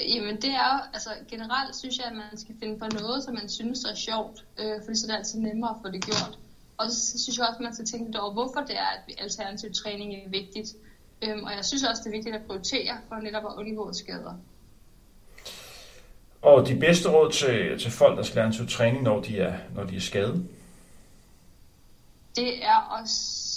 Jamen 0.00 0.36
det 0.36 0.50
er 0.50 0.88
altså 0.92 1.10
generelt 1.28 1.76
synes 1.76 1.98
jeg, 1.98 2.06
at 2.06 2.16
man 2.16 2.38
skal 2.38 2.54
finde 2.60 2.78
på 2.78 2.86
noget, 3.00 3.24
som 3.24 3.34
man 3.34 3.48
synes 3.48 3.84
er 3.84 3.94
sjovt, 3.94 4.44
øh, 4.58 4.74
fordi 4.84 4.98
så 4.98 5.06
er 5.06 5.10
det 5.10 5.18
altid 5.18 5.38
nemmere 5.40 5.70
at 5.70 5.76
få 5.82 5.92
det 5.92 6.04
gjort. 6.04 6.38
Og 6.78 6.90
så 6.90 7.18
synes 7.22 7.38
jeg 7.38 7.46
også, 7.48 7.58
at 7.58 7.64
man 7.64 7.74
skal 7.74 7.86
tænke 7.86 8.04
lidt 8.06 8.16
over, 8.16 8.32
hvorfor 8.32 8.60
det 8.68 8.76
er, 8.76 8.90
at 8.96 9.02
alternativ 9.18 9.70
træning 9.82 10.14
er 10.14 10.28
vigtigt. 10.28 10.68
Øhm, 11.24 11.44
og 11.44 11.52
jeg 11.56 11.64
synes 11.64 11.84
også, 11.84 12.02
det 12.04 12.08
er 12.10 12.16
vigtigt 12.18 12.36
at 12.36 12.46
prioritere 12.46 12.94
for 13.08 13.16
netop 13.16 13.44
at 13.50 13.54
undgå 13.60 13.92
skader. 13.92 14.34
Og 16.44 16.68
de 16.68 16.76
bedste 16.76 17.08
råd 17.08 17.30
til, 17.32 17.78
til 17.78 17.90
folk, 17.90 18.16
der 18.16 18.22
skal 18.22 18.36
lære 18.36 18.52
til 18.52 18.68
træning, 18.68 19.02
når 19.02 19.20
de 19.20 19.38
er, 19.38 19.54
når 19.74 19.84
de 19.84 19.96
er 19.96 20.00
skadet? 20.00 20.48
Det 22.36 22.64
er 22.64 22.98
at 22.98 23.08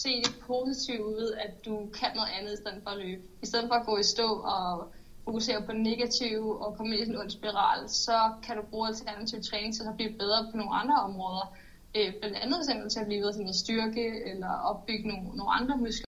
se 0.02 0.10
det 0.10 0.36
positive 0.48 1.06
ud, 1.06 1.38
at 1.46 1.66
du 1.66 1.76
kan 2.00 2.10
noget 2.16 2.30
andet 2.40 2.54
i 2.54 2.56
stedet 2.56 2.80
for 2.84 2.92
at 2.92 2.98
løbe. 2.98 3.22
I 3.44 3.46
stedet 3.46 3.68
for 3.68 3.76
at 3.76 3.86
gå 3.86 3.98
i 3.98 4.04
stå 4.04 4.28
og 4.28 4.94
fokusere 5.26 5.62
på 5.66 5.72
negativ 5.72 6.50
og 6.50 6.78
komme 6.78 6.98
i 6.98 7.02
en 7.02 7.18
ond 7.18 7.30
spiral, 7.30 7.90
så 7.90 8.32
kan 8.44 8.56
du 8.56 8.62
bruge 8.70 8.88
alternativ 8.88 9.44
træning 9.44 9.76
til 9.76 9.84
at 9.90 9.96
blive 9.96 10.14
bedre 10.22 10.48
på 10.52 10.58
nogle 10.58 10.76
andre 10.76 10.96
områder. 10.96 11.56
Øh, 11.98 12.14
blandt 12.20 12.38
andet 12.38 12.58
eksempel 12.60 12.90
til 12.90 13.00
at 13.00 13.06
blive 13.06 13.22
bedre 13.22 13.34
til 13.34 13.42
noget 13.42 13.56
styrke 13.56 14.06
eller 14.32 14.52
opbygge 14.70 15.08
nogle, 15.08 15.24
nogle 15.38 15.52
andre 15.60 15.78
muskler. 15.78 16.08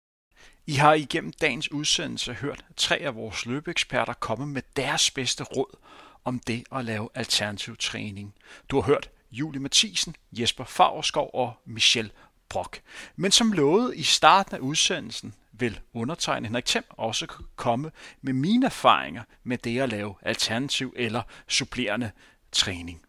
I 0.67 0.73
har 0.73 0.95
igennem 0.95 1.33
dagens 1.41 1.73
udsendelse 1.73 2.33
hørt 2.33 2.65
tre 2.77 2.97
af 2.97 3.15
vores 3.15 3.47
løbeeksperter 3.47 4.13
komme 4.13 4.47
med 4.47 4.63
deres 4.77 5.11
bedste 5.11 5.45
råd 5.45 5.77
om 6.25 6.39
det 6.39 6.65
at 6.73 6.85
lave 6.85 7.09
alternativ 7.15 7.77
træning. 7.77 8.35
Du 8.69 8.77
har 8.77 8.83
hørt 8.83 9.11
Julie 9.33 9.61
Mathisen, 9.61 10.17
Jesper 10.33 10.65
Fagerskov 10.65 11.31
og 11.35 11.55
Michelle 11.65 12.11
Brock. 12.49 12.83
Men 13.17 13.31
som 13.31 13.53
lovet 13.53 13.97
i 13.97 14.03
starten 14.03 14.57
af 14.57 14.61
udsendelsen, 14.61 15.35
vil 15.59 15.81
undertegnet 15.93 16.49
Henrik 16.49 16.65
Thiem 16.65 16.85
også 16.89 17.27
komme 17.57 17.91
med 18.23 18.33
mine 18.33 18.67
erfaringer 18.67 19.23
med 19.45 19.59
det 19.59 19.81
at 19.81 19.89
lave 19.89 20.15
alternativ 20.23 20.93
eller 20.97 21.23
supplerende 21.49 22.11
træning. 22.53 23.03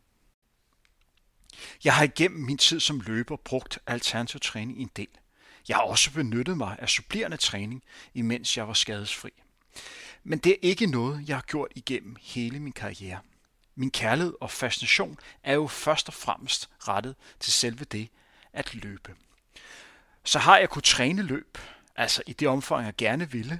Jeg 1.83 1.93
har 1.95 2.03
igennem 2.03 2.39
min 2.39 2.57
tid 2.57 2.79
som 2.79 2.99
løber 2.99 3.35
brugt 3.35 3.79
alternativ 3.87 4.39
træning 4.39 4.79
en 4.79 4.91
del. 4.95 5.07
Jeg 5.67 5.77
har 5.77 5.83
også 5.83 6.11
benyttet 6.11 6.57
mig 6.57 6.75
af 6.79 6.89
supplerende 6.89 7.37
træning, 7.37 7.83
imens 8.13 8.57
jeg 8.57 8.67
var 8.67 8.73
skadesfri. 8.73 9.29
Men 10.27 10.39
det 10.39 10.51
er 10.51 10.57
ikke 10.61 10.85
noget, 10.85 11.23
jeg 11.27 11.37
har 11.37 11.41
gjort 11.41 11.71
igennem 11.75 12.15
hele 12.21 12.59
min 12.59 12.73
karriere. 12.73 13.19
Min 13.75 13.91
kærlighed 13.91 14.33
og 14.41 14.51
fascination 14.51 15.19
er 15.43 15.53
jo 15.53 15.67
først 15.67 16.07
og 16.07 16.13
fremmest 16.13 16.69
rettet 16.87 17.15
til 17.39 17.53
selve 17.53 17.85
det 17.85 18.09
at 18.53 18.75
løbe. 18.75 19.15
Så 20.23 20.39
har 20.39 20.57
jeg 20.57 20.69
kunnet 20.69 20.83
træne 20.83 21.21
løb, 21.21 21.57
altså 21.95 22.23
i 22.27 22.33
det 22.33 22.47
omfang, 22.47 22.85
jeg 22.85 22.93
gerne 22.97 23.31
ville, 23.31 23.59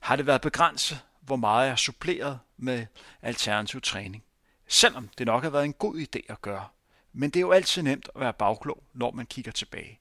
har 0.00 0.16
det 0.16 0.26
været 0.26 0.40
begrænset, 0.40 1.00
hvor 1.20 1.36
meget 1.36 1.64
jeg 1.64 1.70
har 1.70 1.76
suppleret 1.76 2.38
med 2.56 2.86
alternativ 3.22 3.80
træning. 3.80 4.24
Selvom 4.68 5.08
det 5.18 5.26
nok 5.26 5.42
har 5.42 5.50
været 5.50 5.64
en 5.64 5.72
god 5.72 5.96
idé 5.96 6.20
at 6.28 6.42
gøre. 6.42 6.68
Men 7.12 7.30
det 7.30 7.36
er 7.36 7.40
jo 7.40 7.52
altid 7.52 7.82
nemt 7.82 8.08
at 8.14 8.20
være 8.20 8.32
bagklog, 8.32 8.82
når 8.94 9.10
man 9.10 9.26
kigger 9.26 9.52
tilbage. 9.52 10.00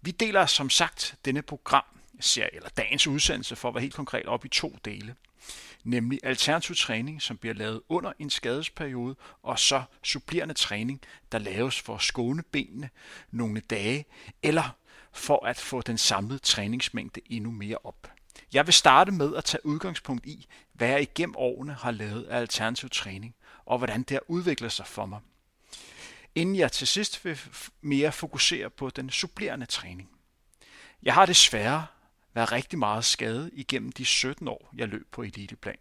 Vi 0.00 0.10
deler 0.10 0.46
som 0.46 0.70
sagt 0.70 1.14
denne 1.24 1.42
program, 1.42 1.84
serie, 2.20 2.54
eller 2.54 2.68
dagens 2.68 3.06
udsendelse 3.06 3.56
for 3.56 3.68
at 3.68 3.74
være 3.74 3.82
helt 3.82 3.94
konkret, 3.94 4.26
op 4.26 4.44
i 4.44 4.48
to 4.48 4.78
dele 4.84 5.14
nemlig 5.84 6.20
alternativ 6.22 6.76
træning, 6.76 7.22
som 7.22 7.36
bliver 7.36 7.54
lavet 7.54 7.80
under 7.88 8.12
en 8.18 8.30
skadesperiode, 8.30 9.16
og 9.42 9.58
så 9.58 9.82
supplerende 10.02 10.54
træning, 10.54 11.00
der 11.32 11.38
laves 11.38 11.80
for 11.80 11.94
at 11.94 12.02
skåne 12.02 12.42
benene 12.42 12.90
nogle 13.30 13.60
dage, 13.60 14.04
eller 14.42 14.76
for 15.12 15.46
at 15.46 15.58
få 15.58 15.80
den 15.80 15.98
samlede 15.98 16.38
træningsmængde 16.38 17.20
endnu 17.26 17.50
mere 17.50 17.78
op. 17.84 18.10
Jeg 18.52 18.66
vil 18.66 18.74
starte 18.74 19.12
med 19.12 19.36
at 19.36 19.44
tage 19.44 19.66
udgangspunkt 19.66 20.26
i, 20.26 20.46
hvad 20.72 20.88
jeg 20.88 21.02
igennem 21.02 21.36
årene 21.36 21.72
har 21.72 21.90
lavet 21.90 22.24
af 22.24 22.38
alternativ 22.38 22.90
træning, 22.90 23.34
og 23.64 23.78
hvordan 23.78 24.02
det 24.02 24.10
har 24.10 24.22
udviklet 24.28 24.72
sig 24.72 24.86
for 24.86 25.06
mig. 25.06 25.20
Inden 26.34 26.56
jeg 26.56 26.72
til 26.72 26.86
sidst 26.86 27.24
vil 27.24 27.40
mere 27.80 28.12
fokusere 28.12 28.70
på 28.70 28.90
den 28.90 29.10
supplerende 29.10 29.66
træning. 29.66 30.10
Jeg 31.02 31.14
har 31.14 31.26
desværre 31.26 31.86
været 32.34 32.52
rigtig 32.52 32.78
meget 32.78 33.04
skadet 33.04 33.50
igennem 33.52 33.92
de 33.92 34.04
17 34.04 34.48
år, 34.48 34.70
jeg 34.76 34.88
løb 34.88 35.06
på 35.12 35.22
eliteplan. 35.22 35.76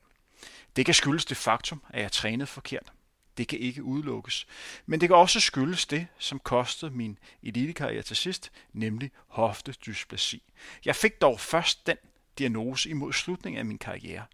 Det 0.76 0.86
kan 0.86 0.94
skyldes 0.94 1.26
det 1.26 1.38
faktum, 1.38 1.84
at 1.90 2.02
jeg 2.02 2.12
trænede 2.12 2.48
forkert. 2.48 2.92
Det 3.38 3.48
kan 3.48 3.60
ikke 3.60 3.84
udelukkes. 3.84 4.48
Men 4.86 5.02
det 5.02 5.10
kan 5.10 5.16
også 5.16 5.40
skyldes 5.40 5.86
det, 5.86 6.08
som 6.18 6.40
kostede 6.40 6.92
min 6.92 7.20
elitekarriere 7.44 8.04
til 8.04 8.16
sidst, 8.16 8.52
nemlig 8.74 9.12
hoftedysplasi. 9.28 10.44
Jeg 10.86 10.96
fik 10.96 11.22
dog 11.22 11.40
først 11.40 11.88
den 11.88 11.98
diagnose 12.38 12.90
imod 12.90 13.14
slutningen 13.14 13.60
af 13.60 13.66
min 13.66 13.78
karriere. 13.78 14.26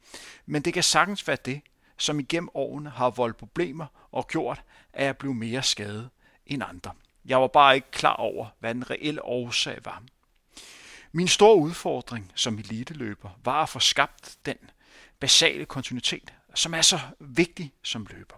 Men 0.45 0.61
det 0.61 0.73
kan 0.73 0.83
sagtens 0.83 1.27
være 1.27 1.37
det, 1.45 1.61
som 1.97 2.19
igennem 2.19 2.49
årene 2.53 2.89
har 2.89 3.09
voldt 3.09 3.37
problemer 3.37 3.85
og 4.11 4.27
gjort, 4.27 4.63
at 4.93 5.05
jeg 5.05 5.17
blev 5.17 5.33
mere 5.33 5.63
skadet 5.63 6.09
end 6.45 6.63
andre. 6.63 6.91
Jeg 7.25 7.41
var 7.41 7.47
bare 7.47 7.75
ikke 7.75 7.91
klar 7.91 8.15
over, 8.15 8.47
hvad 8.59 8.73
den 8.73 8.89
reelle 8.89 9.25
årsag 9.25 9.77
var. 9.85 10.03
Min 11.11 11.27
store 11.27 11.55
udfordring 11.55 12.31
som 12.35 12.59
eliteløber 12.59 13.29
var 13.43 13.63
at 13.63 13.69
få 13.69 13.79
skabt 13.79 14.37
den 14.45 14.57
basale 15.19 15.65
kontinuitet, 15.65 16.33
som 16.55 16.73
er 16.73 16.81
så 16.81 16.99
vigtig 17.19 17.73
som 17.83 18.07
løber. 18.09 18.35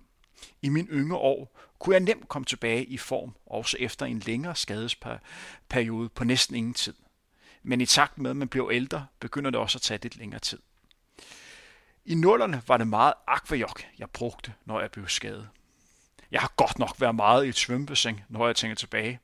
I 0.62 0.70
min 0.70 0.88
yngre 0.88 1.18
år 1.18 1.60
kunne 1.80 1.94
jeg 1.94 2.04
nemt 2.04 2.28
komme 2.28 2.46
tilbage 2.46 2.86
i 2.86 2.98
form, 2.98 3.36
også 3.46 3.78
efter 3.80 4.06
en 4.06 4.20
længere 4.20 4.56
skadesperiode 4.56 6.10
på 6.10 6.24
næsten 6.24 6.56
ingen 6.56 6.74
tid. 6.74 6.94
Men 7.64 7.82
i 7.82 7.86
takt 7.86 8.18
med, 8.18 8.30
at 8.30 8.36
man 8.36 8.48
bliver 8.48 8.72
ældre, 8.72 9.08
begynder 9.20 9.52
det 9.52 9.60
også 9.60 9.78
at 9.78 9.82
tage 9.82 10.00
lidt 10.04 10.16
længere 10.16 10.40
tid. 10.40 10.60
I 12.06 12.16
nullerne 12.16 12.62
var 12.68 12.78
det 12.78 12.88
meget 12.88 13.14
akvajok, 13.28 13.84
jeg 14.00 14.10
brugte, 14.10 14.54
når 14.66 14.82
jeg 14.82 14.92
blev 14.92 15.08
skadet. 15.08 15.50
Jeg 16.32 16.42
har 16.42 16.54
godt 16.58 16.80
nok 16.80 16.96
været 17.02 17.16
meget 17.16 17.46
i 17.46 17.50
et 17.50 17.56
svømmebassin, 17.56 18.20
når 18.30 18.46
jeg 18.46 18.56
tænker 18.56 18.76
tilbage. 18.76 19.20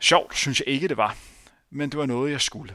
Sjovt 0.00 0.36
synes 0.36 0.60
jeg 0.60 0.68
ikke, 0.68 0.88
det 0.88 0.96
var, 0.96 1.16
men 1.70 1.90
det 1.90 1.98
var 1.98 2.06
noget, 2.06 2.32
jeg 2.32 2.40
skulle. 2.40 2.74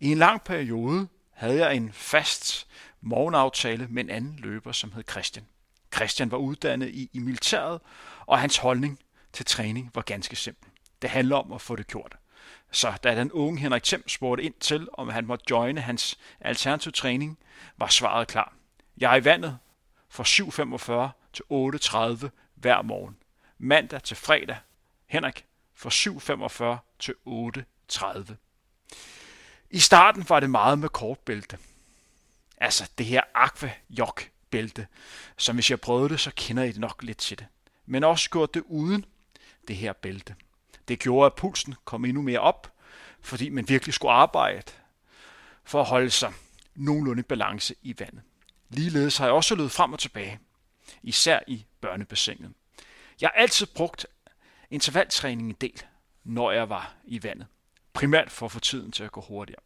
I 0.00 0.12
en 0.12 0.18
lang 0.18 0.42
periode 0.42 1.08
havde 1.30 1.66
jeg 1.66 1.76
en 1.76 1.92
fast 1.92 2.66
morgenaftale 3.00 3.86
med 3.90 4.04
en 4.04 4.10
anden 4.10 4.36
løber, 4.38 4.72
som 4.72 4.92
hed 4.92 5.02
Christian. 5.10 5.46
Christian 5.94 6.30
var 6.30 6.36
uddannet 6.36 6.88
i, 6.88 7.10
i 7.12 7.18
militæret, 7.18 7.80
og 8.26 8.38
hans 8.38 8.56
holdning 8.56 8.98
til 9.32 9.46
træning 9.46 9.90
var 9.94 10.02
ganske 10.02 10.36
simpel. 10.36 10.70
Det 11.02 11.10
handler 11.10 11.36
om 11.36 11.52
at 11.52 11.60
få 11.60 11.76
det 11.76 11.86
gjort. 11.86 12.16
Så 12.70 12.92
da 13.02 13.16
den 13.16 13.32
unge 13.32 13.60
Henrik 13.60 13.82
Thiem 13.82 14.08
spurgte 14.08 14.44
ind 14.44 14.54
til, 14.60 14.88
om 14.92 15.08
han 15.08 15.26
måtte 15.26 15.44
joine 15.50 15.80
hans 15.80 16.18
alternativ 16.40 16.92
træning, 16.92 17.38
var 17.76 17.86
svaret 17.86 18.28
klar. 18.28 18.54
Jeg 18.98 19.12
er 19.12 19.16
i 19.16 19.24
vandet 19.24 19.58
fra 20.08 20.24
7.45 20.24 21.10
til 21.32 21.42
8.30 22.22 22.28
hver 22.54 22.82
morgen. 22.82 23.16
Mandag 23.58 24.02
til 24.02 24.16
fredag. 24.16 24.56
Henrik 25.06 25.44
fra 25.74 25.90
7.45 26.76 26.78
til 26.98 27.14
30. 27.92 28.36
I 29.70 29.78
starten 29.78 30.28
var 30.28 30.40
det 30.40 30.50
meget 30.50 30.78
med 30.78 30.88
kortbælte. 30.88 31.58
Altså 32.56 32.90
det 32.98 33.06
her 33.06 33.20
aqua 33.34 33.70
jok 33.90 34.28
bælte, 34.50 34.86
som 35.36 35.56
hvis 35.56 35.70
jeg 35.70 35.80
prøvede 35.80 36.08
det, 36.08 36.20
så 36.20 36.30
kender 36.36 36.62
I 36.62 36.72
det 36.72 36.80
nok 36.80 37.02
lidt 37.02 37.18
til 37.18 37.38
det. 37.38 37.46
Men 37.86 38.04
også 38.04 38.30
gjort 38.30 38.54
det 38.54 38.62
uden 38.66 39.04
det 39.68 39.76
her 39.76 39.92
bælte. 39.92 40.34
Det 40.88 40.98
gjorde, 40.98 41.26
at 41.26 41.34
pulsen 41.34 41.74
kom 41.84 42.04
endnu 42.04 42.22
mere 42.22 42.40
op, 42.40 42.72
fordi 43.20 43.48
man 43.48 43.68
virkelig 43.68 43.94
skulle 43.94 44.12
arbejde 44.12 44.72
for 45.64 45.80
at 45.80 45.86
holde 45.86 46.10
sig 46.10 46.32
nogenlunde 46.74 47.22
balance 47.22 47.74
i 47.82 47.94
vandet. 47.98 48.22
Ligeledes 48.68 49.16
har 49.16 49.26
jeg 49.26 49.34
også 49.34 49.54
løbet 49.54 49.72
frem 49.72 49.92
og 49.92 49.98
tilbage, 49.98 50.40
især 51.02 51.40
i 51.46 51.64
børnebassinet. 51.80 52.52
Jeg 53.20 53.30
har 53.34 53.40
altid 53.40 53.66
brugt 53.66 54.06
intervaltræning 54.70 55.48
en 55.48 55.56
del, 55.60 55.82
når 56.24 56.50
jeg 56.52 56.68
var 56.68 56.94
i 57.04 57.22
vandet. 57.22 57.46
Primært 57.92 58.30
for 58.30 58.46
at 58.46 58.52
få 58.52 58.60
tiden 58.60 58.92
til 58.92 59.04
at 59.04 59.12
gå 59.12 59.20
hurtigere. 59.20 59.62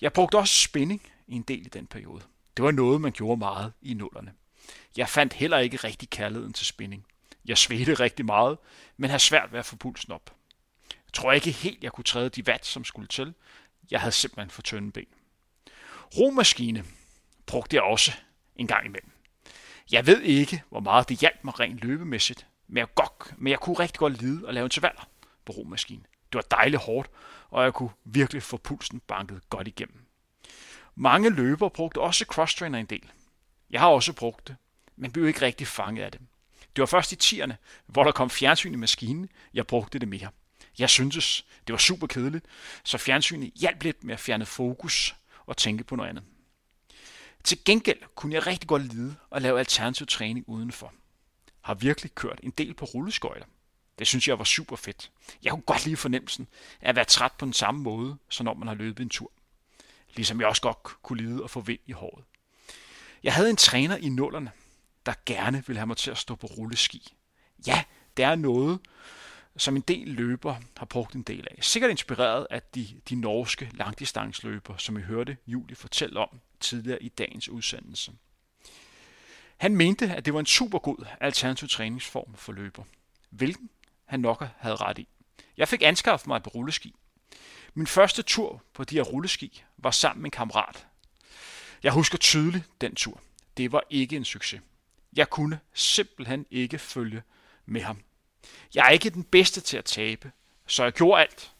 Jeg 0.00 0.12
brugte 0.12 0.38
også 0.38 0.54
spænding 0.54 1.12
i 1.26 1.34
en 1.34 1.42
del 1.42 1.66
i 1.66 1.68
den 1.68 1.86
periode. 1.86 2.22
Det 2.56 2.64
var 2.64 2.70
noget, 2.70 3.00
man 3.00 3.12
gjorde 3.12 3.38
meget 3.38 3.72
i 3.82 3.94
nullerne. 3.94 4.32
Jeg 4.96 5.08
fandt 5.08 5.32
heller 5.32 5.58
ikke 5.58 5.76
rigtig 5.76 6.10
kærligheden 6.10 6.52
til 6.52 6.66
spænding. 6.66 7.06
Jeg 7.44 7.58
svedte 7.58 7.94
rigtig 7.94 8.24
meget, 8.24 8.58
men 8.96 9.10
havde 9.10 9.22
svært 9.22 9.52
ved 9.52 9.58
at 9.58 9.66
få 9.66 9.76
pulsen 9.76 10.12
op. 10.12 10.36
Jeg 10.90 11.12
tror 11.12 11.32
ikke 11.32 11.50
helt, 11.50 11.84
jeg 11.84 11.92
kunne 11.92 12.04
træde 12.04 12.28
de 12.28 12.46
vat, 12.46 12.66
som 12.66 12.84
skulle 12.84 13.08
til. 13.08 13.34
Jeg 13.90 14.00
havde 14.00 14.12
simpelthen 14.12 14.50
for 14.50 14.62
tynde 14.62 14.92
ben. 14.92 15.06
Romaskine 16.18 16.84
brugte 17.46 17.76
jeg 17.76 17.82
også 17.82 18.12
en 18.56 18.66
gang 18.66 18.86
imellem. 18.86 19.10
Jeg 19.92 20.06
ved 20.06 20.20
ikke, 20.22 20.62
hvor 20.68 20.80
meget 20.80 21.08
det 21.08 21.18
hjalp 21.18 21.44
mig 21.44 21.60
rent 21.60 21.80
løbemæssigt, 21.80 22.46
men 22.68 22.76
jeg, 22.76 22.94
godt, 22.94 23.38
men 23.38 23.50
jeg 23.50 23.60
kunne 23.60 23.78
rigtig 23.78 23.98
godt 23.98 24.22
lide 24.22 24.48
at 24.48 24.54
lave 24.54 24.64
intervaller 24.64 25.08
på 25.44 25.52
romaskinen. 25.52 26.06
Det 26.32 26.34
var 26.34 26.56
dejligt 26.56 26.82
hårdt, 26.82 27.10
og 27.50 27.64
jeg 27.64 27.74
kunne 27.74 27.90
virkelig 28.04 28.42
få 28.42 28.56
pulsen 28.56 29.00
banket 29.00 29.40
godt 29.50 29.68
igennem. 29.68 30.06
Mange 30.94 31.30
løbere 31.30 31.70
brugte 31.70 32.00
også 32.00 32.24
crosstrainer 32.24 32.78
en 32.78 32.86
del. 32.86 33.10
Jeg 33.70 33.80
har 33.80 33.88
også 33.88 34.12
brugt 34.12 34.48
det, 34.48 34.56
men 34.96 35.12
blev 35.12 35.28
ikke 35.28 35.42
rigtig 35.42 35.66
fanget 35.66 36.04
af 36.04 36.12
det. 36.12 36.20
Det 36.76 36.82
var 36.82 36.86
først 36.86 37.12
i 37.12 37.16
tierne, 37.16 37.56
hvor 37.86 38.04
der 38.04 38.12
kom 38.12 38.30
fjernsyn 38.30 38.72
i 38.72 38.76
maskinen, 38.76 39.28
jeg 39.54 39.66
brugte 39.66 39.98
det 39.98 40.08
mere. 40.08 40.28
Jeg 40.78 40.90
syntes, 40.90 41.46
det 41.66 41.72
var 41.72 41.78
super 41.78 42.06
kedeligt, 42.06 42.46
så 42.84 42.98
fjernsynet 42.98 43.52
hjalp 43.54 43.82
lidt 43.82 44.04
med 44.04 44.14
at 44.14 44.20
fjerne 44.20 44.46
fokus 44.46 45.16
og 45.46 45.56
tænke 45.56 45.84
på 45.84 45.96
noget 45.96 46.10
andet. 46.10 46.24
Til 47.44 47.64
gengæld 47.64 47.98
kunne 48.14 48.34
jeg 48.34 48.46
rigtig 48.46 48.68
godt 48.68 48.94
lide 48.94 49.16
at 49.32 49.42
lave 49.42 49.58
alternativ 49.58 50.06
træning 50.06 50.44
udenfor. 50.48 50.92
Har 51.60 51.74
virkelig 51.74 52.14
kørt 52.14 52.40
en 52.42 52.50
del 52.50 52.74
på 52.74 52.84
rulleskøjter. 52.84 53.46
Det 54.00 54.08
synes 54.08 54.28
jeg 54.28 54.38
var 54.38 54.44
super 54.44 54.76
fedt. 54.76 55.10
Jeg 55.42 55.52
kunne 55.52 55.62
godt 55.62 55.84
lide 55.84 55.96
fornemmelsen 55.96 56.48
af 56.80 56.88
at 56.88 56.96
være 56.96 57.04
træt 57.04 57.32
på 57.32 57.44
den 57.44 57.52
samme 57.52 57.82
måde, 57.82 58.16
som 58.28 58.44
når 58.44 58.54
man 58.54 58.68
har 58.68 58.74
løbet 58.74 59.02
en 59.02 59.08
tur. 59.08 59.32
Ligesom 60.16 60.40
jeg 60.40 60.48
også 60.48 60.62
godt 60.62 60.82
kunne 61.02 61.22
lide 61.22 61.44
at 61.44 61.50
få 61.50 61.60
vind 61.60 61.80
i 61.86 61.92
håret. 61.92 62.24
Jeg 63.22 63.34
havde 63.34 63.50
en 63.50 63.56
træner 63.56 63.96
i 63.96 64.08
nullerne, 64.08 64.50
der 65.06 65.12
gerne 65.26 65.64
ville 65.66 65.78
have 65.78 65.86
mig 65.86 65.96
til 65.96 66.10
at 66.10 66.18
stå 66.18 66.34
på 66.34 66.46
rulleski. 66.46 67.14
Ja, 67.66 67.84
det 68.16 68.24
er 68.24 68.34
noget, 68.34 68.80
som 69.56 69.76
en 69.76 69.82
del 69.82 70.08
løber 70.08 70.56
har 70.76 70.86
brugt 70.86 71.14
en 71.14 71.22
del 71.22 71.46
af. 71.50 71.58
Sikkert 71.60 71.90
inspireret 71.90 72.46
af 72.50 72.62
de, 72.62 73.00
de 73.08 73.14
norske 73.14 73.70
langdistansløber, 73.74 74.76
som 74.76 74.96
vi 74.96 75.02
hørte 75.02 75.36
Julie 75.46 75.76
fortælle 75.76 76.20
om 76.20 76.40
tidligere 76.60 77.02
i 77.02 77.08
dagens 77.08 77.48
udsendelse. 77.48 78.12
Han 79.56 79.76
mente, 79.76 80.14
at 80.14 80.24
det 80.24 80.34
var 80.34 80.40
en 80.40 80.46
super 80.46 80.78
god 80.78 81.06
alternativ 81.20 81.68
træningsform 81.68 82.34
for 82.34 82.52
løber, 82.52 82.82
hvilken 83.30 83.70
han 84.10 84.20
nok 84.20 84.44
havde 84.58 84.76
ret 84.76 84.98
i. 84.98 85.08
Jeg 85.56 85.68
fik 85.68 85.82
anskaffet 85.82 86.26
mig 86.26 86.42
på 86.42 86.50
rulleski. 86.50 86.94
Min 87.74 87.86
første 87.86 88.22
tur 88.22 88.62
på 88.74 88.84
de 88.84 88.94
her 88.94 89.02
rulleski 89.02 89.64
var 89.78 89.90
sammen 89.90 90.22
med 90.22 90.26
en 90.26 90.30
kammerat. 90.30 90.86
Jeg 91.82 91.92
husker 91.92 92.18
tydeligt 92.18 92.64
den 92.80 92.94
tur. 92.94 93.20
Det 93.56 93.72
var 93.72 93.82
ikke 93.90 94.16
en 94.16 94.24
succes. 94.24 94.60
Jeg 95.16 95.30
kunne 95.30 95.60
simpelthen 95.74 96.46
ikke 96.50 96.78
følge 96.78 97.22
med 97.66 97.80
ham. 97.80 98.02
Jeg 98.74 98.86
er 98.86 98.90
ikke 98.90 99.10
den 99.10 99.24
bedste 99.24 99.60
til 99.60 99.76
at 99.76 99.84
tabe, 99.84 100.32
så 100.66 100.84
jeg 100.84 100.92
gjorde 100.92 101.22
alt, 101.22 101.52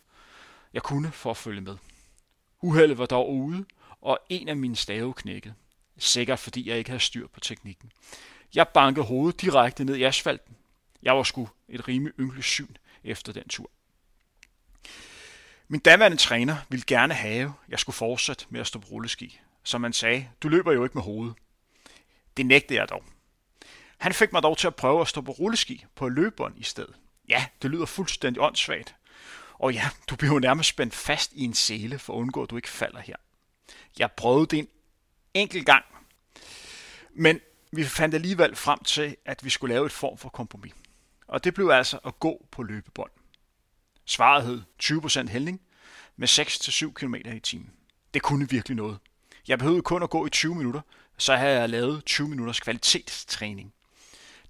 jeg 0.72 0.82
kunne 0.82 1.12
for 1.12 1.30
at 1.30 1.36
følge 1.36 1.61
med. 1.61 1.76
Uheldet 2.62 2.98
var 2.98 3.07
dog 3.07 3.34
ude, 3.34 3.64
og 4.01 4.18
en 4.28 4.48
af 4.48 4.57
mine 4.57 4.76
stave 4.76 5.14
knækkede. 5.14 5.55
Sikkert 5.98 6.38
fordi 6.38 6.68
jeg 6.68 6.78
ikke 6.78 6.90
havde 6.90 7.03
styr 7.03 7.26
på 7.26 7.40
teknikken. 7.40 7.92
Jeg 8.55 8.68
bankede 8.68 9.07
hovedet 9.07 9.40
direkte 9.40 9.84
ned 9.84 9.96
i 9.96 10.03
asfalten. 10.03 10.57
Jeg 11.03 11.16
var 11.16 11.22
sgu 11.22 11.48
et 11.68 11.88
rimelig 11.88 12.14
ynkeligt 12.20 12.46
syn 12.46 12.76
efter 13.05 13.32
den 13.32 13.48
tur. 13.48 13.70
Min 15.68 15.80
daværende 15.80 16.16
træner 16.16 16.57
ville 16.68 16.84
gerne 16.86 17.14
have, 17.14 17.44
at 17.44 17.53
jeg 17.68 17.78
skulle 17.78 17.96
fortsætte 17.96 18.46
med 18.48 18.61
at 18.61 18.66
stå 18.66 18.78
på 18.78 18.86
rulleski. 18.86 19.40
Som 19.62 19.80
man 19.80 19.92
sagde, 19.92 20.28
du 20.42 20.48
løber 20.48 20.72
jo 20.72 20.84
ikke 20.84 20.94
med 20.94 21.03
hovedet. 21.03 21.34
Det 22.36 22.46
nægtede 22.46 22.78
jeg 22.78 22.88
dog. 22.88 23.05
Han 23.98 24.14
fik 24.14 24.32
mig 24.32 24.42
dog 24.42 24.59
til 24.59 24.66
at 24.66 24.74
prøve 24.74 25.01
at 25.01 25.09
stå 25.09 25.20
på 25.20 25.32
rulleski 25.32 25.84
på 25.94 26.09
løberen 26.09 26.55
i 26.57 26.62
stedet. 26.62 26.94
Ja, 27.28 27.46
det 27.62 27.70
lyder 27.70 27.86
fuldstændig 27.86 28.42
åndssvagt. 28.42 28.94
Og 29.55 29.72
ja, 29.72 29.90
du 30.11 30.16
bliver 30.16 30.32
jo 30.32 30.38
nærmest 30.38 30.68
spændt 30.68 30.94
fast 30.94 31.32
i 31.32 31.44
en 31.44 31.55
sele 31.55 31.98
for 31.98 32.12
at 32.12 32.18
undgå, 32.18 32.42
at 32.42 32.51
du 32.51 32.57
ikke 32.57 32.68
falder 32.68 33.01
her. 33.01 33.16
Jeg 33.98 34.12
prøvede 34.12 34.46
det 34.46 34.59
en 34.59 34.68
enkelt 35.34 35.66
gang, 35.66 35.84
men 37.11 37.40
vi 37.72 37.84
fandt 37.84 38.14
alligevel 38.14 38.57
frem 38.57 38.84
til, 38.84 39.16
at 39.24 39.44
vi 39.44 39.51
skulle 39.51 39.74
lave 39.74 39.86
et 39.86 39.92
form 39.92 40.18
for 40.18 40.28
kompromis. 40.28 40.72
Og 41.31 41.45
det 41.45 41.55
blev 41.55 41.68
altså 41.68 41.99
at 42.05 42.18
gå 42.18 42.47
på 42.51 42.62
løbebånd. 42.62 43.11
Svaret 44.05 44.45
hed 44.45 44.62
20% 44.83 45.28
hældning 45.28 45.61
med 46.16 46.28
6-7 46.28 46.93
km 46.93 47.14
i 47.14 47.41
timen. 47.41 47.72
Det 48.14 48.22
kunne 48.22 48.49
virkelig 48.49 48.76
noget. 48.76 48.99
Jeg 49.49 49.59
behøvede 49.59 49.83
kun 49.83 50.03
at 50.03 50.11
gå 50.11 50.26
i 50.26 50.31
20 50.31 50.55
minutter, 50.55 50.81
så 51.18 51.37
havde 51.37 51.61
jeg 51.61 51.68
lavet 51.68 52.05
20 52.05 52.28
minutters 52.28 52.61
kvalitetstræning. 52.61 53.72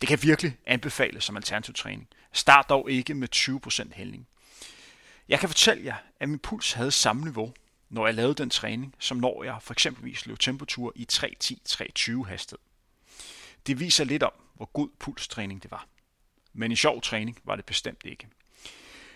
Det 0.01 0.09
kan 0.09 0.23
virkelig 0.23 0.59
anbefales 0.67 1.25
som 1.25 1.37
alternativ 1.37 1.75
træning. 1.75 2.09
Start 2.33 2.69
dog 2.69 2.91
ikke 2.91 3.15
med 3.15 3.29
20% 3.37 3.95
hældning. 3.95 4.29
Jeg 5.29 5.41
kan 5.41 5.49
fortælle 5.49 5.85
jer, 5.85 5.97
at 6.21 6.29
min 6.29 6.39
puls 6.39 6.73
havde 6.73 6.91
samme 6.91 7.25
niveau, 7.25 7.55
når 7.89 8.07
jeg 8.07 8.15
lavede 8.15 8.35
den 8.35 8.51
træning, 8.51 8.95
som 8.99 9.17
når 9.17 9.45
jeg 9.45 9.57
for 9.61 9.75
eksempelvis 9.75 10.27
løb 10.27 10.39
temperatur 10.39 10.93
i 10.97 11.07
3.10-3.20 11.13 12.25
hastighed. 12.25 12.59
Det 13.67 13.81
viser 13.81 14.05
lidt 14.05 14.23
om, 14.23 14.33
hvor 14.55 14.67
god 14.73 14.89
pulstræning 14.99 15.63
det 15.63 15.71
var. 15.71 15.87
Men 16.53 16.71
en 16.71 16.77
sjov 16.77 17.03
træning 17.03 17.39
var 17.45 17.57
det 17.57 17.65
bestemt 17.65 18.03
ikke. 18.05 18.29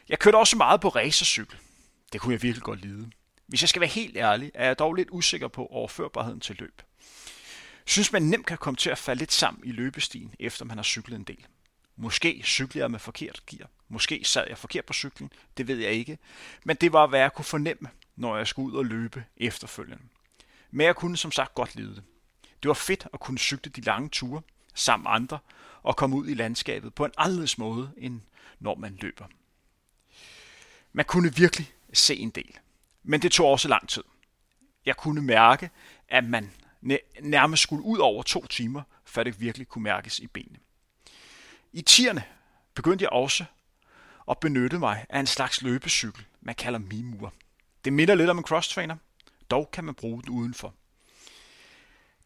Jeg 0.09 0.19
kørte 0.19 0.37
også 0.37 0.57
meget 0.57 0.81
på 0.81 0.89
racercykel. 0.89 1.59
Det 2.13 2.21
kunne 2.21 2.33
jeg 2.33 2.43
virkelig 2.43 2.63
godt 2.63 2.81
lide. 2.81 3.11
Hvis 3.47 3.63
jeg 3.63 3.69
skal 3.69 3.81
være 3.81 3.91
helt 3.91 4.17
ærlig, 4.17 4.51
er 4.55 4.67
jeg 4.67 4.79
dog 4.79 4.95
lidt 4.95 5.09
usikker 5.11 5.49
på 5.49 5.67
overførbarheden 5.67 6.41
til 6.41 6.57
løb 6.59 6.83
synes 7.85 8.13
man 8.13 8.23
nemt 8.23 8.47
kan 8.47 8.59
komme 8.59 8.77
til 8.77 8.91
at 8.91 8.99
falde 8.99 9.19
lidt 9.19 9.33
sammen 9.33 9.65
i 9.65 9.73
løbestien, 9.73 10.35
efter 10.39 10.65
man 10.65 10.79
har 10.79 10.83
cyklet 10.83 11.17
en 11.17 11.25
del. 11.25 11.47
Måske 11.97 12.43
cyklede 12.45 12.83
jeg 12.83 12.91
med 12.91 12.99
forkert 12.99 13.47
gear. 13.47 13.69
Måske 13.89 14.21
sad 14.25 14.45
jeg 14.49 14.59
forkert 14.59 14.85
på 14.85 14.93
cyklen. 14.93 15.33
Det 15.57 15.69
ved 15.69 15.79
jeg 15.79 15.93
ikke. 15.93 16.19
Men 16.65 16.77
det 16.77 16.93
var, 16.93 17.07
hvad 17.07 17.21
jeg 17.21 17.33
kunne 17.33 17.45
fornemme, 17.45 17.89
når 18.17 18.37
jeg 18.37 18.47
skulle 18.47 18.73
ud 18.73 18.79
og 18.79 18.85
løbe 18.85 19.25
efterfølgende. 19.37 20.05
Men 20.71 20.87
jeg 20.87 20.97
kunne 20.97 21.17
som 21.17 21.33
sagt 21.33 21.55
godt 21.55 21.75
lide 21.75 21.95
det. 21.95 22.03
Det 22.63 22.69
var 22.69 22.75
fedt 22.75 23.07
at 23.13 23.21
kunne 23.21 23.39
cykle 23.39 23.73
de 23.73 23.81
lange 23.81 24.09
ture 24.09 24.43
sammen 24.75 25.03
med 25.03 25.11
andre 25.11 25.39
og 25.85 25.97
komme 25.97 26.17
ud 26.17 26.29
i 26.29 26.35
landskabet 26.35 26.95
på 26.95 27.05
en 27.05 27.13
anderledes 27.17 27.59
måde, 27.59 27.93
end 27.97 28.21
når 28.61 28.75
man 28.75 28.99
løber. 29.01 29.27
Man 30.93 31.05
kunne 31.05 31.35
virkelig 31.35 31.73
se 31.93 32.17
en 32.17 32.31
del. 32.31 32.59
Men 33.03 33.23
det 33.23 33.33
tog 33.33 33.47
også 33.47 33.69
lang 33.69 33.89
tid. 33.89 34.05
Jeg 34.87 34.97
kunne 34.97 35.23
mærke, 35.23 35.71
at 36.09 36.25
man 36.25 36.51
nærmest 37.21 37.63
skulle 37.63 37.85
ud 37.85 37.99
over 37.99 38.23
to 38.23 38.47
timer, 38.47 38.83
før 39.05 39.23
det 39.23 39.41
virkelig 39.41 39.69
kunne 39.69 39.85
mærkes 39.85 40.19
i 40.19 40.27
benene. 40.27 40.59
I 41.73 41.83
tierne 41.83 42.25
begyndte 42.75 43.03
jeg 43.03 43.11
også 43.11 43.45
at 44.31 44.39
benytte 44.41 44.79
mig 44.79 45.07
af 45.09 45.21
en 45.21 45.27
slags 45.27 45.63
løbecykel, 45.63 46.25
man 46.41 46.55
kalder 46.55 46.79
Mimur. 46.79 47.33
Det 47.85 47.93
minder 47.93 48.15
lidt 48.15 48.31
om 48.31 48.39
en 48.39 48.45
crosstrainer, 48.45 48.97
dog 49.51 49.71
kan 49.73 49.85
man 49.85 49.95
bruge 49.95 50.23
den 50.23 50.31
udenfor. 50.31 50.75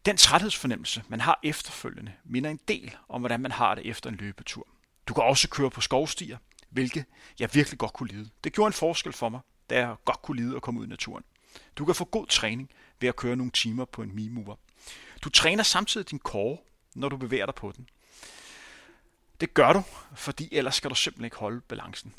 Den 0.05 0.17
træthedsfornemmelse, 0.17 1.03
man 1.07 1.19
har 1.21 1.39
efterfølgende, 1.43 2.13
minder 2.23 2.49
en 2.49 2.59
del 2.67 2.95
om, 3.09 3.21
hvordan 3.21 3.39
man 3.39 3.51
har 3.51 3.75
det 3.75 3.85
efter 3.85 4.09
en 4.09 4.15
løbetur. 4.15 4.67
Du 5.07 5.13
kan 5.13 5.23
også 5.23 5.49
køre 5.49 5.69
på 5.69 5.81
skovstier, 5.81 6.37
hvilket 6.69 7.05
jeg 7.39 7.49
virkelig 7.53 7.79
godt 7.79 7.93
kunne 7.93 8.09
lide. 8.09 8.29
Det 8.43 8.53
gjorde 8.53 8.67
en 8.67 8.73
forskel 8.73 9.13
for 9.13 9.29
mig, 9.29 9.39
da 9.69 9.79
jeg 9.79 9.95
godt 10.05 10.21
kunne 10.21 10.41
lide 10.41 10.55
at 10.55 10.61
komme 10.61 10.79
ud 10.79 10.85
i 10.85 10.89
naturen. 10.89 11.23
Du 11.75 11.85
kan 11.85 11.95
få 11.95 12.05
god 12.05 12.27
træning 12.27 12.69
ved 12.99 13.09
at 13.09 13.15
køre 13.15 13.35
nogle 13.35 13.51
timer 13.51 13.85
på 13.85 14.01
en 14.01 14.15
mimur. 14.15 14.59
Du 15.23 15.29
træner 15.29 15.63
samtidig 15.63 16.11
din 16.11 16.19
kåre, 16.19 16.57
når 16.95 17.09
du 17.09 17.17
bevæger 17.17 17.45
dig 17.45 17.55
på 17.55 17.73
den. 17.77 17.89
Det 19.41 19.53
gør 19.53 19.73
du, 19.73 19.83
fordi 20.15 20.49
ellers 20.51 20.75
skal 20.75 20.89
du 20.89 20.95
simpelthen 20.95 21.25
ikke 21.25 21.37
holde 21.37 21.61
balancen. 21.61 22.13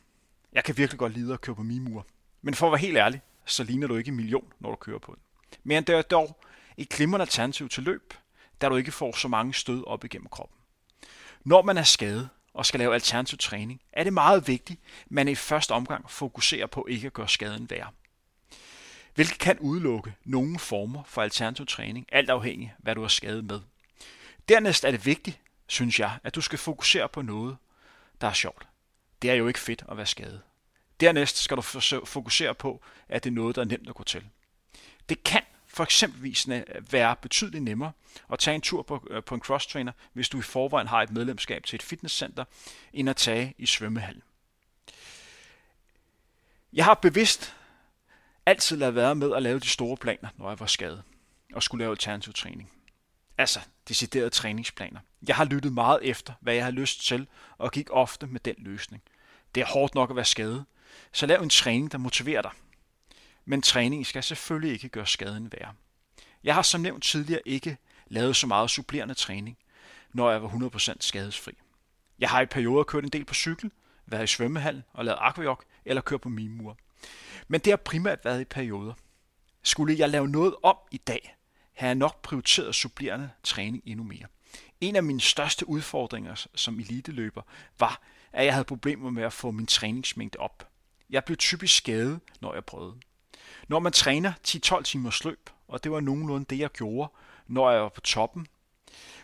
Jeg 0.52 0.64
kan 0.64 0.76
virkelig 0.76 0.98
godt 0.98 1.12
lide 1.12 1.32
at 1.32 1.40
køre 1.40 1.56
på 1.56 1.62
mimur. 1.62 2.06
Men 2.42 2.54
for 2.54 2.66
at 2.66 2.72
være 2.72 2.80
helt 2.80 2.96
ærlig, 2.96 3.20
så 3.44 3.64
ligner 3.64 3.86
du 3.86 3.96
ikke 3.96 4.08
en 4.08 4.16
million, 4.16 4.52
når 4.60 4.70
du 4.70 4.76
kører 4.76 4.98
på 4.98 5.14
den. 5.14 5.22
Men 5.64 5.84
det 5.84 5.94
er 5.94 6.02
dog 6.02 6.40
et 6.80 6.88
glimrende 6.88 7.22
alternativ 7.22 7.68
til 7.68 7.82
løb, 7.82 8.14
da 8.60 8.68
du 8.68 8.76
ikke 8.76 8.92
får 8.92 9.16
så 9.16 9.28
mange 9.28 9.54
stød 9.54 9.86
op 9.86 10.04
igennem 10.04 10.28
kroppen. 10.28 10.58
Når 11.44 11.62
man 11.62 11.78
er 11.78 11.82
skadet 11.82 12.28
og 12.54 12.66
skal 12.66 12.80
lave 12.80 12.94
alternativ 12.94 13.38
træning, 13.38 13.80
er 13.92 14.04
det 14.04 14.12
meget 14.12 14.48
vigtigt, 14.48 14.80
at 15.04 15.10
man 15.10 15.28
i 15.28 15.34
første 15.34 15.72
omgang 15.72 16.10
fokuserer 16.10 16.66
på 16.66 16.86
ikke 16.86 17.06
at 17.06 17.12
gøre 17.12 17.28
skaden 17.28 17.70
værre. 17.70 17.90
Hvilket 19.14 19.38
kan 19.38 19.58
udelukke 19.58 20.14
nogle 20.24 20.58
former 20.58 21.02
for 21.04 21.22
alternativ 21.22 21.66
træning, 21.66 22.06
alt 22.12 22.30
afhængig 22.30 22.68
af 22.68 22.82
hvad 22.82 22.94
du 22.94 23.02
er 23.02 23.08
skadet 23.08 23.44
med. 23.44 23.60
Dernæst 24.48 24.84
er 24.84 24.90
det 24.90 25.06
vigtigt, 25.06 25.40
synes 25.66 26.00
jeg, 26.00 26.18
at 26.24 26.34
du 26.34 26.40
skal 26.40 26.58
fokusere 26.58 27.08
på 27.08 27.22
noget, 27.22 27.56
der 28.20 28.26
er 28.26 28.32
sjovt. 28.32 28.66
Det 29.22 29.30
er 29.30 29.34
jo 29.34 29.48
ikke 29.48 29.60
fedt 29.60 29.84
at 29.88 29.96
være 29.96 30.06
skadet. 30.06 30.42
Dernæst 31.00 31.36
skal 31.36 31.56
du 31.56 31.62
fokusere 32.04 32.54
på, 32.54 32.82
at 33.08 33.24
det 33.24 33.30
er 33.30 33.34
noget, 33.34 33.56
der 33.56 33.62
er 33.62 33.66
nemt 33.66 33.88
at 33.88 33.94
gå 33.94 34.04
til. 34.04 34.24
Det 35.08 35.24
kan 35.24 35.42
for 35.80 35.84
eksempelvis 35.84 36.48
være 36.90 37.16
betydeligt 37.16 37.64
nemmere 37.64 37.92
at 38.32 38.38
tage 38.38 38.54
en 38.54 38.60
tur 38.60 38.82
på, 38.82 39.06
øh, 39.10 39.22
på 39.24 39.34
en 39.34 39.40
cross-trainer, 39.40 39.92
hvis 40.12 40.28
du 40.28 40.38
i 40.38 40.42
forvejen 40.42 40.88
har 40.88 41.02
et 41.02 41.10
medlemskab 41.10 41.64
til 41.64 41.76
et 41.76 41.82
fitnesscenter, 41.82 42.44
end 42.92 43.10
at 43.10 43.16
tage 43.16 43.54
i 43.58 43.66
svømmehallen. 43.66 44.22
Jeg 46.72 46.84
har 46.84 46.94
bevidst 46.94 47.56
altid 48.46 48.76
lavet 48.76 48.94
være 48.94 49.14
med 49.14 49.34
at 49.36 49.42
lave 49.42 49.58
de 49.58 49.68
store 49.68 49.96
planer, 49.96 50.28
når 50.36 50.48
jeg 50.48 50.60
var 50.60 50.66
skadet 50.66 51.02
og 51.54 51.62
skulle 51.62 51.82
lave 51.82 51.90
alternativ 51.90 52.32
træning. 52.32 52.70
Altså 53.38 53.60
deciderede 53.88 54.30
træningsplaner. 54.30 55.00
Jeg 55.28 55.36
har 55.36 55.44
lyttet 55.44 55.72
meget 55.72 56.00
efter, 56.02 56.32
hvad 56.40 56.54
jeg 56.54 56.64
har 56.64 56.70
lyst 56.70 57.06
til, 57.06 57.26
og 57.58 57.72
gik 57.72 57.88
ofte 57.90 58.26
med 58.26 58.40
den 58.40 58.54
løsning. 58.58 59.02
Det 59.54 59.60
er 59.60 59.66
hårdt 59.66 59.94
nok 59.94 60.10
at 60.10 60.16
være 60.16 60.24
skadet, 60.24 60.64
så 61.12 61.26
lav 61.26 61.42
en 61.42 61.50
træning, 61.50 61.92
der 61.92 61.98
motiverer 61.98 62.42
dig. 62.42 62.50
Men 63.44 63.62
træning 63.62 64.06
skal 64.06 64.22
selvfølgelig 64.22 64.72
ikke 64.72 64.88
gøre 64.88 65.06
skaden 65.06 65.52
værre. 65.52 65.74
Jeg 66.44 66.54
har 66.54 66.62
som 66.62 66.80
nævnt 66.80 67.04
tidligere 67.04 67.42
ikke 67.44 67.76
lavet 68.06 68.36
så 68.36 68.46
meget 68.46 68.70
supplerende 68.70 69.14
træning, 69.14 69.58
når 70.12 70.30
jeg 70.30 70.42
var 70.42 70.48
100% 70.48 70.96
skadesfri. 71.00 71.52
Jeg 72.18 72.28
har 72.28 72.40
i 72.40 72.46
perioder 72.46 72.84
kørt 72.84 73.04
en 73.04 73.10
del 73.10 73.24
på 73.24 73.34
cykel, 73.34 73.70
været 74.06 74.24
i 74.24 74.26
svømmehallen 74.26 74.84
og 74.92 75.04
lavet 75.04 75.18
aquajog 75.20 75.62
eller 75.84 76.02
kørt 76.02 76.20
på 76.20 76.28
mimur. 76.28 76.76
Men 77.48 77.60
det 77.60 77.70
har 77.70 77.76
primært 77.76 78.24
været 78.24 78.40
i 78.40 78.44
perioder. 78.44 78.94
Skulle 79.62 79.98
jeg 79.98 80.08
lave 80.08 80.28
noget 80.28 80.54
om 80.62 80.76
i 80.90 80.96
dag, 80.96 81.36
har 81.74 81.86
jeg 81.86 81.94
nok 81.94 82.22
prioriteret 82.22 82.74
supplerende 82.74 83.30
træning 83.42 83.82
endnu 83.86 84.04
mere. 84.04 84.26
En 84.80 84.96
af 84.96 85.02
mine 85.02 85.20
største 85.20 85.68
udfordringer 85.68 86.46
som 86.54 86.80
eliteløber 86.80 87.42
var, 87.78 88.02
at 88.32 88.44
jeg 88.44 88.54
havde 88.54 88.64
problemer 88.64 89.10
med 89.10 89.22
at 89.22 89.32
få 89.32 89.50
min 89.50 89.66
træningsmængde 89.66 90.38
op. 90.38 90.68
Jeg 91.10 91.24
blev 91.24 91.36
typisk 91.36 91.76
skadet, 91.76 92.20
når 92.40 92.54
jeg 92.54 92.64
prøvede. 92.64 92.96
Når 93.70 93.78
man 93.78 93.92
træner 93.92 94.32
10-12 94.48 94.82
timers 94.82 95.24
løb, 95.24 95.50
og 95.68 95.84
det 95.84 95.92
var 95.92 96.00
nogenlunde 96.00 96.46
det, 96.50 96.58
jeg 96.58 96.70
gjorde, 96.70 97.12
når 97.46 97.70
jeg 97.70 97.82
var 97.82 97.88
på 97.88 98.00
toppen, 98.00 98.46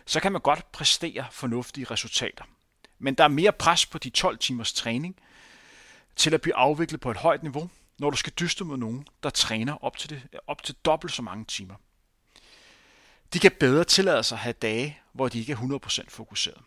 så 0.05 0.19
kan 0.19 0.31
man 0.31 0.41
godt 0.41 0.71
præstere 0.71 1.25
fornuftige 1.31 1.85
resultater. 1.85 2.43
Men 2.99 3.15
der 3.15 3.23
er 3.23 3.27
mere 3.27 3.51
pres 3.51 3.85
på 3.85 3.97
de 3.97 4.09
12 4.09 4.37
timers 4.37 4.73
træning 4.73 5.15
til 6.15 6.33
at 6.33 6.41
blive 6.41 6.55
afviklet 6.55 7.01
på 7.01 7.11
et 7.11 7.17
højt 7.17 7.43
niveau, 7.43 7.69
når 7.97 8.09
du 8.09 8.17
skal 8.17 8.33
dyste 8.33 8.65
med 8.65 8.77
nogen, 8.77 9.07
der 9.23 9.29
træner 9.29 9.83
op 9.83 9.97
til, 9.97 10.09
det, 10.09 10.21
op 10.47 10.63
til 10.63 10.75
dobbelt 10.85 11.13
så 11.13 11.21
mange 11.21 11.45
timer. 11.45 11.75
De 13.33 13.39
kan 13.39 13.51
bedre 13.59 13.83
tillade 13.83 14.23
sig 14.23 14.35
at 14.35 14.39
have 14.39 14.53
dage, 14.53 14.99
hvor 15.13 15.27
de 15.27 15.39
ikke 15.39 15.53
er 15.53 15.79
100% 15.87 16.05
fokuseret. 16.09 16.61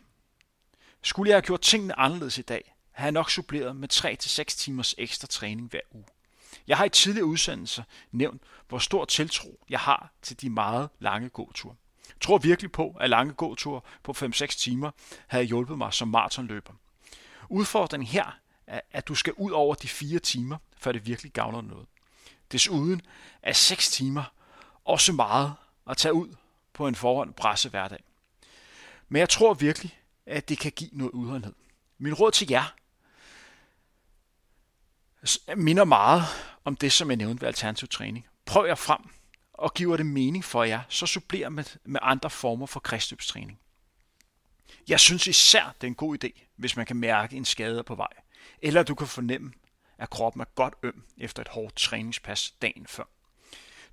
Skulle 1.03 1.29
jeg 1.29 1.35
have 1.35 1.45
gjort 1.45 1.61
tingene 1.61 1.99
anderledes 1.99 2.37
i 2.37 2.41
dag, 2.41 2.75
havde 2.91 3.05
jeg 3.05 3.11
nok 3.11 3.31
suppleret 3.31 3.75
med 3.75 3.93
3-6 3.93 4.43
timers 4.43 4.95
ekstra 4.97 5.27
træning 5.27 5.69
hver 5.69 5.81
uge. 5.91 6.05
Jeg 6.67 6.77
har 6.77 6.85
i 6.85 6.89
tidligere 6.89 7.25
udsendelser 7.25 7.83
nævnt, 8.11 8.41
hvor 8.67 8.77
stor 8.79 9.05
tiltro 9.05 9.65
jeg 9.69 9.79
har 9.79 10.11
til 10.21 10.41
de 10.41 10.49
meget 10.49 10.89
lange 10.99 11.29
gåture. 11.29 11.75
Jeg 12.09 12.21
tror 12.21 12.37
virkelig 12.37 12.71
på, 12.71 12.97
at 12.99 13.09
lange 13.09 13.33
gåture 13.33 13.81
på 14.03 14.11
5-6 14.17 14.45
timer 14.45 14.91
havde 15.27 15.43
hjulpet 15.43 15.77
mig 15.77 15.93
som 15.93 16.07
maratonløber. 16.07 16.73
Udfordringen 17.49 18.07
her 18.07 18.37
er, 18.67 18.81
at 18.91 19.07
du 19.07 19.15
skal 19.15 19.33
ud 19.33 19.51
over 19.51 19.75
de 19.75 19.87
4 19.87 20.19
timer, 20.19 20.57
før 20.77 20.91
det 20.91 21.05
virkelig 21.05 21.31
gavner 21.31 21.61
noget. 21.61 21.87
Desuden 22.51 23.01
er 23.41 23.53
6 23.53 23.91
timer 23.91 24.23
også 24.85 25.13
meget 25.13 25.53
at 25.89 25.97
tage 25.97 26.13
ud 26.13 26.35
på 26.73 26.87
en 26.87 26.95
forhånd 26.95 27.33
presse 27.33 27.69
hverdag. 27.69 28.03
Men 29.09 29.19
jeg 29.19 29.29
tror 29.29 29.53
virkelig, 29.53 29.99
at 30.25 30.49
det 30.49 30.59
kan 30.59 30.71
give 30.71 30.89
noget 30.93 31.11
udholdenhed. 31.11 31.55
Min 31.97 32.13
råd 32.13 32.31
til 32.31 32.49
jer 32.49 32.75
minder 35.55 35.83
meget 35.83 36.23
om 36.65 36.75
det, 36.75 36.91
som 36.91 37.09
jeg 37.09 37.17
nævnte 37.17 37.41
ved 37.41 37.47
alternativ 37.47 37.87
træning. 37.87 38.27
Prøv 38.45 38.65
jer 38.65 38.75
frem, 38.75 39.01
og 39.53 39.73
giver 39.73 39.97
det 39.97 40.05
mening 40.05 40.45
for 40.45 40.63
jer, 40.63 40.81
så 40.89 41.05
suppler 41.05 41.49
med, 41.49 41.63
med 41.85 41.99
andre 42.03 42.29
former 42.29 42.65
for 42.65 42.79
kredsløbstræning. 42.79 43.59
Jeg 44.87 44.99
synes 44.99 45.27
især, 45.27 45.75
det 45.81 45.87
er 45.87 45.91
en 45.91 45.95
god 45.95 46.23
idé, 46.23 46.43
hvis 46.55 46.75
man 46.75 46.85
kan 46.85 46.95
mærke 46.95 47.35
en 47.35 47.45
skade 47.45 47.83
på 47.83 47.95
vej, 47.95 48.13
eller 48.61 48.83
du 48.83 48.95
kan 48.95 49.07
fornemme, 49.07 49.51
at 49.97 50.09
kroppen 50.09 50.41
er 50.41 50.45
godt 50.55 50.73
øm 50.83 51.03
efter 51.17 51.41
et 51.41 51.47
hårdt 51.47 51.75
træningspas 51.75 52.51
dagen 52.51 52.87
før. 52.87 53.03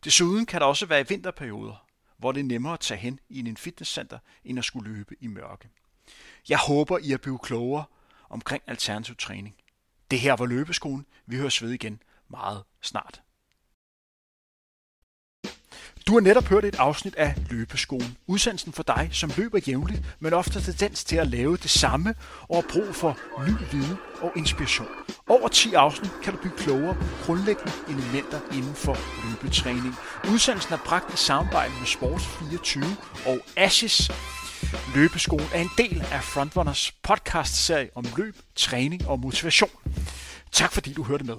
Desuden 0.05 0.47
kan 0.47 0.61
der 0.61 0.67
også 0.67 0.87
være 0.87 1.01
i 1.01 1.05
vinterperioder, 1.09 1.87
hvor 2.19 2.33
det 2.33 2.41
er 2.41 2.45
nemmere 2.45 2.73
at 2.73 2.81
tage 2.81 3.01
hen 3.01 3.21
i 3.29 3.39
en 3.39 3.57
fitnesscenter, 3.57 4.19
end 4.45 4.59
at 4.59 4.65
skulle 4.65 4.93
løbe 4.93 5.15
i 5.21 5.27
mørke. 5.27 5.69
Jeg 6.49 6.59
håber, 6.59 6.99
I 6.99 7.13
er 7.13 7.17
blevet 7.17 7.43
klogere 7.43 7.85
omkring 8.29 8.63
alternativ 8.67 9.17
træning. 9.17 9.57
Det 10.11 10.21
her 10.21 10.33
var 10.33 10.47
Løbeskolen. 10.47 11.07
Vi 11.27 11.37
høres 11.37 11.63
ved 11.63 11.71
igen 11.71 12.03
meget 12.31 12.63
snart. 12.83 13.21
Du 16.09 16.13
har 16.13 16.21
netop 16.21 16.45
hørt 16.45 16.65
et 16.65 16.77
afsnit 16.79 17.15
af 17.15 17.35
Løbeskolen. 17.51 18.17
Udsendelsen 18.27 18.73
for 18.73 18.83
dig, 18.83 19.09
som 19.13 19.31
løber 19.37 19.59
jævnligt, 19.69 20.03
men 20.21 20.33
ofte 20.33 20.61
tendens 20.61 21.05
til 21.05 21.17
at 21.17 21.27
lave 21.27 21.57
det 21.57 21.71
samme 21.71 22.15
og 22.49 22.57
har 22.57 22.69
brug 22.73 22.95
for 22.95 23.19
ny 23.47 23.53
viden 23.73 23.97
og 24.21 24.33
inspiration. 24.37 24.89
Over 25.29 25.49
10 25.49 25.75
afsnit 25.75 26.11
kan 26.23 26.33
du 26.33 26.39
blive 26.39 26.57
klogere 26.57 26.95
på 26.95 27.05
grundlæggende 27.25 27.73
elementer 27.89 28.41
inden 28.53 28.75
for 28.75 28.97
løbetræning. 29.31 29.95
Udsendelsen 30.33 30.75
er 30.75 30.79
bragt 30.87 31.15
i 31.15 31.17
samarbejde 31.17 31.73
med 31.73 31.87
Sports24 31.87 32.85
og 33.29 33.39
Ashes. 33.57 34.11
Løbeskolen 34.95 35.49
er 35.55 35.61
en 35.61 35.71
del 35.79 36.01
af 36.13 36.23
Frontrunners 36.23 36.93
podcast-serie 37.03 37.91
om 37.95 38.05
løb, 38.17 38.37
træning 38.55 39.09
og 39.09 39.21
motivation. 39.21 39.71
Tak 40.53 40.73
fordi 40.73 40.93
du 40.93 41.03
hørte 41.03 41.25
med. 41.25 41.37